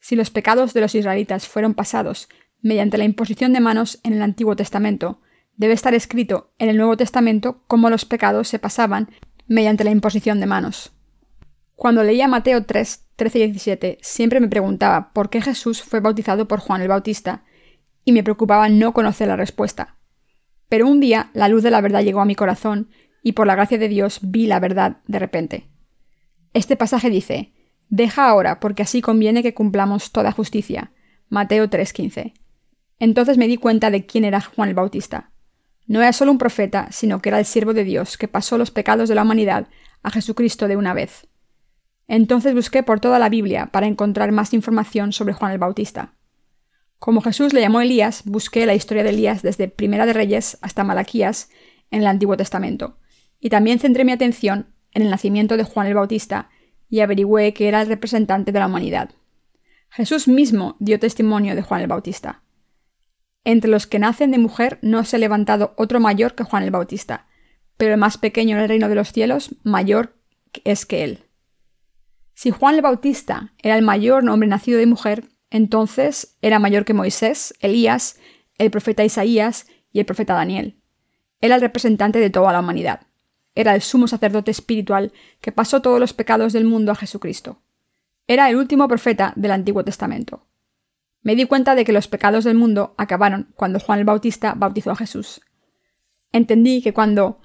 si 0.00 0.16
los 0.16 0.30
pecados 0.30 0.72
de 0.72 0.80
los 0.80 0.94
israelitas 0.94 1.46
fueron 1.48 1.74
pasados 1.74 2.28
mediante 2.62 2.98
la 2.98 3.04
imposición 3.04 3.52
de 3.52 3.60
manos 3.60 4.00
en 4.02 4.14
el 4.14 4.22
Antiguo 4.22 4.56
Testamento, 4.56 5.20
debe 5.56 5.74
estar 5.74 5.94
escrito 5.94 6.52
en 6.58 6.68
el 6.68 6.76
Nuevo 6.76 6.96
Testamento 6.96 7.62
cómo 7.66 7.90
los 7.90 8.04
pecados 8.04 8.48
se 8.48 8.58
pasaban 8.58 9.10
mediante 9.46 9.84
la 9.84 9.90
imposición 9.90 10.40
de 10.40 10.46
manos. 10.46 10.92
Cuando 11.74 12.02
leía 12.02 12.26
Mateo 12.26 12.64
3, 12.64 13.06
13 13.16 13.38
y 13.38 13.42
17, 13.42 13.98
siempre 14.00 14.40
me 14.40 14.48
preguntaba 14.48 15.12
por 15.12 15.28
qué 15.28 15.42
Jesús 15.42 15.82
fue 15.82 16.00
bautizado 16.00 16.48
por 16.48 16.60
Juan 16.60 16.80
el 16.80 16.88
Bautista, 16.88 17.44
y 18.04 18.12
me 18.12 18.22
preocupaba 18.22 18.68
no 18.68 18.94
conocer 18.94 19.28
la 19.28 19.36
respuesta. 19.36 19.95
Pero 20.68 20.86
un 20.86 21.00
día 21.00 21.30
la 21.32 21.48
luz 21.48 21.62
de 21.62 21.70
la 21.70 21.80
verdad 21.80 22.02
llegó 22.02 22.20
a 22.20 22.26
mi 22.26 22.34
corazón, 22.34 22.90
y 23.22 23.32
por 23.32 23.46
la 23.46 23.54
gracia 23.56 23.78
de 23.78 23.88
Dios 23.88 24.20
vi 24.22 24.46
la 24.46 24.60
verdad 24.60 24.98
de 25.06 25.18
repente. 25.18 25.68
Este 26.52 26.76
pasaje 26.76 27.10
dice, 27.10 27.52
Deja 27.88 28.28
ahora, 28.28 28.60
porque 28.60 28.82
así 28.82 29.00
conviene 29.00 29.42
que 29.42 29.54
cumplamos 29.54 30.10
toda 30.10 30.32
justicia. 30.32 30.92
Mateo 31.28 31.68
3:15. 31.68 32.34
Entonces 32.98 33.38
me 33.38 33.48
di 33.48 33.56
cuenta 33.56 33.90
de 33.90 34.06
quién 34.06 34.24
era 34.24 34.40
Juan 34.40 34.68
el 34.68 34.74
Bautista. 34.74 35.32
No 35.86 36.00
era 36.00 36.12
solo 36.12 36.32
un 36.32 36.38
profeta, 36.38 36.88
sino 36.90 37.20
que 37.20 37.28
era 37.28 37.38
el 37.38 37.44
siervo 37.44 37.74
de 37.74 37.84
Dios 37.84 38.16
que 38.16 38.26
pasó 38.26 38.58
los 38.58 38.70
pecados 38.70 39.08
de 39.08 39.14
la 39.14 39.22
humanidad 39.22 39.68
a 40.02 40.10
Jesucristo 40.10 40.66
de 40.66 40.76
una 40.76 40.94
vez. 40.94 41.28
Entonces 42.08 42.54
busqué 42.54 42.82
por 42.82 43.00
toda 43.00 43.18
la 43.18 43.28
Biblia 43.28 43.66
para 43.66 43.86
encontrar 43.86 44.32
más 44.32 44.52
información 44.54 45.12
sobre 45.12 45.34
Juan 45.34 45.52
el 45.52 45.58
Bautista. 45.58 46.14
Como 46.98 47.20
Jesús 47.20 47.52
le 47.52 47.60
llamó 47.60 47.80
Elías, 47.80 48.22
busqué 48.24 48.66
la 48.66 48.74
historia 48.74 49.02
de 49.02 49.10
Elías 49.10 49.42
desde 49.42 49.68
Primera 49.68 50.06
de 50.06 50.12
Reyes 50.12 50.58
hasta 50.62 50.84
Malaquías 50.84 51.50
en 51.90 52.00
el 52.00 52.06
Antiguo 52.06 52.36
Testamento, 52.36 52.98
y 53.38 53.50
también 53.50 53.78
centré 53.78 54.04
mi 54.04 54.12
atención 54.12 54.74
en 54.92 55.02
el 55.02 55.10
nacimiento 55.10 55.56
de 55.56 55.64
Juan 55.64 55.86
el 55.86 55.94
Bautista 55.94 56.48
y 56.88 57.00
averigüé 57.00 57.52
que 57.52 57.68
era 57.68 57.82
el 57.82 57.88
representante 57.88 58.52
de 58.52 58.58
la 58.58 58.66
humanidad. 58.66 59.10
Jesús 59.90 60.26
mismo 60.26 60.76
dio 60.78 60.98
testimonio 60.98 61.54
de 61.54 61.62
Juan 61.62 61.82
el 61.82 61.86
Bautista. 61.86 62.42
Entre 63.44 63.70
los 63.70 63.86
que 63.86 63.98
nacen 63.98 64.30
de 64.30 64.38
mujer 64.38 64.78
no 64.82 65.04
se 65.04 65.16
ha 65.16 65.18
levantado 65.18 65.74
otro 65.76 66.00
mayor 66.00 66.34
que 66.34 66.44
Juan 66.44 66.62
el 66.62 66.70
Bautista, 66.70 67.26
pero 67.76 67.92
el 67.94 68.00
más 68.00 68.18
pequeño 68.18 68.56
en 68.56 68.62
el 68.62 68.68
reino 68.68 68.88
de 68.88 68.94
los 68.94 69.12
cielos 69.12 69.54
mayor 69.62 70.16
es 70.64 70.86
que 70.86 71.04
él. 71.04 71.24
Si 72.34 72.50
Juan 72.50 72.74
el 72.74 72.82
Bautista 72.82 73.52
era 73.62 73.76
el 73.76 73.84
mayor 73.84 74.28
hombre 74.28 74.48
nacido 74.48 74.78
de 74.78 74.86
mujer, 74.86 75.24
entonces 75.50 76.36
era 76.42 76.58
mayor 76.58 76.84
que 76.84 76.94
Moisés, 76.94 77.54
Elías, 77.60 78.18
el 78.58 78.70
profeta 78.70 79.04
Isaías 79.04 79.66
y 79.92 80.00
el 80.00 80.06
profeta 80.06 80.34
Daniel. 80.34 80.80
Era 81.40 81.56
el 81.56 81.60
representante 81.60 82.18
de 82.18 82.30
toda 82.30 82.52
la 82.52 82.60
humanidad. 82.60 83.02
Era 83.54 83.74
el 83.74 83.82
sumo 83.82 84.08
sacerdote 84.08 84.50
espiritual 84.50 85.12
que 85.40 85.52
pasó 85.52 85.80
todos 85.80 86.00
los 86.00 86.12
pecados 86.12 86.52
del 86.52 86.64
mundo 86.64 86.92
a 86.92 86.96
Jesucristo. 86.96 87.62
Era 88.26 88.50
el 88.50 88.56
último 88.56 88.88
profeta 88.88 89.32
del 89.36 89.52
Antiguo 89.52 89.84
Testamento. 89.84 90.46
Me 91.22 91.36
di 91.36 91.46
cuenta 91.46 91.74
de 91.74 91.84
que 91.84 91.92
los 91.92 92.08
pecados 92.08 92.44
del 92.44 92.56
mundo 92.56 92.94
acabaron 92.98 93.52
cuando 93.56 93.80
Juan 93.80 93.98
el 93.98 94.04
Bautista 94.04 94.54
bautizó 94.56 94.92
a 94.92 94.96
Jesús. 94.96 95.40
Entendí 96.32 96.82
que 96.82 96.92
cuando 96.92 97.40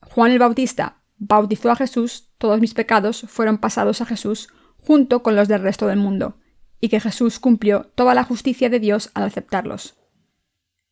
Juan 0.00 0.32
el 0.32 0.38
Bautista 0.38 1.02
bautizó 1.16 1.70
a 1.70 1.76
Jesús, 1.76 2.30
todos 2.38 2.60
mis 2.60 2.74
pecados 2.74 3.24
fueron 3.28 3.58
pasados 3.58 4.00
a 4.00 4.06
Jesús 4.06 4.48
junto 4.78 5.22
con 5.22 5.36
los 5.36 5.48
del 5.48 5.62
resto 5.62 5.86
del 5.86 5.98
mundo, 5.98 6.36
y 6.80 6.88
que 6.88 7.00
Jesús 7.00 7.38
cumplió 7.38 7.90
toda 7.94 8.14
la 8.14 8.24
justicia 8.24 8.68
de 8.68 8.80
Dios 8.80 9.10
al 9.14 9.24
aceptarlos. 9.24 9.96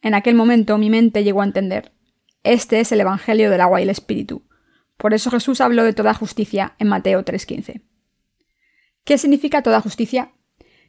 En 0.01 0.15
aquel 0.15 0.35
momento 0.35 0.79
mi 0.79 0.91
mente 0.91 1.25
llegó 1.25 1.43
a 1.43 1.47
entender. 1.47 1.93
Este 2.43 2.81
es 2.81 2.91
el 2.93 3.01
Evangelio 3.01 3.51
del 3.51 3.61
agua 3.61 3.81
y 3.81 3.85
el 3.85 3.91
Espíritu. 3.91 4.43
Por 4.97 5.15
eso 5.15 5.31
Jesús 5.31 5.61
habló 5.61 5.85
de 5.85 5.93
toda 5.93 6.15
justicia 6.15 6.75
en 6.79 6.89
Mateo 6.89 7.25
3:15. 7.25 7.83
¿Qué 9.05 9.19
significa 9.19 9.63
toda 9.63 9.81
justicia? 9.81 10.33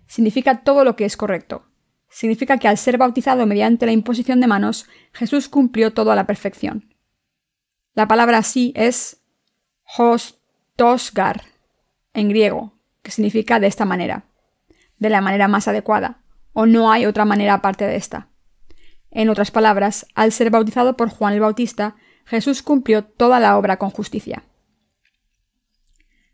Significa 0.07 0.63
todo 0.63 0.83
lo 0.83 0.95
que 0.95 1.05
es 1.05 1.17
correcto. 1.17 1.65
Significa 2.09 2.57
que 2.59 2.67
al 2.67 2.77
ser 2.77 2.97
bautizado 2.97 3.45
mediante 3.47 3.85
la 3.85 3.91
imposición 3.91 4.39
de 4.39 4.47
manos, 4.47 4.87
Jesús 5.13 5.49
cumplió 5.49 5.93
todo 5.93 6.11
a 6.11 6.15
la 6.15 6.27
perfección. 6.27 6.93
La 7.95 8.07
palabra 8.07 8.37
así 8.37 8.71
es 8.75 9.23
hostosgar 9.97 11.43
en 12.13 12.29
griego, 12.29 12.79
que 13.01 13.11
significa 13.11 13.59
de 13.59 13.67
esta 13.67 13.85
manera, 13.85 14.25
de 15.03 15.09
la 15.09 15.21
manera 15.21 15.49
más 15.49 15.67
adecuada, 15.67 16.21
o 16.53 16.65
no 16.65 16.91
hay 16.91 17.05
otra 17.05 17.25
manera 17.25 17.55
aparte 17.55 17.85
de 17.85 17.97
esta. 17.97 18.29
En 19.11 19.29
otras 19.29 19.51
palabras, 19.51 20.07
al 20.15 20.31
ser 20.31 20.49
bautizado 20.49 20.95
por 20.95 21.09
Juan 21.09 21.33
el 21.33 21.41
Bautista, 21.41 21.97
Jesús 22.25 22.63
cumplió 22.63 23.03
toda 23.03 23.41
la 23.41 23.57
obra 23.57 23.77
con 23.77 23.89
justicia. 23.89 24.43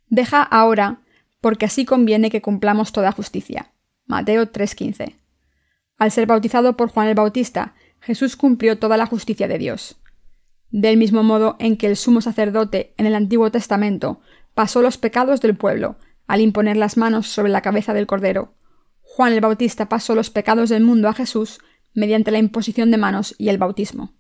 Deja 0.08 0.44
ahora, 0.44 1.02
porque 1.42 1.66
así 1.66 1.84
conviene 1.84 2.30
que 2.30 2.44
cumplamos 2.44 2.92
toda 2.92 3.12
justicia. 3.12 3.74
Mateo 4.06 4.52
3:15. 4.52 5.16
Al 5.98 6.12
ser 6.12 6.28
bautizado 6.28 6.78
por 6.78 6.90
Juan 6.90 7.08
el 7.08 7.16
Bautista, 7.16 7.74
Jesús 8.00 8.36
cumplió 8.36 8.78
toda 8.78 8.98
la 8.98 9.08
justicia 9.08 9.48
de 9.48 9.58
Dios. 9.58 10.00
Del 10.70 10.98
mismo 10.98 11.24
modo 11.24 11.56
en 11.60 11.76
que 11.76 11.88
el 11.88 11.98
sumo 11.98 12.22
sacerdote 12.22 12.94
en 12.98 13.08
el 13.08 13.16
Antiguo 13.16 13.50
Testamento 13.52 14.22
pasó 14.54 14.84
los 14.84 15.00
pecados 15.00 15.42
del 15.42 15.58
pueblo 15.58 15.98
al 16.28 16.42
imponer 16.42 16.78
las 16.78 16.98
manos 16.98 17.28
sobre 17.28 17.52
la 17.52 17.62
cabeza 17.62 17.96
del 17.96 18.06
Cordero, 18.06 18.54
Juan 19.20 19.34
el 19.34 19.42
Bautista 19.42 19.90
pasó 19.90 20.16
los 20.16 20.30
pecados 20.30 20.70
del 20.70 20.82
mundo 20.82 21.10
a 21.10 21.14
Jesús 21.14 21.60
mediante 21.94 22.32
la 22.32 22.38
imposición 22.38 22.90
de 22.90 22.96
manos 22.96 23.36
y 23.38 23.50
el 23.50 23.58
bautismo. 23.58 24.14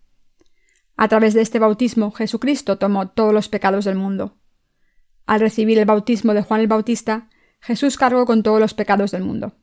A 0.97 1.07
través 1.07 1.33
de 1.33 1.39
este 1.39 1.57
bautismo, 1.57 2.11
Jesucristo 2.11 2.77
tomó 2.77 3.07
todos 3.07 3.33
los 3.33 3.47
pecados 3.47 3.85
del 3.85 3.95
mundo. 3.95 4.35
Al 5.25 5.39
recibir 5.39 5.79
el 5.79 5.85
bautismo 5.85 6.33
de 6.33 6.41
Juan 6.41 6.59
el 6.59 6.67
Bautista, 6.67 7.29
Jesús 7.61 7.95
cargó 7.95 8.25
con 8.25 8.43
todos 8.43 8.59
los 8.59 8.73
pecados 8.73 9.11
del 9.11 9.23
mundo. 9.23 9.53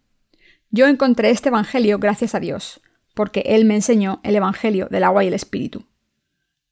Yo 0.71 0.87
encontré 0.87 1.29
este 1.29 1.51
Evangelio 1.51 1.99
gracias 1.99 2.35
a 2.35 2.41
Dios, 2.41 2.81
porque 3.13 3.43
Él 3.45 3.67
me 3.67 3.75
enseñó 3.75 4.21
el 4.23 4.37
Evangelio 4.37 4.89
del 4.91 5.05
agua 5.05 5.23
y 5.23 5.27
el 5.27 5.35
Espíritu. 5.35 5.85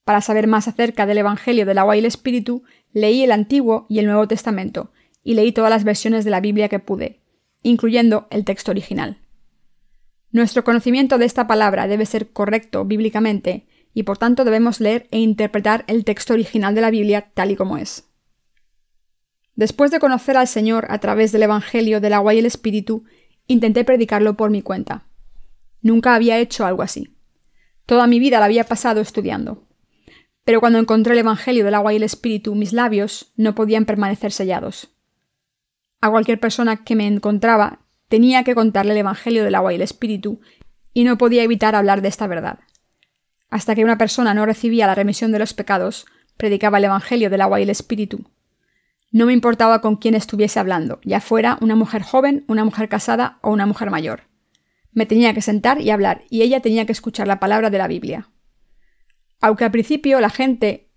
Para 0.06 0.22
saber 0.22 0.46
más 0.46 0.68
acerca 0.68 1.04
del 1.04 1.18
Evangelio 1.18 1.66
del 1.66 1.76
agua 1.76 1.96
y 1.96 1.98
el 1.98 2.06
Espíritu, 2.06 2.62
leí 2.94 3.24
el 3.24 3.32
Antiguo 3.32 3.84
y 3.90 3.98
el 3.98 4.06
Nuevo 4.06 4.26
Testamento, 4.26 4.90
y 5.22 5.34
leí 5.34 5.52
todas 5.52 5.68
las 5.68 5.84
versiones 5.84 6.24
de 6.24 6.30
la 6.30 6.40
Biblia 6.40 6.70
que 6.70 6.78
pude, 6.78 7.23
incluyendo 7.64 8.28
el 8.30 8.44
texto 8.44 8.70
original. 8.70 9.18
Nuestro 10.30 10.62
conocimiento 10.62 11.18
de 11.18 11.24
esta 11.24 11.48
palabra 11.48 11.88
debe 11.88 12.06
ser 12.06 12.30
correcto 12.30 12.84
bíblicamente, 12.84 13.66
y 13.92 14.04
por 14.04 14.18
tanto 14.18 14.44
debemos 14.44 14.80
leer 14.80 15.08
e 15.10 15.18
interpretar 15.18 15.84
el 15.88 16.04
texto 16.04 16.34
original 16.34 16.74
de 16.74 16.80
la 16.80 16.90
Biblia 16.90 17.30
tal 17.34 17.50
y 17.50 17.56
como 17.56 17.78
es. 17.78 18.08
Después 19.56 19.90
de 19.90 20.00
conocer 20.00 20.36
al 20.36 20.48
Señor 20.48 20.86
a 20.90 20.98
través 20.98 21.32
del 21.32 21.44
Evangelio 21.44 22.00
del 22.00 22.12
agua 22.12 22.34
y 22.34 22.38
el 22.38 22.46
Espíritu, 22.46 23.04
intenté 23.46 23.84
predicarlo 23.84 24.36
por 24.36 24.50
mi 24.50 24.62
cuenta. 24.62 25.06
Nunca 25.80 26.14
había 26.14 26.38
hecho 26.38 26.66
algo 26.66 26.82
así. 26.82 27.16
Toda 27.86 28.06
mi 28.06 28.18
vida 28.18 28.40
la 28.40 28.46
había 28.46 28.64
pasado 28.64 29.00
estudiando. 29.00 29.68
Pero 30.44 30.60
cuando 30.60 30.78
encontré 30.78 31.12
el 31.12 31.20
Evangelio 31.20 31.64
del 31.64 31.74
agua 31.74 31.92
y 31.92 31.96
el 31.96 32.02
Espíritu, 32.02 32.54
mis 32.54 32.72
labios 32.72 33.32
no 33.36 33.54
podían 33.54 33.84
permanecer 33.84 34.32
sellados. 34.32 34.93
A 36.04 36.10
cualquier 36.10 36.38
persona 36.38 36.84
que 36.84 36.96
me 36.96 37.06
encontraba 37.06 37.78
tenía 38.08 38.44
que 38.44 38.54
contarle 38.54 38.92
el 38.92 38.98
Evangelio 38.98 39.42
del 39.42 39.54
agua 39.54 39.72
y 39.72 39.76
el 39.76 39.80
Espíritu, 39.80 40.42
y 40.92 41.02
no 41.02 41.16
podía 41.16 41.42
evitar 41.42 41.74
hablar 41.74 42.02
de 42.02 42.08
esta 42.08 42.26
verdad. 42.26 42.58
Hasta 43.48 43.74
que 43.74 43.84
una 43.84 43.96
persona 43.96 44.34
no 44.34 44.44
recibía 44.44 44.86
la 44.86 44.94
remisión 44.94 45.32
de 45.32 45.38
los 45.38 45.54
pecados, 45.54 46.04
predicaba 46.36 46.76
el 46.76 46.84
Evangelio 46.84 47.30
del 47.30 47.40
agua 47.40 47.58
y 47.58 47.62
el 47.62 47.70
Espíritu. 47.70 48.30
No 49.12 49.24
me 49.24 49.32
importaba 49.32 49.80
con 49.80 49.96
quién 49.96 50.14
estuviese 50.14 50.60
hablando, 50.60 51.00
ya 51.04 51.22
fuera 51.22 51.56
una 51.62 51.74
mujer 51.74 52.02
joven, 52.02 52.44
una 52.48 52.66
mujer 52.66 52.90
casada 52.90 53.38
o 53.40 53.50
una 53.50 53.64
mujer 53.64 53.90
mayor. 53.90 54.24
Me 54.92 55.06
tenía 55.06 55.32
que 55.32 55.40
sentar 55.40 55.80
y 55.80 55.88
hablar, 55.88 56.24
y 56.28 56.42
ella 56.42 56.60
tenía 56.60 56.84
que 56.84 56.92
escuchar 56.92 57.26
la 57.26 57.40
palabra 57.40 57.70
de 57.70 57.78
la 57.78 57.88
Biblia. 57.88 58.28
Aunque 59.40 59.64
al 59.64 59.70
principio 59.70 60.20
la 60.20 60.28
gente 60.28 60.90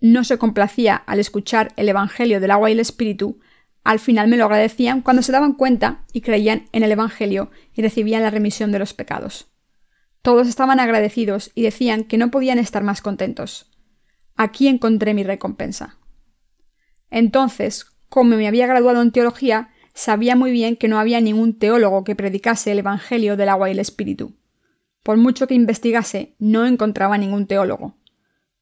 no 0.00 0.24
se 0.24 0.38
complacía 0.38 0.96
al 0.96 1.20
escuchar 1.20 1.74
el 1.76 1.90
Evangelio 1.90 2.40
del 2.40 2.50
agua 2.50 2.70
y 2.70 2.72
el 2.72 2.80
Espíritu, 2.80 3.40
al 3.84 4.00
final 4.00 4.28
me 4.28 4.38
lo 4.38 4.44
agradecían 4.44 5.02
cuando 5.02 5.22
se 5.22 5.30
daban 5.30 5.52
cuenta 5.52 6.04
y 6.12 6.22
creían 6.22 6.64
en 6.72 6.82
el 6.82 6.92
Evangelio 6.92 7.50
y 7.74 7.82
recibían 7.82 8.22
la 8.22 8.30
remisión 8.30 8.72
de 8.72 8.78
los 8.78 8.94
pecados. 8.94 9.48
Todos 10.22 10.48
estaban 10.48 10.80
agradecidos 10.80 11.50
y 11.54 11.62
decían 11.62 12.04
que 12.04 12.16
no 12.16 12.30
podían 12.30 12.58
estar 12.58 12.82
más 12.82 13.02
contentos. 13.02 13.70
Aquí 14.36 14.68
encontré 14.68 15.12
mi 15.12 15.22
recompensa. 15.22 15.98
Entonces, 17.10 17.86
como 18.08 18.36
me 18.36 18.48
había 18.48 18.66
graduado 18.66 19.02
en 19.02 19.12
teología, 19.12 19.68
sabía 19.92 20.34
muy 20.34 20.50
bien 20.50 20.76
que 20.76 20.88
no 20.88 20.98
había 20.98 21.20
ningún 21.20 21.58
teólogo 21.58 22.04
que 22.04 22.16
predicase 22.16 22.72
el 22.72 22.78
Evangelio 22.78 23.36
del 23.36 23.50
agua 23.50 23.68
y 23.68 23.72
el 23.72 23.78
Espíritu. 23.80 24.34
Por 25.02 25.18
mucho 25.18 25.46
que 25.46 25.54
investigase, 25.54 26.34
no 26.38 26.64
encontraba 26.64 27.18
ningún 27.18 27.46
teólogo. 27.46 27.98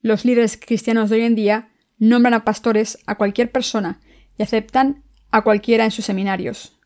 Los 0.01 0.25
líderes 0.25 0.59
cristianos 0.61 1.11
de 1.11 1.17
hoy 1.17 1.23
en 1.23 1.37
día 1.37 1.69
nombran 1.99 2.35
a 2.35 2.45
pastores 2.45 2.99
a 3.07 3.15
cualquier 3.15 3.53
persona 3.53 4.01
y 4.37 4.43
aceptan 4.43 5.05
a 5.33 5.43
cualquiera 5.43 5.85
en 5.85 5.91
sus 5.91 6.05
seminarios. 6.05 6.79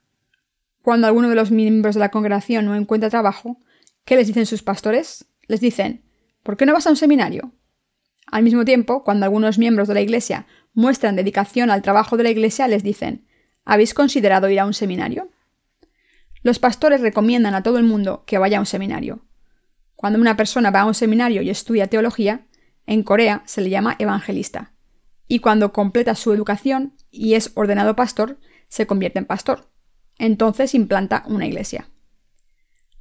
Cuando 0.80 1.06
alguno 1.06 1.28
de 1.28 1.34
los 1.34 1.50
miembros 1.50 1.94
de 1.94 2.00
la 2.00 2.10
congregación 2.10 2.64
no 2.64 2.74
encuentra 2.74 3.10
trabajo, 3.10 3.58
¿Qué 4.06 4.14
les 4.14 4.28
dicen 4.28 4.46
sus 4.46 4.62
pastores? 4.62 5.26
Les 5.48 5.60
dicen, 5.60 6.04
¿por 6.44 6.56
qué 6.56 6.64
no 6.64 6.72
vas 6.72 6.86
a 6.86 6.90
un 6.90 6.96
seminario? 6.96 7.52
Al 8.30 8.44
mismo 8.44 8.64
tiempo, 8.64 9.02
cuando 9.02 9.26
algunos 9.26 9.58
miembros 9.58 9.88
de 9.88 9.94
la 9.94 10.00
Iglesia 10.00 10.46
muestran 10.74 11.16
dedicación 11.16 11.70
al 11.70 11.82
trabajo 11.82 12.16
de 12.16 12.22
la 12.22 12.30
Iglesia, 12.30 12.68
les 12.68 12.84
dicen, 12.84 13.26
¿habéis 13.64 13.94
considerado 13.94 14.48
ir 14.48 14.60
a 14.60 14.64
un 14.64 14.74
seminario? 14.74 15.28
Los 16.42 16.60
pastores 16.60 17.00
recomiendan 17.00 17.56
a 17.56 17.64
todo 17.64 17.78
el 17.78 17.84
mundo 17.84 18.22
que 18.26 18.38
vaya 18.38 18.58
a 18.58 18.60
un 18.60 18.66
seminario. 18.66 19.26
Cuando 19.96 20.20
una 20.20 20.36
persona 20.36 20.70
va 20.70 20.82
a 20.82 20.86
un 20.86 20.94
seminario 20.94 21.42
y 21.42 21.50
estudia 21.50 21.88
teología, 21.88 22.46
en 22.86 23.02
Corea 23.02 23.42
se 23.44 23.60
le 23.60 23.70
llama 23.70 23.96
evangelista. 23.98 24.72
Y 25.26 25.40
cuando 25.40 25.72
completa 25.72 26.14
su 26.14 26.32
educación 26.32 26.92
y 27.16 27.34
es 27.34 27.52
ordenado 27.54 27.96
pastor, 27.96 28.38
se 28.68 28.86
convierte 28.86 29.18
en 29.18 29.24
pastor. 29.24 29.70
Entonces 30.18 30.74
implanta 30.74 31.24
una 31.26 31.46
iglesia. 31.46 31.88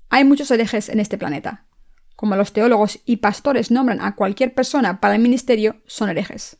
Hay 0.09 0.23
muchos 0.23 0.51
herejes 0.51 0.89
en 0.89 0.99
este 0.99 1.17
planeta. 1.17 1.67
Como 2.15 2.35
los 2.35 2.53
teólogos 2.53 3.01
y 3.05 3.17
pastores 3.17 3.71
nombran 3.71 4.01
a 4.01 4.15
cualquier 4.15 4.53
persona 4.53 5.01
para 5.01 5.15
el 5.15 5.21
ministerio, 5.21 5.81
son 5.85 6.09
herejes. 6.09 6.57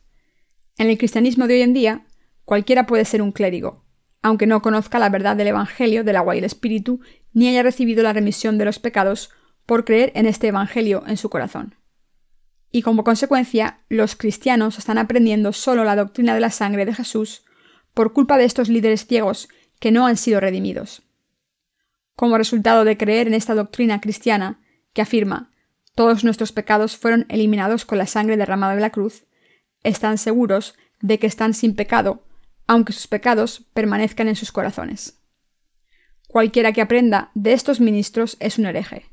En 0.76 0.90
el 0.90 0.98
cristianismo 0.98 1.46
de 1.46 1.54
hoy 1.54 1.62
en 1.62 1.72
día, 1.72 2.06
cualquiera 2.44 2.86
puede 2.86 3.06
ser 3.06 3.22
un 3.22 3.32
clérigo, 3.32 3.86
aunque 4.20 4.46
no 4.46 4.60
conozca 4.60 4.98
la 4.98 5.08
verdad 5.08 5.36
del 5.36 5.48
Evangelio 5.48 6.04
del 6.04 6.16
agua 6.16 6.34
y 6.34 6.38
el 6.38 6.44
Espíritu, 6.44 7.00
ni 7.32 7.48
haya 7.48 7.62
recibido 7.62 8.02
la 8.02 8.12
remisión 8.12 8.58
de 8.58 8.66
los 8.66 8.78
pecados 8.78 9.30
por 9.64 9.84
creer 9.84 10.12
en 10.14 10.26
este 10.26 10.48
Evangelio 10.48 11.04
en 11.06 11.16
su 11.16 11.30
corazón. 11.30 11.74
Y 12.70 12.82
como 12.82 13.04
consecuencia, 13.04 13.80
los 13.88 14.16
cristianos 14.16 14.78
están 14.78 14.98
aprendiendo 14.98 15.54
solo 15.54 15.84
la 15.84 15.96
doctrina 15.96 16.34
de 16.34 16.40
la 16.40 16.50
sangre 16.50 16.84
de 16.84 16.94
Jesús 16.94 17.45
por 17.96 18.12
culpa 18.12 18.38
de 18.38 18.44
estos 18.44 18.68
líderes 18.68 19.06
ciegos 19.06 19.48
que 19.80 19.90
no 19.90 20.06
han 20.06 20.16
sido 20.16 20.38
redimidos 20.38 21.02
como 22.16 22.38
resultado 22.38 22.84
de 22.84 22.96
creer 22.96 23.28
en 23.28 23.34
esta 23.34 23.54
doctrina 23.54 24.00
cristiana 24.00 24.58
que 24.94 25.02
afirma 25.02 25.52
todos 25.94 26.24
nuestros 26.24 26.50
pecados 26.50 26.96
fueron 26.96 27.26
eliminados 27.28 27.84
con 27.84 27.98
la 27.98 28.06
sangre 28.06 28.36
derramada 28.36 28.74
de 28.74 28.80
la 28.80 28.90
cruz, 28.90 29.24
están 29.82 30.18
seguros 30.18 30.74
de 31.00 31.18
que 31.18 31.26
están 31.26 31.54
sin 31.54 31.74
pecado, 31.74 32.26
aunque 32.66 32.92
sus 32.92 33.06
pecados 33.06 33.66
permanezcan 33.72 34.28
en 34.28 34.36
sus 34.36 34.50
corazones. 34.50 35.22
Cualquiera 36.26 36.72
que 36.72 36.82
aprenda 36.82 37.30
de 37.34 37.52
estos 37.52 37.80
ministros 37.80 38.36
es 38.40 38.58
un 38.58 38.66
hereje. 38.66 39.06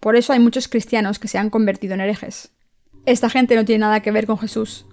Por 0.00 0.16
eso 0.16 0.32
hay 0.32 0.38
muchos 0.38 0.68
cristianos 0.68 1.18
que 1.18 1.28
se 1.28 1.38
han 1.38 1.50
convertido 1.50 1.94
en 1.94 2.00
herejes. 2.00 2.50
Esta 3.06 3.30
gente 3.30 3.54
no 3.54 3.64
tiene 3.64 3.80
nada 3.80 4.00
que 4.00 4.10
ver 4.10 4.26
con 4.26 4.38
Jesús. 4.38 4.86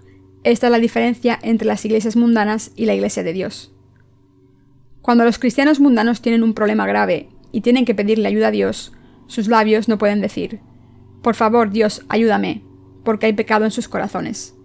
Esta 0.43 0.67
es 0.67 0.71
la 0.71 0.79
diferencia 0.79 1.37
entre 1.43 1.67
las 1.67 1.85
iglesias 1.85 2.15
mundanas 2.15 2.71
y 2.75 2.85
la 2.85 2.95
iglesia 2.95 3.23
de 3.23 3.33
Dios. 3.33 3.71
Cuando 5.01 5.23
los 5.23 5.37
cristianos 5.37 5.79
mundanos 5.79 6.21
tienen 6.21 6.41
un 6.41 6.53
problema 6.53 6.87
grave 6.87 7.29
y 7.51 7.61
tienen 7.61 7.85
que 7.85 7.95
pedirle 7.95 8.27
ayuda 8.27 8.47
a 8.47 8.51
Dios, 8.51 8.93
sus 9.27 9.47
labios 9.47 9.87
no 9.87 9.97
pueden 9.97 10.19
decir, 10.19 10.59
Por 11.21 11.35
favor, 11.35 11.69
Dios, 11.69 12.03
ayúdame, 12.09 12.63
porque 13.03 13.27
hay 13.27 13.33
pecado 13.33 13.65
en 13.65 13.71
sus 13.71 13.87
corazones. 13.87 14.55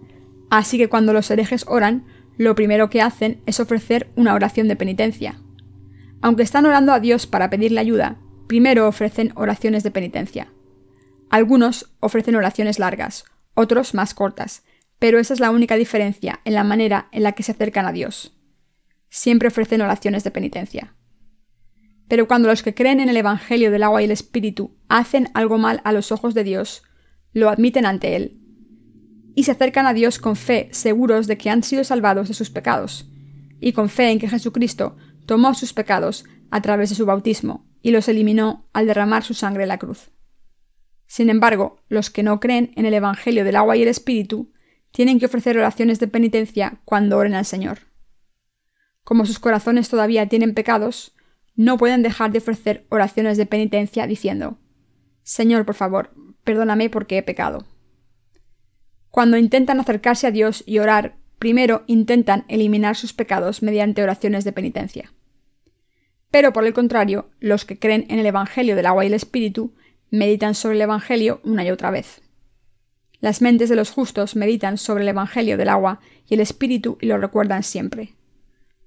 Así 0.49 0.77
que 0.77 0.89
cuando 0.89 1.13
los 1.13 1.29
herejes 1.29 1.65
oran, 1.67 2.05
lo 2.37 2.55
primero 2.55 2.89
que 2.89 3.01
hacen 3.01 3.41
es 3.45 3.59
ofrecer 3.59 4.09
una 4.15 4.33
oración 4.33 4.67
de 4.67 4.75
penitencia. 4.75 5.39
Aunque 6.21 6.43
están 6.43 6.65
orando 6.65 6.93
a 6.93 6.99
Dios 6.99 7.27
para 7.27 7.49
pedirle 7.49 7.79
ayuda, 7.79 8.17
primero 8.47 8.87
ofrecen 8.87 9.31
oraciones 9.35 9.83
de 9.83 9.91
penitencia. 9.91 10.51
Algunos 11.29 11.93
ofrecen 11.99 12.35
oraciones 12.35 12.79
largas, 12.79 13.25
otros 13.53 13.93
más 13.93 14.13
cortas, 14.13 14.63
pero 14.99 15.19
esa 15.19 15.33
es 15.33 15.39
la 15.39 15.51
única 15.51 15.75
diferencia 15.75 16.39
en 16.45 16.53
la 16.53 16.63
manera 16.63 17.09
en 17.11 17.23
la 17.23 17.33
que 17.33 17.43
se 17.43 17.51
acercan 17.51 17.85
a 17.85 17.91
Dios. 17.91 18.37
Siempre 19.09 19.47
ofrecen 19.47 19.81
oraciones 19.81 20.23
de 20.23 20.31
penitencia. 20.31 20.95
Pero 22.07 22.27
cuando 22.27 22.47
los 22.47 22.63
que 22.63 22.73
creen 22.73 22.99
en 22.99 23.09
el 23.09 23.17
Evangelio 23.17 23.71
del 23.71 23.83
agua 23.83 24.01
y 24.01 24.05
el 24.05 24.11
Espíritu 24.11 24.77
hacen 24.87 25.29
algo 25.33 25.57
mal 25.57 25.81
a 25.83 25.91
los 25.91 26.11
ojos 26.11 26.33
de 26.33 26.43
Dios, 26.43 26.83
lo 27.33 27.49
admiten 27.49 27.85
ante 27.85 28.15
Él, 28.15 28.39
y 29.35 29.43
se 29.43 29.51
acercan 29.51 29.85
a 29.85 29.93
Dios 29.93 30.17
con 30.17 30.35
fe, 30.35 30.69
seguros 30.71 31.27
de 31.27 31.37
que 31.37 31.49
han 31.49 31.61
sido 31.61 31.83
salvados 31.83 32.27
de 32.27 32.33
sus 32.33 32.49
pecados, 32.49 33.09
y 33.59 33.73
con 33.73 33.89
fe 33.89 34.09
en 34.09 34.19
que 34.19 34.29
Jesucristo 34.29 34.97
tomó 35.25 35.53
sus 35.53 35.73
pecados 35.73 36.25
a 36.49 36.61
través 36.61 36.89
de 36.89 36.95
su 36.95 37.05
bautismo 37.05 37.67
y 37.81 37.91
los 37.91 38.07
eliminó 38.07 38.67
al 38.73 38.87
derramar 38.87 39.23
su 39.23 39.33
sangre 39.33 39.63
en 39.63 39.69
la 39.69 39.77
cruz. 39.77 40.11
Sin 41.05 41.29
embargo, 41.29 41.83
los 41.87 42.09
que 42.09 42.23
no 42.23 42.39
creen 42.39 42.71
en 42.75 42.85
el 42.85 42.93
Evangelio 42.93 43.45
del 43.45 43.55
agua 43.55 43.77
y 43.77 43.83
el 43.83 43.87
Espíritu 43.87 44.51
tienen 44.97 45.19
que 45.19 45.27
ofrecer 45.27 45.55
oraciones 45.59 45.99
de 45.99 46.07
penitencia 46.07 46.79
cuando 46.83 47.19
oren 47.19 47.35
al 47.35 47.45
Señor. 47.45 47.81
Como 49.03 49.27
sus 49.27 49.37
corazones 49.37 49.89
todavía 49.89 50.27
tienen 50.27 50.55
pecados, 50.55 51.15
no 51.55 51.77
pueden 51.77 52.01
dejar 52.01 52.31
de 52.31 52.39
ofrecer 52.39 52.87
oraciones 52.89 53.37
de 53.37 53.45
penitencia 53.45 54.07
diciendo 54.07 54.57
Señor, 55.21 55.67
por 55.67 55.75
favor, 55.75 56.15
perdóname 56.43 56.89
porque 56.89 57.19
he 57.19 57.21
pecado. 57.21 57.67
Cuando 59.11 59.37
intentan 59.37 59.79
acercarse 59.79 60.25
a 60.25 60.31
Dios 60.31 60.63
y 60.65 60.79
orar, 60.79 61.19
primero 61.37 61.83
intentan 61.85 62.45
eliminar 62.47 62.95
sus 62.95 63.13
pecados 63.13 63.61
mediante 63.61 64.01
oraciones 64.01 64.45
de 64.45 64.51
penitencia. 64.51 65.13
Pero 66.31 66.53
por 66.53 66.65
el 66.65 66.73
contrario, 66.73 67.29
los 67.39 67.65
que 67.65 67.77
creen 67.77 68.07
en 68.09 68.17
el 68.17 68.25
Evangelio 68.25 68.75
del 68.75 68.87
agua 68.87 69.03
y 69.03 69.09
el 69.09 69.13
Espíritu 69.13 69.75
meditan 70.09 70.55
sobre 70.55 70.77
el 70.77 70.81
Evangelio 70.81 71.39
una 71.43 71.63
y 71.63 71.69
otra 71.69 71.91
vez. 71.91 72.23
Las 73.19 73.41
mentes 73.41 73.69
de 73.69 73.75
los 73.75 73.91
justos 73.91 74.35
meditan 74.35 74.77
sobre 74.77 75.03
el 75.03 75.09
Evangelio 75.09 75.57
del 75.57 75.69
agua 75.69 75.99
y 76.27 76.35
el 76.35 76.39
Espíritu 76.39 76.97
y 77.01 77.07
lo 77.07 77.17
recuerdan 77.17 77.63
siempre. 77.63 78.13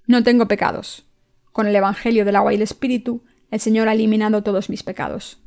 No 0.07 0.23
tengo 0.23 0.47
pecados. 0.47 1.05
Con 1.51 1.67
el 1.67 1.75
Evangelio 1.75 2.23
del 2.23 2.37
agua 2.37 2.53
y 2.53 2.55
el 2.55 2.61
Espíritu, 2.61 3.23
el 3.49 3.59
Señor 3.59 3.89
ha 3.89 3.93
eliminado 3.93 4.41
todos 4.41 4.69
mis 4.69 4.83
pecados. 4.83 5.41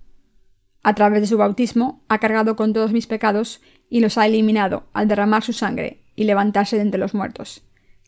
A 0.83 0.95
través 0.95 1.23
de 1.23 1.27
su 1.27 1.39
bautismo, 1.39 2.05
ha 2.09 2.19
cargado 2.19 2.57
con 2.57 2.75
todos 2.75 2.93
mis 2.93 3.07
pecados 3.07 3.63
y 3.89 4.01
los 4.01 4.19
ha 4.19 4.27
eliminado 4.27 4.85
al 4.93 5.09
derramar 5.09 5.43
su 5.43 5.55
sangre 5.55 6.05
y 6.15 6.25
levantarse 6.25 6.77
de 6.77 6.83
entre 6.83 7.01
los 7.01 7.15
muertos, 7.15 7.63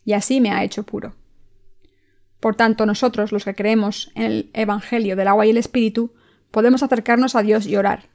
y 0.05 0.13
así 0.13 0.39
me 0.39 0.51
ha 0.51 0.63
hecho 0.63 0.83
puro. 0.83 1.15
Por 2.39 2.55
tanto, 2.55 2.85
nosotros, 2.85 3.31
los 3.31 3.45
que 3.45 3.55
creemos 3.55 4.11
en 4.13 4.23
el 4.23 4.51
Evangelio 4.53 5.15
del 5.15 5.27
agua 5.27 5.47
y 5.47 5.49
el 5.49 5.57
Espíritu, 5.57 6.13
podemos 6.51 6.83
acercarnos 6.83 7.35
a 7.35 7.41
Dios 7.41 7.65
y 7.65 7.75
orar. 7.75 8.09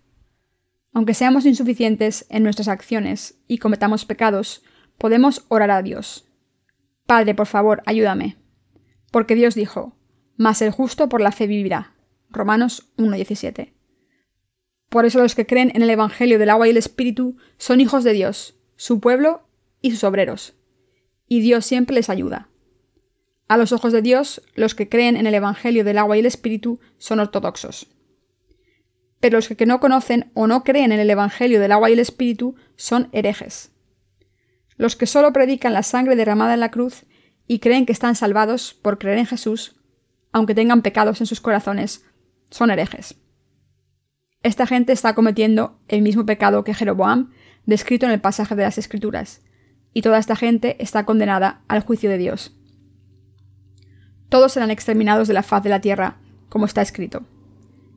Aunque 0.93 1.15
seamos 1.15 1.47
insuficientes 1.47 2.27
en 2.29 2.43
nuestras 2.43 2.69
acciones 2.69 3.41
y 3.49 3.59
cometamos 3.59 4.05
pecados, 4.05 4.63
podemos 4.99 5.47
orar 5.49 5.71
a 5.71 5.83
Dios. 5.83 6.29
Padre, 7.07 7.35
por 7.35 7.47
favor, 7.47 7.83
ayúdame. 7.87 8.37
Porque 9.11 9.35
Dios 9.35 9.55
dijo, 9.55 9.97
Mas 10.37 10.61
el 10.61 10.71
justo 10.71 11.09
por 11.09 11.21
la 11.21 11.33
fe 11.33 11.47
vivirá. 11.47 11.95
Romanos 12.31 12.93
1.17. 12.99 13.73
Por 14.89 15.07
eso 15.07 15.21
los 15.21 15.35
que 15.35 15.47
creen 15.47 15.73
en 15.75 15.83
el 15.83 15.91
Evangelio 15.91 16.39
del 16.39 16.51
agua 16.51 16.67
y 16.67 16.71
el 16.71 16.77
Espíritu 16.77 17.37
son 17.57 17.81
hijos 17.81 18.05
de 18.05 18.13
Dios, 18.13 18.57
su 18.77 19.01
pueblo 19.01 19.49
y 19.81 19.91
sus 19.93 20.05
obreros. 20.05 20.55
Y 21.27 21.41
Dios 21.41 21.65
siempre 21.65 21.95
les 21.95 22.11
ayuda. 22.11 22.49
A 23.49 23.57
los 23.57 23.73
ojos 23.73 23.93
de 23.93 24.03
Dios, 24.03 24.43
los 24.55 24.75
que 24.75 24.89
creen 24.89 25.17
en 25.17 25.27
el 25.27 25.35
Evangelio 25.35 25.85
del 25.85 25.99
agua 25.99 26.17
y 26.17 26.21
el 26.21 26.27
Espíritu 26.27 26.81
son 26.99 27.21
ortodoxos 27.21 27.92
pero 29.23 29.39
los 29.39 29.47
que 29.47 29.67
no 29.67 29.79
conocen 29.79 30.33
o 30.35 30.49
no 30.49 30.65
creen 30.65 30.91
en 30.91 30.99
el 30.99 31.09
Evangelio 31.09 31.61
del 31.61 31.71
agua 31.71 31.89
y 31.89 31.93
el 31.93 32.01
Espíritu 32.01 32.57
son 32.75 33.09
herejes. 33.13 33.71
Los 34.77 34.97
que 34.97 35.07
solo 35.07 35.33
predican 35.33 35.73
la 35.73 35.85
sangre 35.85 36.17
derramada 36.17 36.55
en 36.55 36.61
la 36.61 36.73
cruz 36.73 37.05
y 37.47 37.61
creen 37.61 37.87
que 37.87 37.93
están 37.93 38.17
salvados 38.17 38.75
por 38.75 38.99
creer 38.99 39.19
en 39.19 39.27
Jesús, 39.27 39.77
aunque 40.33 40.57
tengan 40.57 40.83
pecados 40.83 41.21
en 41.21 41.29
sus 41.29 41.41
corazones, 41.41 42.05
son 42.51 42.73
herejes. 42.73 43.15
Esta 44.43 44.67
gente 44.67 44.93
está 44.93 45.15
cometiendo 45.15 45.79
el 45.87 46.03
mismo 46.03 46.27
pecado 46.27 46.65
que 46.65 46.75
Jeroboam, 46.75 47.31
descrito 47.65 48.07
en 48.07 48.13
el 48.13 48.21
pasaje 48.21 48.57
de 48.57 48.65
las 48.65 48.77
Escrituras, 48.77 49.41
y 49.93 50.03
toda 50.03 50.19
esta 50.19 50.35
gente 50.35 50.83
está 50.83 51.07
condenada 51.07 51.63
al 51.69 51.83
juicio 51.83 52.11
de 52.11 52.19
Dios. 52.19 52.57
Todos 54.29 54.51
serán 54.51 54.73
exterminados 54.73 55.29
de 55.29 55.35
la 55.35 55.45
faz 55.45 55.63
de 55.63 55.71
la 55.71 55.81
tierra, 55.81 56.17
como 56.49 56.67
está 56.67 56.83
escrito 56.83 57.25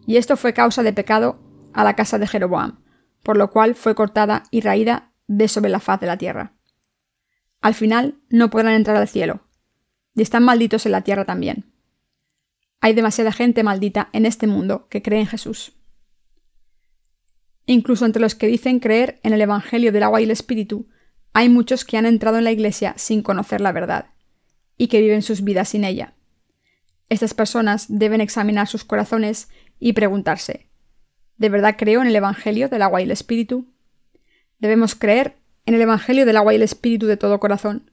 y 0.05 0.17
esto 0.17 0.37
fue 0.37 0.53
causa 0.53 0.83
de 0.83 0.93
pecado 0.93 1.39
a 1.73 1.83
la 1.83 1.95
casa 1.95 2.19
de 2.19 2.27
Jeroboam, 2.27 2.79
por 3.23 3.37
lo 3.37 3.49
cual 3.51 3.75
fue 3.75 3.95
cortada 3.95 4.43
y 4.51 4.61
raída 4.61 5.11
de 5.27 5.47
sobre 5.47 5.69
la 5.69 5.79
faz 5.79 5.99
de 5.99 6.07
la 6.07 6.17
tierra. 6.17 6.53
Al 7.61 7.73
final 7.73 8.19
no 8.29 8.49
podrán 8.49 8.73
entrar 8.73 8.97
al 8.97 9.07
cielo, 9.07 9.41
y 10.13 10.21
están 10.21 10.43
malditos 10.43 10.85
en 10.85 10.91
la 10.91 11.01
tierra 11.01 11.25
también. 11.25 11.73
Hay 12.81 12.93
demasiada 12.93 13.31
gente 13.31 13.63
maldita 13.63 14.09
en 14.13 14.25
este 14.25 14.47
mundo 14.47 14.87
que 14.89 15.01
cree 15.01 15.19
en 15.19 15.27
Jesús. 15.27 15.73
Incluso 17.65 18.05
entre 18.05 18.21
los 18.21 18.35
que 18.35 18.47
dicen 18.47 18.79
creer 18.79 19.19
en 19.23 19.33
el 19.33 19.41
Evangelio 19.41 19.91
del 19.91 20.03
agua 20.03 20.21
y 20.21 20.25
el 20.25 20.31
Espíritu, 20.31 20.87
hay 21.33 21.49
muchos 21.49 21.83
que 21.83 21.97
han 21.97 22.05
entrado 22.05 22.37
en 22.37 22.43
la 22.43 22.51
Iglesia 22.51 22.93
sin 22.97 23.23
conocer 23.23 23.59
la 23.59 23.71
verdad, 23.71 24.11
y 24.77 24.87
que 24.87 25.01
viven 25.01 25.23
sus 25.23 25.43
vidas 25.43 25.69
sin 25.69 25.83
ella. 25.83 26.13
Estas 27.09 27.33
personas 27.33 27.85
deben 27.89 28.21
examinar 28.21 28.67
sus 28.67 28.83
corazones 28.83 29.49
y 29.79 29.93
preguntarse, 29.93 30.67
¿de 31.37 31.49
verdad 31.49 31.75
creo 31.77 32.01
en 32.01 32.07
el 32.07 32.15
Evangelio 32.15 32.69
del 32.69 32.81
agua 32.81 33.01
y 33.01 33.03
el 33.05 33.11
Espíritu? 33.11 33.65
Debemos 34.59 34.95
creer 34.95 35.35
en 35.65 35.73
el 35.73 35.81
Evangelio 35.81 36.25
del 36.25 36.37
agua 36.37 36.53
y 36.53 36.57
el 36.57 36.63
Espíritu 36.63 37.07
de 37.07 37.17
todo 37.17 37.39
corazón. 37.39 37.91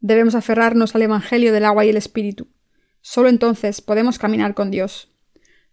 Debemos 0.00 0.34
aferrarnos 0.34 0.94
al 0.94 1.02
Evangelio 1.02 1.52
del 1.52 1.64
agua 1.64 1.84
y 1.84 1.88
el 1.88 1.96
Espíritu. 1.96 2.48
Solo 3.00 3.28
entonces 3.28 3.80
podemos 3.80 4.18
caminar 4.18 4.54
con 4.54 4.70
Dios. 4.70 5.08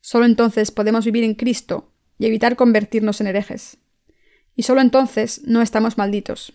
Solo 0.02 0.26
entonces 0.26 0.72
podemos 0.72 1.06
vivir 1.06 1.24
en 1.24 1.36
Cristo 1.36 1.92
y 2.18 2.26
evitar 2.26 2.56
convertirnos 2.56 3.22
en 3.22 3.28
herejes. 3.28 3.78
Y 4.56 4.64
solo 4.64 4.82
entonces 4.82 5.42
no 5.46 5.62
estamos 5.62 5.98
malditos. 5.98 6.54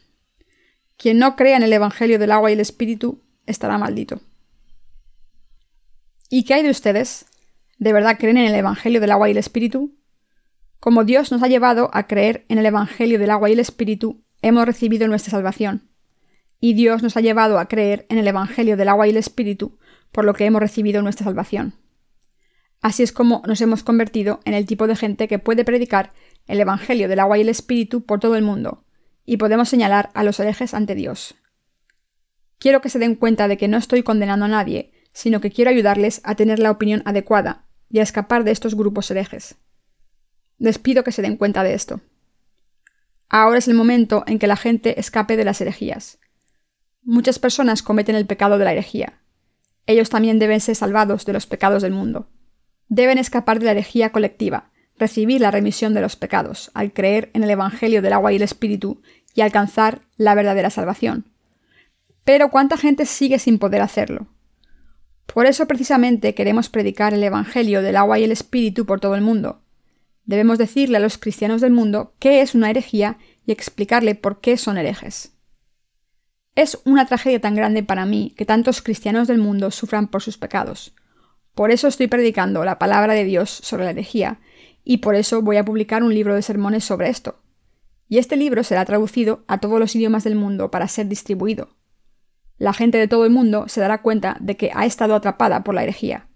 Quien 0.96 1.18
no 1.18 1.36
crea 1.36 1.56
en 1.56 1.62
el 1.62 1.72
Evangelio 1.72 2.18
del 2.18 2.32
agua 2.32 2.50
y 2.50 2.54
el 2.54 2.60
Espíritu 2.60 3.20
estará 3.46 3.78
maldito. 3.78 4.20
¿Y 6.28 6.44
qué 6.44 6.54
hay 6.54 6.62
de 6.62 6.70
ustedes? 6.70 7.26
¿De 7.78 7.92
verdad 7.92 8.18
creen 8.18 8.38
en 8.38 8.46
el 8.46 8.54
Evangelio 8.56 9.00
del 9.00 9.12
agua 9.12 9.28
y 9.28 9.32
el 9.32 9.38
Espíritu? 9.38 9.94
Como 10.80 11.04
Dios 11.04 11.30
nos 11.30 11.44
ha 11.44 11.46
llevado 11.46 11.90
a 11.92 12.08
creer 12.08 12.44
en 12.48 12.58
el 12.58 12.66
Evangelio 12.66 13.20
del 13.20 13.30
agua 13.30 13.48
y 13.48 13.52
el 13.52 13.60
Espíritu, 13.60 14.24
hemos 14.42 14.66
recibido 14.66 15.06
nuestra 15.06 15.30
salvación. 15.30 15.88
Y 16.58 16.74
Dios 16.74 17.04
nos 17.04 17.16
ha 17.16 17.20
llevado 17.20 17.60
a 17.60 17.68
creer 17.68 18.04
en 18.08 18.18
el 18.18 18.26
Evangelio 18.26 18.76
del 18.76 18.88
agua 18.88 19.06
y 19.06 19.10
el 19.10 19.16
Espíritu, 19.16 19.78
por 20.10 20.24
lo 20.24 20.34
que 20.34 20.44
hemos 20.44 20.60
recibido 20.60 21.02
nuestra 21.02 21.24
salvación. 21.24 21.74
Así 22.80 23.04
es 23.04 23.12
como 23.12 23.42
nos 23.46 23.60
hemos 23.60 23.84
convertido 23.84 24.40
en 24.44 24.54
el 24.54 24.66
tipo 24.66 24.88
de 24.88 24.96
gente 24.96 25.28
que 25.28 25.38
puede 25.38 25.64
predicar 25.64 26.12
el 26.48 26.58
Evangelio 26.58 27.08
del 27.08 27.20
agua 27.20 27.38
y 27.38 27.42
el 27.42 27.48
Espíritu 27.48 28.04
por 28.04 28.18
todo 28.18 28.34
el 28.34 28.42
mundo, 28.42 28.84
y 29.24 29.36
podemos 29.36 29.68
señalar 29.68 30.10
a 30.14 30.24
los 30.24 30.40
herejes 30.40 30.74
ante 30.74 30.96
Dios. 30.96 31.36
Quiero 32.58 32.80
que 32.80 32.88
se 32.88 32.98
den 32.98 33.14
cuenta 33.14 33.46
de 33.46 33.56
que 33.56 33.68
no 33.68 33.76
estoy 33.76 34.02
condenando 34.02 34.46
a 34.46 34.48
nadie, 34.48 34.90
sino 35.12 35.40
que 35.40 35.52
quiero 35.52 35.70
ayudarles 35.70 36.20
a 36.24 36.34
tener 36.34 36.58
la 36.58 36.72
opinión 36.72 37.02
adecuada 37.04 37.67
y 37.90 38.00
a 38.00 38.02
escapar 38.02 38.44
de 38.44 38.50
estos 38.50 38.74
grupos 38.74 39.10
herejes. 39.10 39.56
Les 40.58 40.78
pido 40.78 41.04
que 41.04 41.12
se 41.12 41.22
den 41.22 41.36
cuenta 41.36 41.62
de 41.62 41.74
esto. 41.74 42.00
Ahora 43.28 43.58
es 43.58 43.68
el 43.68 43.74
momento 43.74 44.24
en 44.26 44.38
que 44.38 44.46
la 44.46 44.56
gente 44.56 44.98
escape 44.98 45.36
de 45.36 45.44
las 45.44 45.60
herejías. 45.60 46.18
Muchas 47.02 47.38
personas 47.38 47.82
cometen 47.82 48.16
el 48.16 48.26
pecado 48.26 48.58
de 48.58 48.64
la 48.64 48.72
herejía. 48.72 49.20
Ellos 49.86 50.10
también 50.10 50.38
deben 50.38 50.60
ser 50.60 50.76
salvados 50.76 51.24
de 51.24 51.32
los 51.32 51.46
pecados 51.46 51.82
del 51.82 51.92
mundo. 51.92 52.28
Deben 52.88 53.18
escapar 53.18 53.58
de 53.58 53.66
la 53.66 53.70
herejía 53.72 54.12
colectiva, 54.12 54.70
recibir 54.98 55.40
la 55.40 55.50
remisión 55.50 55.94
de 55.94 56.00
los 56.00 56.16
pecados, 56.16 56.70
al 56.74 56.92
creer 56.92 57.30
en 57.34 57.44
el 57.44 57.50
Evangelio 57.50 58.02
del 58.02 58.12
agua 58.12 58.32
y 58.32 58.36
el 58.36 58.42
Espíritu 58.42 59.00
y 59.34 59.42
alcanzar 59.42 60.02
la 60.16 60.34
verdadera 60.34 60.70
salvación. 60.70 61.26
Pero 62.24 62.50
¿cuánta 62.50 62.76
gente 62.76 63.06
sigue 63.06 63.38
sin 63.38 63.58
poder 63.58 63.80
hacerlo? 63.80 64.26
Por 65.32 65.46
eso 65.46 65.66
precisamente 65.66 66.34
queremos 66.34 66.68
predicar 66.68 67.14
el 67.14 67.22
Evangelio 67.22 67.82
del 67.82 67.96
agua 67.96 68.18
y 68.18 68.24
el 68.24 68.32
Espíritu 68.32 68.86
por 68.86 68.98
todo 68.98 69.14
el 69.14 69.20
mundo. 69.20 69.60
Debemos 70.24 70.58
decirle 70.58 70.96
a 70.96 71.00
los 71.00 71.18
cristianos 71.18 71.60
del 71.60 71.70
mundo 71.70 72.14
qué 72.18 72.40
es 72.40 72.54
una 72.54 72.70
herejía 72.70 73.18
y 73.46 73.52
explicarle 73.52 74.14
por 74.14 74.40
qué 74.40 74.56
son 74.56 74.78
herejes. 74.78 75.32
Es 76.54 76.80
una 76.84 77.06
tragedia 77.06 77.40
tan 77.40 77.54
grande 77.54 77.82
para 77.82 78.04
mí 78.04 78.34
que 78.36 78.44
tantos 78.44 78.82
cristianos 78.82 79.28
del 79.28 79.38
mundo 79.38 79.70
sufran 79.70 80.08
por 80.08 80.22
sus 80.22 80.38
pecados. 80.38 80.94
Por 81.54 81.70
eso 81.70 81.88
estoy 81.88 82.08
predicando 82.08 82.64
la 82.64 82.78
palabra 82.78 83.14
de 83.14 83.24
Dios 83.24 83.50
sobre 83.50 83.84
la 83.84 83.90
herejía 83.90 84.40
y 84.82 84.98
por 84.98 85.14
eso 85.14 85.42
voy 85.42 85.56
a 85.56 85.64
publicar 85.64 86.02
un 86.02 86.14
libro 86.14 86.34
de 86.34 86.42
sermones 86.42 86.84
sobre 86.84 87.10
esto. 87.10 87.36
Y 88.08 88.18
este 88.18 88.36
libro 88.36 88.64
será 88.64 88.84
traducido 88.84 89.44
a 89.46 89.58
todos 89.58 89.78
los 89.78 89.94
idiomas 89.94 90.24
del 90.24 90.34
mundo 90.34 90.70
para 90.70 90.88
ser 90.88 91.06
distribuido. 91.06 91.77
La 92.58 92.72
gente 92.72 92.98
de 92.98 93.08
todo 93.08 93.24
el 93.24 93.30
mundo 93.30 93.68
se 93.68 93.80
dará 93.80 94.02
cuenta 94.02 94.36
de 94.40 94.56
que 94.56 94.70
ha 94.74 94.84
estado 94.84 95.14
atrapada 95.14 95.64
por 95.64 95.74
la 95.74 95.84
herejía. 95.84 96.28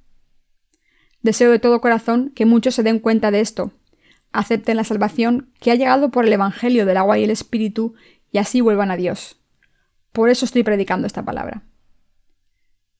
Deseo 1.20 1.50
de 1.50 1.58
todo 1.58 1.80
corazón 1.80 2.32
que 2.34 2.46
muchos 2.46 2.74
se 2.74 2.82
den 2.82 2.98
cuenta 2.98 3.30
de 3.30 3.40
esto, 3.40 3.72
acepten 4.32 4.76
la 4.76 4.84
salvación 4.84 5.52
que 5.60 5.70
ha 5.70 5.74
llegado 5.74 6.10
por 6.10 6.26
el 6.26 6.32
Evangelio 6.32 6.86
del 6.86 6.96
agua 6.96 7.18
y 7.18 7.24
el 7.24 7.30
Espíritu 7.30 7.94
y 8.30 8.38
así 8.38 8.60
vuelvan 8.60 8.90
a 8.90 8.96
Dios. 8.96 9.40
Por 10.12 10.30
eso 10.30 10.44
estoy 10.44 10.62
predicando 10.62 11.06
esta 11.06 11.24
palabra. 11.24 11.62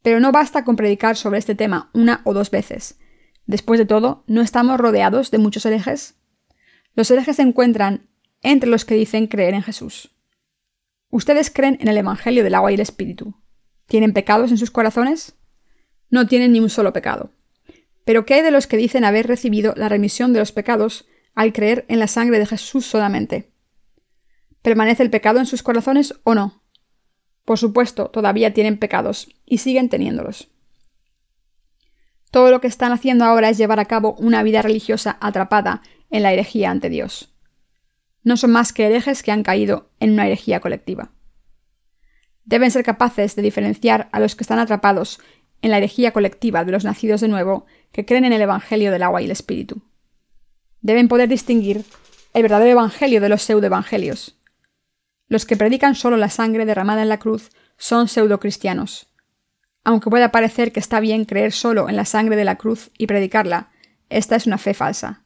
Pero 0.02 0.20
no 0.20 0.32
basta 0.32 0.64
con 0.64 0.76
predicar 0.76 1.16
sobre 1.16 1.38
este 1.38 1.54
tema 1.54 1.90
una 1.92 2.20
o 2.24 2.34
dos 2.34 2.50
veces. 2.50 2.98
Después 3.46 3.78
de 3.78 3.86
todo, 3.86 4.24
¿no 4.26 4.40
estamos 4.40 4.78
rodeados 4.78 5.30
de 5.30 5.38
muchos 5.38 5.66
herejes? 5.66 6.16
Los 6.94 7.10
herejes 7.10 7.36
se 7.36 7.42
encuentran 7.42 8.08
entre 8.42 8.68
los 8.68 8.84
que 8.84 8.94
dicen 8.94 9.26
creer 9.26 9.54
en 9.54 9.62
Jesús. 9.62 10.14
Ustedes 11.12 11.50
creen 11.50 11.76
en 11.78 11.88
el 11.88 11.98
Evangelio 11.98 12.42
del 12.42 12.54
agua 12.54 12.70
y 12.70 12.74
el 12.74 12.80
Espíritu. 12.80 13.34
¿Tienen 13.84 14.14
pecados 14.14 14.50
en 14.50 14.56
sus 14.56 14.70
corazones? 14.70 15.34
No 16.08 16.26
tienen 16.26 16.52
ni 16.52 16.58
un 16.58 16.70
solo 16.70 16.94
pecado. 16.94 17.34
Pero 18.06 18.24
¿qué 18.24 18.32
hay 18.32 18.42
de 18.42 18.50
los 18.50 18.66
que 18.66 18.78
dicen 18.78 19.04
haber 19.04 19.26
recibido 19.26 19.74
la 19.76 19.90
remisión 19.90 20.32
de 20.32 20.38
los 20.38 20.52
pecados 20.52 21.06
al 21.34 21.52
creer 21.52 21.84
en 21.88 21.98
la 21.98 22.06
sangre 22.06 22.38
de 22.38 22.46
Jesús 22.46 22.86
solamente? 22.86 23.52
¿Permanece 24.62 25.02
el 25.02 25.10
pecado 25.10 25.38
en 25.38 25.44
sus 25.44 25.62
corazones 25.62 26.18
o 26.24 26.34
no? 26.34 26.62
Por 27.44 27.58
supuesto, 27.58 28.08
todavía 28.08 28.54
tienen 28.54 28.78
pecados 28.78 29.28
y 29.44 29.58
siguen 29.58 29.90
teniéndolos. 29.90 30.48
Todo 32.30 32.50
lo 32.50 32.62
que 32.62 32.68
están 32.68 32.90
haciendo 32.90 33.26
ahora 33.26 33.50
es 33.50 33.58
llevar 33.58 33.80
a 33.80 33.84
cabo 33.84 34.14
una 34.18 34.42
vida 34.42 34.62
religiosa 34.62 35.18
atrapada 35.20 35.82
en 36.08 36.22
la 36.22 36.32
herejía 36.32 36.70
ante 36.70 36.88
Dios. 36.88 37.31
No 38.24 38.36
son 38.36 38.52
más 38.52 38.72
que 38.72 38.86
herejes 38.86 39.22
que 39.22 39.32
han 39.32 39.42
caído 39.42 39.90
en 40.00 40.12
una 40.12 40.26
herejía 40.26 40.60
colectiva. 40.60 41.10
Deben 42.44 42.70
ser 42.70 42.84
capaces 42.84 43.36
de 43.36 43.42
diferenciar 43.42 44.08
a 44.12 44.20
los 44.20 44.34
que 44.34 44.44
están 44.44 44.58
atrapados 44.58 45.20
en 45.62 45.70
la 45.70 45.78
herejía 45.78 46.12
colectiva 46.12 46.64
de 46.64 46.72
los 46.72 46.84
nacidos 46.84 47.20
de 47.20 47.28
nuevo 47.28 47.66
que 47.92 48.04
creen 48.04 48.24
en 48.24 48.32
el 48.32 48.42
Evangelio 48.42 48.90
del 48.90 49.02
agua 49.02 49.22
y 49.22 49.26
el 49.26 49.30
Espíritu. 49.30 49.82
Deben 50.80 51.08
poder 51.08 51.28
distinguir 51.28 51.84
el 52.34 52.42
verdadero 52.42 52.72
Evangelio 52.72 53.20
de 53.20 53.28
los 53.28 53.42
pseudoevangelios. 53.42 54.38
Los 55.28 55.46
que 55.46 55.56
predican 55.56 55.94
solo 55.94 56.16
la 56.16 56.30
sangre 56.30 56.66
derramada 56.66 57.02
en 57.02 57.08
la 57.08 57.18
cruz 57.18 57.50
son 57.76 58.08
pseudocristianos. 58.08 59.08
Aunque 59.84 60.10
pueda 60.10 60.30
parecer 60.30 60.72
que 60.72 60.80
está 60.80 61.00
bien 61.00 61.24
creer 61.24 61.52
solo 61.52 61.88
en 61.88 61.96
la 61.96 62.04
sangre 62.04 62.36
de 62.36 62.44
la 62.44 62.56
cruz 62.56 62.90
y 62.98 63.06
predicarla, 63.06 63.70
esta 64.10 64.36
es 64.36 64.46
una 64.46 64.58
fe 64.58 64.74
falsa. 64.74 65.24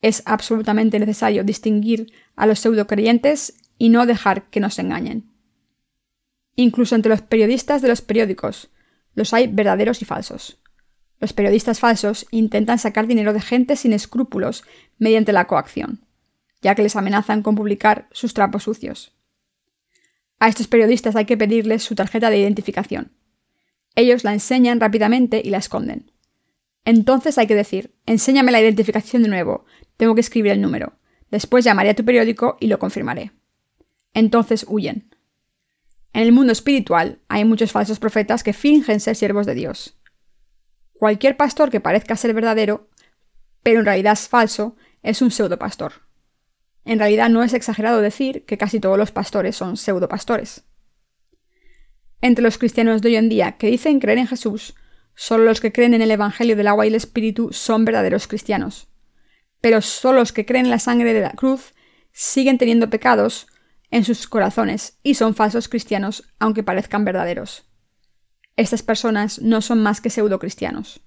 Es 0.00 0.22
absolutamente 0.26 0.98
necesario 0.98 1.44
distinguir 1.44 2.12
a 2.36 2.46
los 2.46 2.60
pseudocreyentes 2.60 3.54
y 3.78 3.88
no 3.88 4.06
dejar 4.06 4.48
que 4.50 4.60
nos 4.60 4.78
engañen. 4.78 5.30
Incluso 6.54 6.94
entre 6.94 7.10
los 7.10 7.22
periodistas 7.22 7.82
de 7.82 7.88
los 7.88 8.02
periódicos, 8.02 8.70
los 9.14 9.32
hay 9.32 9.46
verdaderos 9.46 10.02
y 10.02 10.04
falsos. 10.04 10.58
Los 11.20 11.32
periodistas 11.32 11.80
falsos 11.80 12.26
intentan 12.30 12.78
sacar 12.78 13.06
dinero 13.06 13.32
de 13.32 13.40
gente 13.40 13.76
sin 13.76 13.92
escrúpulos 13.92 14.64
mediante 14.98 15.32
la 15.32 15.46
coacción, 15.46 16.04
ya 16.62 16.74
que 16.74 16.82
les 16.82 16.96
amenazan 16.96 17.42
con 17.42 17.54
publicar 17.54 18.08
sus 18.12 18.34
trapos 18.34 18.64
sucios. 18.64 19.12
A 20.38 20.48
estos 20.48 20.68
periodistas 20.68 21.16
hay 21.16 21.24
que 21.24 21.36
pedirles 21.36 21.82
su 21.82 21.94
tarjeta 21.94 22.30
de 22.30 22.38
identificación. 22.38 23.12
Ellos 23.96 24.22
la 24.22 24.32
enseñan 24.32 24.78
rápidamente 24.78 25.42
y 25.44 25.50
la 25.50 25.58
esconden. 25.58 26.12
Entonces 26.84 27.38
hay 27.38 27.46
que 27.46 27.54
decir, 27.54 27.94
enséñame 28.06 28.52
la 28.52 28.60
identificación 28.60 29.22
de 29.22 29.28
nuevo, 29.28 29.64
tengo 29.96 30.14
que 30.14 30.20
escribir 30.20 30.52
el 30.52 30.60
número. 30.60 30.98
Después 31.30 31.64
llamaré 31.64 31.90
a 31.90 31.94
tu 31.94 32.04
periódico 32.04 32.56
y 32.60 32.68
lo 32.68 32.78
confirmaré. 32.78 33.32
Entonces 34.14 34.64
huyen. 34.68 35.14
En 36.12 36.22
el 36.22 36.32
mundo 36.32 36.52
espiritual 36.52 37.20
hay 37.28 37.44
muchos 37.44 37.72
falsos 37.72 37.98
profetas 37.98 38.42
que 38.42 38.52
fingen 38.52 39.00
ser 39.00 39.16
siervos 39.16 39.46
de 39.46 39.54
Dios. 39.54 39.98
Cualquier 40.94 41.36
pastor 41.36 41.70
que 41.70 41.80
parezca 41.80 42.16
ser 42.16 42.34
verdadero, 42.34 42.88
pero 43.62 43.80
en 43.80 43.86
realidad 43.86 44.14
es 44.14 44.28
falso, 44.28 44.76
es 45.02 45.22
un 45.22 45.30
pseudopastor. 45.30 45.92
En 46.84 46.98
realidad 46.98 47.28
no 47.28 47.42
es 47.42 47.52
exagerado 47.52 48.00
decir 48.00 48.44
que 48.46 48.58
casi 48.58 48.80
todos 48.80 48.96
los 48.98 49.12
pastores 49.12 49.54
son 49.54 49.76
pseudopastores. 49.76 50.64
Entre 52.20 52.42
los 52.42 52.58
cristianos 52.58 53.02
de 53.02 53.10
hoy 53.10 53.16
en 53.16 53.28
día 53.28 53.58
que 53.58 53.68
dicen 53.68 54.00
creer 54.00 54.18
en 54.18 54.26
Jesús, 54.26 54.74
solo 55.18 55.42
los 55.42 55.60
que 55.60 55.72
creen 55.72 55.94
en 55.94 56.02
el 56.02 56.12
Evangelio 56.12 56.54
del 56.54 56.68
agua 56.68 56.86
y 56.86 56.90
el 56.90 56.94
Espíritu 56.94 57.48
son 57.52 57.84
verdaderos 57.84 58.28
cristianos. 58.28 58.86
Pero 59.60 59.82
solo 59.82 60.20
los 60.20 60.32
que 60.32 60.46
creen 60.46 60.66
en 60.66 60.70
la 60.70 60.78
sangre 60.78 61.12
de 61.12 61.20
la 61.20 61.32
cruz 61.32 61.74
siguen 62.12 62.56
teniendo 62.56 62.88
pecados 62.88 63.48
en 63.90 64.04
sus 64.04 64.28
corazones 64.28 65.00
y 65.02 65.14
son 65.14 65.34
falsos 65.34 65.68
cristianos 65.68 66.32
aunque 66.38 66.62
parezcan 66.62 67.04
verdaderos. 67.04 67.68
Estas 68.54 68.84
personas 68.84 69.40
no 69.40 69.60
son 69.60 69.82
más 69.82 70.00
que 70.00 70.08
pseudo-cristianos. 70.08 71.00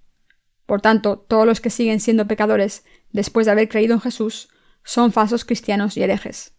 Por 0.66 0.82
tanto, 0.82 1.18
todos 1.18 1.46
los 1.46 1.62
que 1.62 1.70
siguen 1.70 2.02
siendo 2.02 2.28
pecadores 2.28 2.84
después 3.12 3.46
de 3.46 3.54
haber 3.54 3.70
creído 3.70 3.94
en 3.94 4.02
Jesús 4.02 4.50
son 4.84 5.14
falsos 5.14 5.46
cristianos 5.46 5.96
y 5.96 6.04
herejes. 6.04 6.58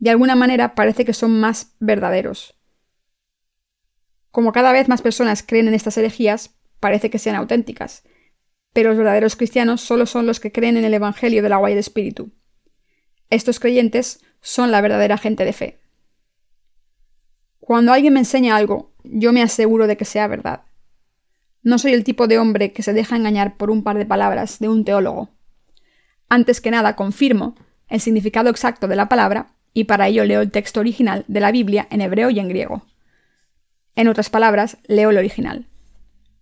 De 0.00 0.10
alguna 0.10 0.34
manera 0.34 0.74
parece 0.74 1.04
que 1.04 1.14
son 1.14 1.38
más 1.38 1.76
verdaderos. 1.78 2.59
Como 4.30 4.52
cada 4.52 4.72
vez 4.72 4.88
más 4.88 5.02
personas 5.02 5.42
creen 5.42 5.68
en 5.68 5.74
estas 5.74 5.96
herejías, 5.98 6.54
parece 6.78 7.10
que 7.10 7.18
sean 7.18 7.36
auténticas, 7.36 8.04
pero 8.72 8.90
los 8.90 8.98
verdaderos 8.98 9.36
cristianos 9.36 9.80
solo 9.80 10.06
son 10.06 10.26
los 10.26 10.40
que 10.40 10.52
creen 10.52 10.76
en 10.76 10.84
el 10.84 10.94
Evangelio 10.94 11.42
del 11.42 11.52
agua 11.52 11.70
y 11.70 11.74
del 11.74 11.80
Espíritu. 11.80 12.32
Estos 13.28 13.60
creyentes 13.60 14.20
son 14.40 14.70
la 14.70 14.80
verdadera 14.80 15.18
gente 15.18 15.44
de 15.44 15.52
fe. 15.52 15.80
Cuando 17.58 17.92
alguien 17.92 18.14
me 18.14 18.20
enseña 18.20 18.56
algo, 18.56 18.92
yo 19.04 19.32
me 19.32 19.42
aseguro 19.42 19.86
de 19.86 19.96
que 19.96 20.04
sea 20.04 20.26
verdad. 20.26 20.62
No 21.62 21.78
soy 21.78 21.92
el 21.92 22.04
tipo 22.04 22.26
de 22.26 22.38
hombre 22.38 22.72
que 22.72 22.82
se 22.82 22.92
deja 22.92 23.16
engañar 23.16 23.56
por 23.56 23.70
un 23.70 23.84
par 23.84 23.98
de 23.98 24.06
palabras 24.06 24.58
de 24.58 24.68
un 24.68 24.84
teólogo. 24.84 25.30
Antes 26.28 26.60
que 26.60 26.70
nada 26.70 26.96
confirmo 26.96 27.56
el 27.88 28.00
significado 28.00 28.50
exacto 28.50 28.88
de 28.88 28.96
la 28.96 29.08
palabra 29.08 29.54
y 29.74 29.84
para 29.84 30.08
ello 30.08 30.24
leo 30.24 30.40
el 30.40 30.50
texto 30.50 30.80
original 30.80 31.24
de 31.28 31.40
la 31.40 31.52
Biblia 31.52 31.86
en 31.90 32.00
hebreo 32.00 32.30
y 32.30 32.38
en 32.38 32.48
griego. 32.48 32.82
En 33.96 34.08
otras 34.08 34.30
palabras, 34.30 34.78
leo 34.86 35.10
el 35.10 35.18
original. 35.18 35.66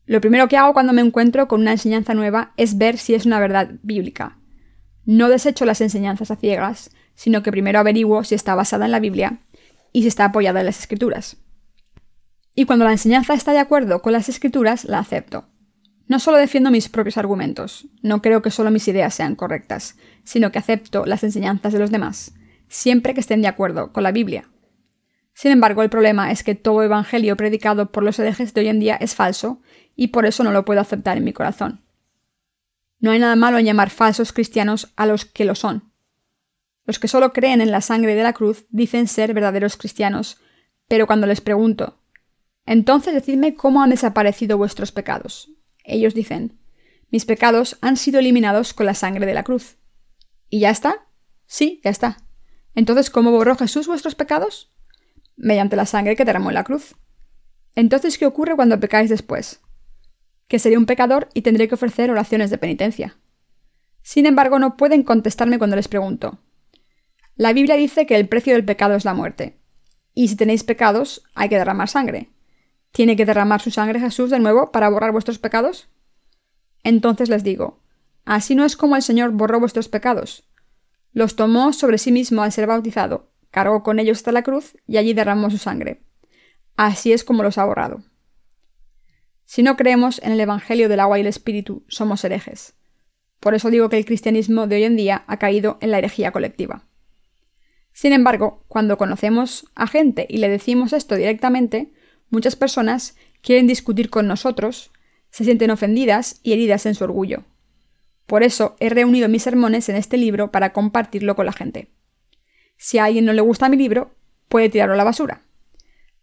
Lo 0.06 0.20
primero 0.20 0.48
que 0.48 0.56
hago 0.56 0.72
cuando 0.72 0.92
me 0.92 1.02
encuentro 1.02 1.48
con 1.48 1.60
una 1.60 1.72
enseñanza 1.72 2.14
nueva 2.14 2.52
es 2.56 2.78
ver 2.78 2.96
si 2.96 3.14
es 3.14 3.26
una 3.26 3.40
verdad 3.40 3.72
bíblica. 3.82 4.38
No 5.04 5.28
desecho 5.28 5.64
las 5.64 5.80
enseñanzas 5.80 6.30
a 6.30 6.36
ciegas, 6.36 6.90
sino 7.14 7.42
que 7.42 7.50
primero 7.50 7.78
averiguo 7.78 8.24
si 8.24 8.34
está 8.34 8.54
basada 8.54 8.86
en 8.86 8.92
la 8.92 9.00
Biblia 9.00 9.40
y 9.92 10.02
si 10.02 10.08
está 10.08 10.26
apoyada 10.26 10.60
en 10.60 10.66
las 10.66 10.78
escrituras. 10.78 11.36
Y 12.54 12.64
cuando 12.64 12.84
la 12.84 12.92
enseñanza 12.92 13.34
está 13.34 13.52
de 13.52 13.58
acuerdo 13.58 14.02
con 14.02 14.12
las 14.12 14.28
escrituras, 14.28 14.84
la 14.84 14.98
acepto. 14.98 15.46
No 16.06 16.18
solo 16.18 16.38
defiendo 16.38 16.70
mis 16.70 16.88
propios 16.88 17.18
argumentos, 17.18 17.86
no 18.02 18.22
creo 18.22 18.40
que 18.40 18.50
solo 18.50 18.70
mis 18.70 18.88
ideas 18.88 19.14
sean 19.14 19.36
correctas, 19.36 19.96
sino 20.24 20.50
que 20.50 20.58
acepto 20.58 21.04
las 21.04 21.22
enseñanzas 21.22 21.72
de 21.72 21.78
los 21.78 21.90
demás, 21.90 22.32
siempre 22.68 23.12
que 23.12 23.20
estén 23.20 23.42
de 23.42 23.48
acuerdo 23.48 23.92
con 23.92 24.02
la 24.02 24.10
Biblia. 24.10 24.48
Sin 25.38 25.52
embargo, 25.52 25.84
el 25.84 25.88
problema 25.88 26.32
es 26.32 26.42
que 26.42 26.56
todo 26.56 26.82
evangelio 26.82 27.36
predicado 27.36 27.92
por 27.92 28.02
los 28.02 28.18
herejes 28.18 28.54
de 28.54 28.62
hoy 28.62 28.66
en 28.66 28.80
día 28.80 28.96
es 28.96 29.14
falso, 29.14 29.62
y 29.94 30.08
por 30.08 30.26
eso 30.26 30.42
no 30.42 30.50
lo 30.50 30.64
puedo 30.64 30.80
aceptar 30.80 31.16
en 31.16 31.22
mi 31.22 31.32
corazón. 31.32 31.84
No 32.98 33.12
hay 33.12 33.20
nada 33.20 33.36
malo 33.36 33.56
en 33.56 33.64
llamar 33.64 33.90
falsos 33.90 34.32
cristianos 34.32 34.92
a 34.96 35.06
los 35.06 35.24
que 35.24 35.44
lo 35.44 35.54
son. 35.54 35.92
Los 36.86 36.98
que 36.98 37.06
solo 37.06 37.32
creen 37.32 37.60
en 37.60 37.70
la 37.70 37.82
sangre 37.82 38.16
de 38.16 38.24
la 38.24 38.32
cruz 38.32 38.66
dicen 38.70 39.06
ser 39.06 39.32
verdaderos 39.32 39.76
cristianos, 39.76 40.38
pero 40.88 41.06
cuando 41.06 41.28
les 41.28 41.40
pregunto, 41.40 42.02
entonces 42.66 43.14
decidme 43.14 43.54
cómo 43.54 43.80
han 43.80 43.90
desaparecido 43.90 44.58
vuestros 44.58 44.90
pecados. 44.90 45.52
Ellos 45.84 46.14
dicen, 46.14 46.58
mis 47.12 47.26
pecados 47.26 47.78
han 47.80 47.96
sido 47.96 48.18
eliminados 48.18 48.74
con 48.74 48.86
la 48.86 48.94
sangre 48.94 49.24
de 49.24 49.34
la 49.34 49.44
cruz. 49.44 49.76
¿Y 50.50 50.58
ya 50.58 50.70
está? 50.70 51.06
Sí, 51.46 51.80
ya 51.84 51.90
está. 51.90 52.24
Entonces, 52.74 53.08
¿cómo 53.08 53.30
borró 53.30 53.54
Jesús 53.54 53.86
vuestros 53.86 54.16
pecados? 54.16 54.72
Mediante 55.38 55.76
la 55.76 55.86
sangre 55.86 56.16
que 56.16 56.24
derramó 56.24 56.50
en 56.50 56.54
la 56.54 56.64
cruz. 56.64 56.96
Entonces, 57.74 58.18
¿qué 58.18 58.26
ocurre 58.26 58.56
cuando 58.56 58.80
pecáis 58.80 59.08
después? 59.08 59.60
Que 60.48 60.58
seré 60.58 60.76
un 60.76 60.86
pecador 60.86 61.28
y 61.32 61.42
tendré 61.42 61.68
que 61.68 61.76
ofrecer 61.76 62.10
oraciones 62.10 62.50
de 62.50 62.58
penitencia. 62.58 63.16
Sin 64.02 64.26
embargo, 64.26 64.58
no 64.58 64.76
pueden 64.76 65.02
contestarme 65.02 65.58
cuando 65.58 65.76
les 65.76 65.88
pregunto. 65.88 66.38
La 67.36 67.52
Biblia 67.52 67.76
dice 67.76 68.04
que 68.06 68.16
el 68.16 68.28
precio 68.28 68.54
del 68.54 68.64
pecado 68.64 68.96
es 68.96 69.04
la 69.04 69.14
muerte. 69.14 69.60
Y 70.12 70.28
si 70.28 70.36
tenéis 70.36 70.64
pecados, 70.64 71.22
hay 71.34 71.48
que 71.48 71.58
derramar 71.58 71.88
sangre. 71.88 72.30
¿Tiene 72.90 73.14
que 73.14 73.26
derramar 73.26 73.60
su 73.60 73.70
sangre 73.70 74.00
Jesús 74.00 74.30
de 74.30 74.40
nuevo 74.40 74.72
para 74.72 74.88
borrar 74.88 75.12
vuestros 75.12 75.38
pecados? 75.38 75.88
Entonces 76.82 77.28
les 77.28 77.44
digo, 77.44 77.80
así 78.24 78.54
no 78.54 78.64
es 78.64 78.76
como 78.76 78.96
el 78.96 79.02
Señor 79.02 79.30
borró 79.30 79.60
vuestros 79.60 79.88
pecados. 79.88 80.48
Los 81.12 81.36
tomó 81.36 81.72
sobre 81.72 81.98
sí 81.98 82.10
mismo 82.10 82.42
al 82.42 82.50
ser 82.50 82.66
bautizado, 82.66 83.30
cargó 83.50 83.82
con 83.82 83.98
ellos 83.98 84.18
hasta 84.18 84.32
la 84.32 84.42
cruz 84.42 84.76
y 84.86 84.96
allí 84.96 85.14
derramó 85.14 85.50
su 85.50 85.58
sangre. 85.58 86.02
Así 86.76 87.12
es 87.12 87.24
como 87.24 87.42
los 87.42 87.58
ha 87.58 87.64
borrado. 87.64 88.02
Si 89.44 89.62
no 89.62 89.76
creemos 89.76 90.20
en 90.22 90.32
el 90.32 90.40
Evangelio 90.40 90.88
del 90.88 91.00
agua 91.00 91.18
y 91.18 91.22
el 91.22 91.26
Espíritu, 91.26 91.84
somos 91.88 92.22
herejes. 92.24 92.74
Por 93.40 93.54
eso 93.54 93.70
digo 93.70 93.88
que 93.88 93.96
el 93.96 94.04
cristianismo 94.04 94.66
de 94.66 94.76
hoy 94.76 94.84
en 94.84 94.96
día 94.96 95.24
ha 95.26 95.38
caído 95.38 95.78
en 95.80 95.90
la 95.90 95.98
herejía 95.98 96.32
colectiva. 96.32 96.86
Sin 97.92 98.12
embargo, 98.12 98.64
cuando 98.68 98.98
conocemos 98.98 99.66
a 99.74 99.86
gente 99.86 100.26
y 100.28 100.38
le 100.38 100.48
decimos 100.48 100.92
esto 100.92 101.16
directamente, 101.16 101.92
muchas 102.30 102.56
personas 102.56 103.16
quieren 103.40 103.66
discutir 103.66 104.10
con 104.10 104.26
nosotros, 104.26 104.92
se 105.30 105.44
sienten 105.44 105.70
ofendidas 105.70 106.40
y 106.42 106.52
heridas 106.52 106.86
en 106.86 106.94
su 106.94 107.04
orgullo. 107.04 107.44
Por 108.26 108.42
eso 108.42 108.76
he 108.80 108.88
reunido 108.88 109.28
mis 109.28 109.42
sermones 109.42 109.88
en 109.88 109.96
este 109.96 110.16
libro 110.16 110.52
para 110.52 110.72
compartirlo 110.72 111.34
con 111.34 111.46
la 111.46 111.52
gente. 111.52 111.88
Si 112.78 112.96
a 112.96 113.04
alguien 113.04 113.26
no 113.26 113.34
le 113.34 113.42
gusta 113.42 113.68
mi 113.68 113.76
libro, 113.76 114.14
puede 114.48 114.70
tirarlo 114.70 114.94
a 114.94 114.96
la 114.96 115.04
basura. 115.04 115.42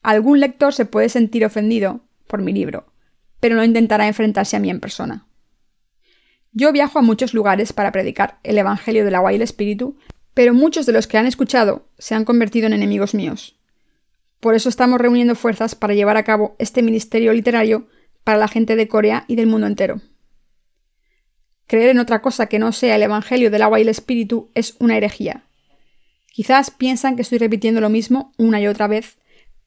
Algún 0.01 0.39
lector 0.39 0.74
se 0.74 0.86
puede 0.86 1.10
sentir 1.10 1.45
ofendido 1.45 2.01
por 2.28 2.41
mi 2.41 2.53
libro, 2.53 2.88
pero 3.39 3.56
no 3.56 3.64
intentará 3.64 4.08
enfrentarse 4.08 4.56
a 4.56 4.60
mí 4.60 4.70
en 4.70 4.80
persona. 4.80 5.28
Yo 6.53 6.72
viajo 6.72 6.97
a 6.97 7.01
muchos 7.01 7.34
lugares 7.34 7.74
para 7.74 7.91
predicar 7.91 8.39
el 8.43 8.58
Evangelio 8.58 9.03
del 9.03 9.16
agua 9.16 9.34
y 9.34 9.36
el 9.36 9.41
Espíritu, 9.41 9.97
pero 10.34 10.53
muchos 10.53 10.86
de 10.86 10.93
los 10.93 11.08
que 11.08 11.18
han 11.18 11.26
escuchado 11.26 11.88
se 11.97 12.16
han 12.16 12.24
convertido 12.24 12.68
en 12.68 12.74
enemigos 12.74 13.14
míos. 13.14 13.60
Por 14.39 14.56
eso 14.56 14.70
estamos 14.70 15.01
reuniendo 15.01 15.36
fuerzas 15.36 15.76
para 15.76 15.93
llevar 15.93 16.18
a 16.18 16.24
cabo 16.24 16.56
este 16.58 16.82
ministerio 16.82 17.34
literario 17.34 17.88
para 18.24 18.38
la 18.38 18.47
gente 18.47 18.76
de 18.76 18.88
Corea 18.88 19.26
y 19.28 19.36
del 19.36 19.47
mundo 19.47 19.68
entero. 19.68 20.01
Creer 21.68 21.89
en 21.89 21.99
otra 21.99 22.22
cosa 22.22 22.45
que 22.45 22.60
no 22.60 22.72
sea 22.72 22.95
el 22.95 23.03
Evangelio 23.03 23.51
del 23.51 23.64
agua 23.64 23.80
y 23.80 23.82
el 23.82 23.89
Espíritu 23.89 24.51
es 24.53 24.76
una 24.80 24.95
herejía. 24.95 25.43
Quizás 26.36 26.69
piensan 26.69 27.15
que 27.15 27.21
estoy 27.21 27.38
repitiendo 27.38 27.79
lo 27.79 27.89
mismo 27.89 28.33
una 28.38 28.59
y 28.59 28.67
otra 28.67 28.88
vez, 28.88 29.19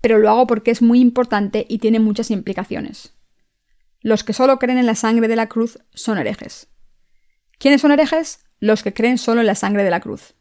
pero 0.02 0.18
lo 0.18 0.28
hago 0.28 0.46
porque 0.46 0.70
es 0.70 0.82
muy 0.82 1.00
importante 1.00 1.64
y 1.66 1.78
tiene 1.78 1.98
muchas 1.98 2.30
implicaciones. 2.30 3.14
Los 4.02 4.22
que 4.22 4.34
solo 4.34 4.58
creen 4.58 4.76
en 4.76 4.84
la 4.84 4.94
sangre 4.94 5.28
de 5.28 5.36
la 5.36 5.46
cruz 5.46 5.78
son 5.94 6.18
herejes. 6.18 6.68
¿Quiénes 7.56 7.80
son 7.80 7.90
herejes? 7.90 8.44
Los 8.60 8.82
que 8.82 8.92
creen 8.92 9.16
solo 9.16 9.40
en 9.40 9.46
la 9.46 9.54
sangre 9.54 9.82
de 9.82 9.88
la 9.88 10.00
cruz. 10.00 10.34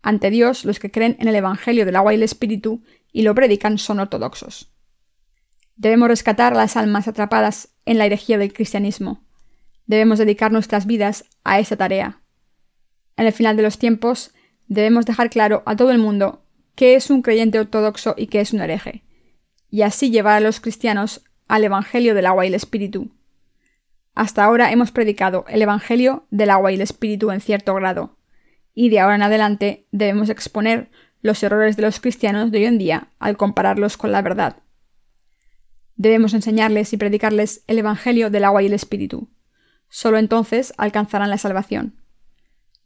Ante 0.00 0.30
Dios, 0.30 0.64
los 0.64 0.78
que 0.78 0.92
creen 0.92 1.16
en 1.18 1.26
el 1.26 1.34
Evangelio 1.34 1.84
del 1.84 1.96
agua 1.96 2.12
y 2.12 2.18
el 2.18 2.22
Espíritu 2.22 2.84
y 3.12 3.22
lo 3.22 3.34
predican 3.34 3.78
son 3.78 3.98
ortodoxos. 3.98 4.70
Debemos 5.74 6.06
rescatar 6.06 6.52
a 6.52 6.56
las 6.56 6.76
almas 6.76 7.08
atrapadas 7.08 7.70
en 7.84 7.98
la 7.98 8.06
herejía 8.06 8.38
del 8.38 8.52
cristianismo. 8.52 9.26
Debemos 9.86 10.20
dedicar 10.20 10.52
nuestras 10.52 10.86
vidas 10.86 11.24
a 11.42 11.58
esa 11.58 11.76
tarea. 11.76 12.22
En 13.16 13.26
el 13.26 13.32
final 13.32 13.56
de 13.56 13.64
los 13.64 13.78
tiempos, 13.78 14.32
debemos 14.68 15.06
dejar 15.06 15.30
claro 15.30 15.62
a 15.66 15.76
todo 15.76 15.90
el 15.90 15.98
mundo 15.98 16.42
qué 16.74 16.94
es 16.94 17.10
un 17.10 17.22
creyente 17.22 17.58
ortodoxo 17.58 18.14
y 18.16 18.28
qué 18.28 18.40
es 18.40 18.52
un 18.52 18.60
hereje, 18.60 19.02
y 19.70 19.82
así 19.82 20.10
llevar 20.10 20.36
a 20.36 20.40
los 20.40 20.60
cristianos 20.60 21.24
al 21.48 21.64
Evangelio 21.64 22.14
del 22.14 22.26
agua 22.26 22.44
y 22.44 22.48
el 22.48 22.54
Espíritu, 22.54 23.10
hasta 24.18 24.42
ahora 24.42 24.72
hemos 24.72 24.90
predicado 24.90 25.44
el 25.46 25.62
Evangelio 25.62 26.26
del 26.32 26.50
agua 26.50 26.72
y 26.72 26.74
el 26.74 26.80
Espíritu 26.80 27.30
en 27.30 27.40
cierto 27.40 27.72
grado, 27.76 28.16
y 28.74 28.88
de 28.88 28.98
ahora 28.98 29.14
en 29.14 29.22
adelante 29.22 29.86
debemos 29.92 30.28
exponer 30.28 30.90
los 31.22 31.40
errores 31.44 31.76
de 31.76 31.82
los 31.82 32.00
cristianos 32.00 32.50
de 32.50 32.58
hoy 32.58 32.64
en 32.64 32.78
día 32.78 33.12
al 33.20 33.36
compararlos 33.36 33.96
con 33.96 34.10
la 34.10 34.20
verdad. 34.20 34.56
Debemos 35.94 36.34
enseñarles 36.34 36.92
y 36.92 36.96
predicarles 36.96 37.62
el 37.68 37.78
Evangelio 37.78 38.28
del 38.28 38.42
agua 38.42 38.60
y 38.60 38.66
el 38.66 38.72
Espíritu. 38.72 39.28
Solo 39.88 40.18
entonces 40.18 40.74
alcanzarán 40.78 41.30
la 41.30 41.38
salvación. 41.38 41.97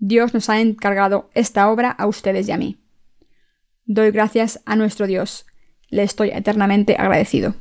Dios 0.05 0.35
nos 0.35 0.51
ha 0.51 0.61
encargado 0.61 1.31
esta 1.33 1.71
obra 1.71 1.93
a 1.93 2.09
ustedes 2.09 2.49
y 2.49 2.51
a 2.51 2.57
mí. 2.57 2.77
Doy 3.85 4.11
gracias 4.11 4.61
a 4.67 4.75
nuestro 4.75 5.07
Dios. 5.07 5.47
Le 5.91 6.03
estoy 6.03 6.31
eternamente 6.31 6.97
agradecido. 6.99 7.55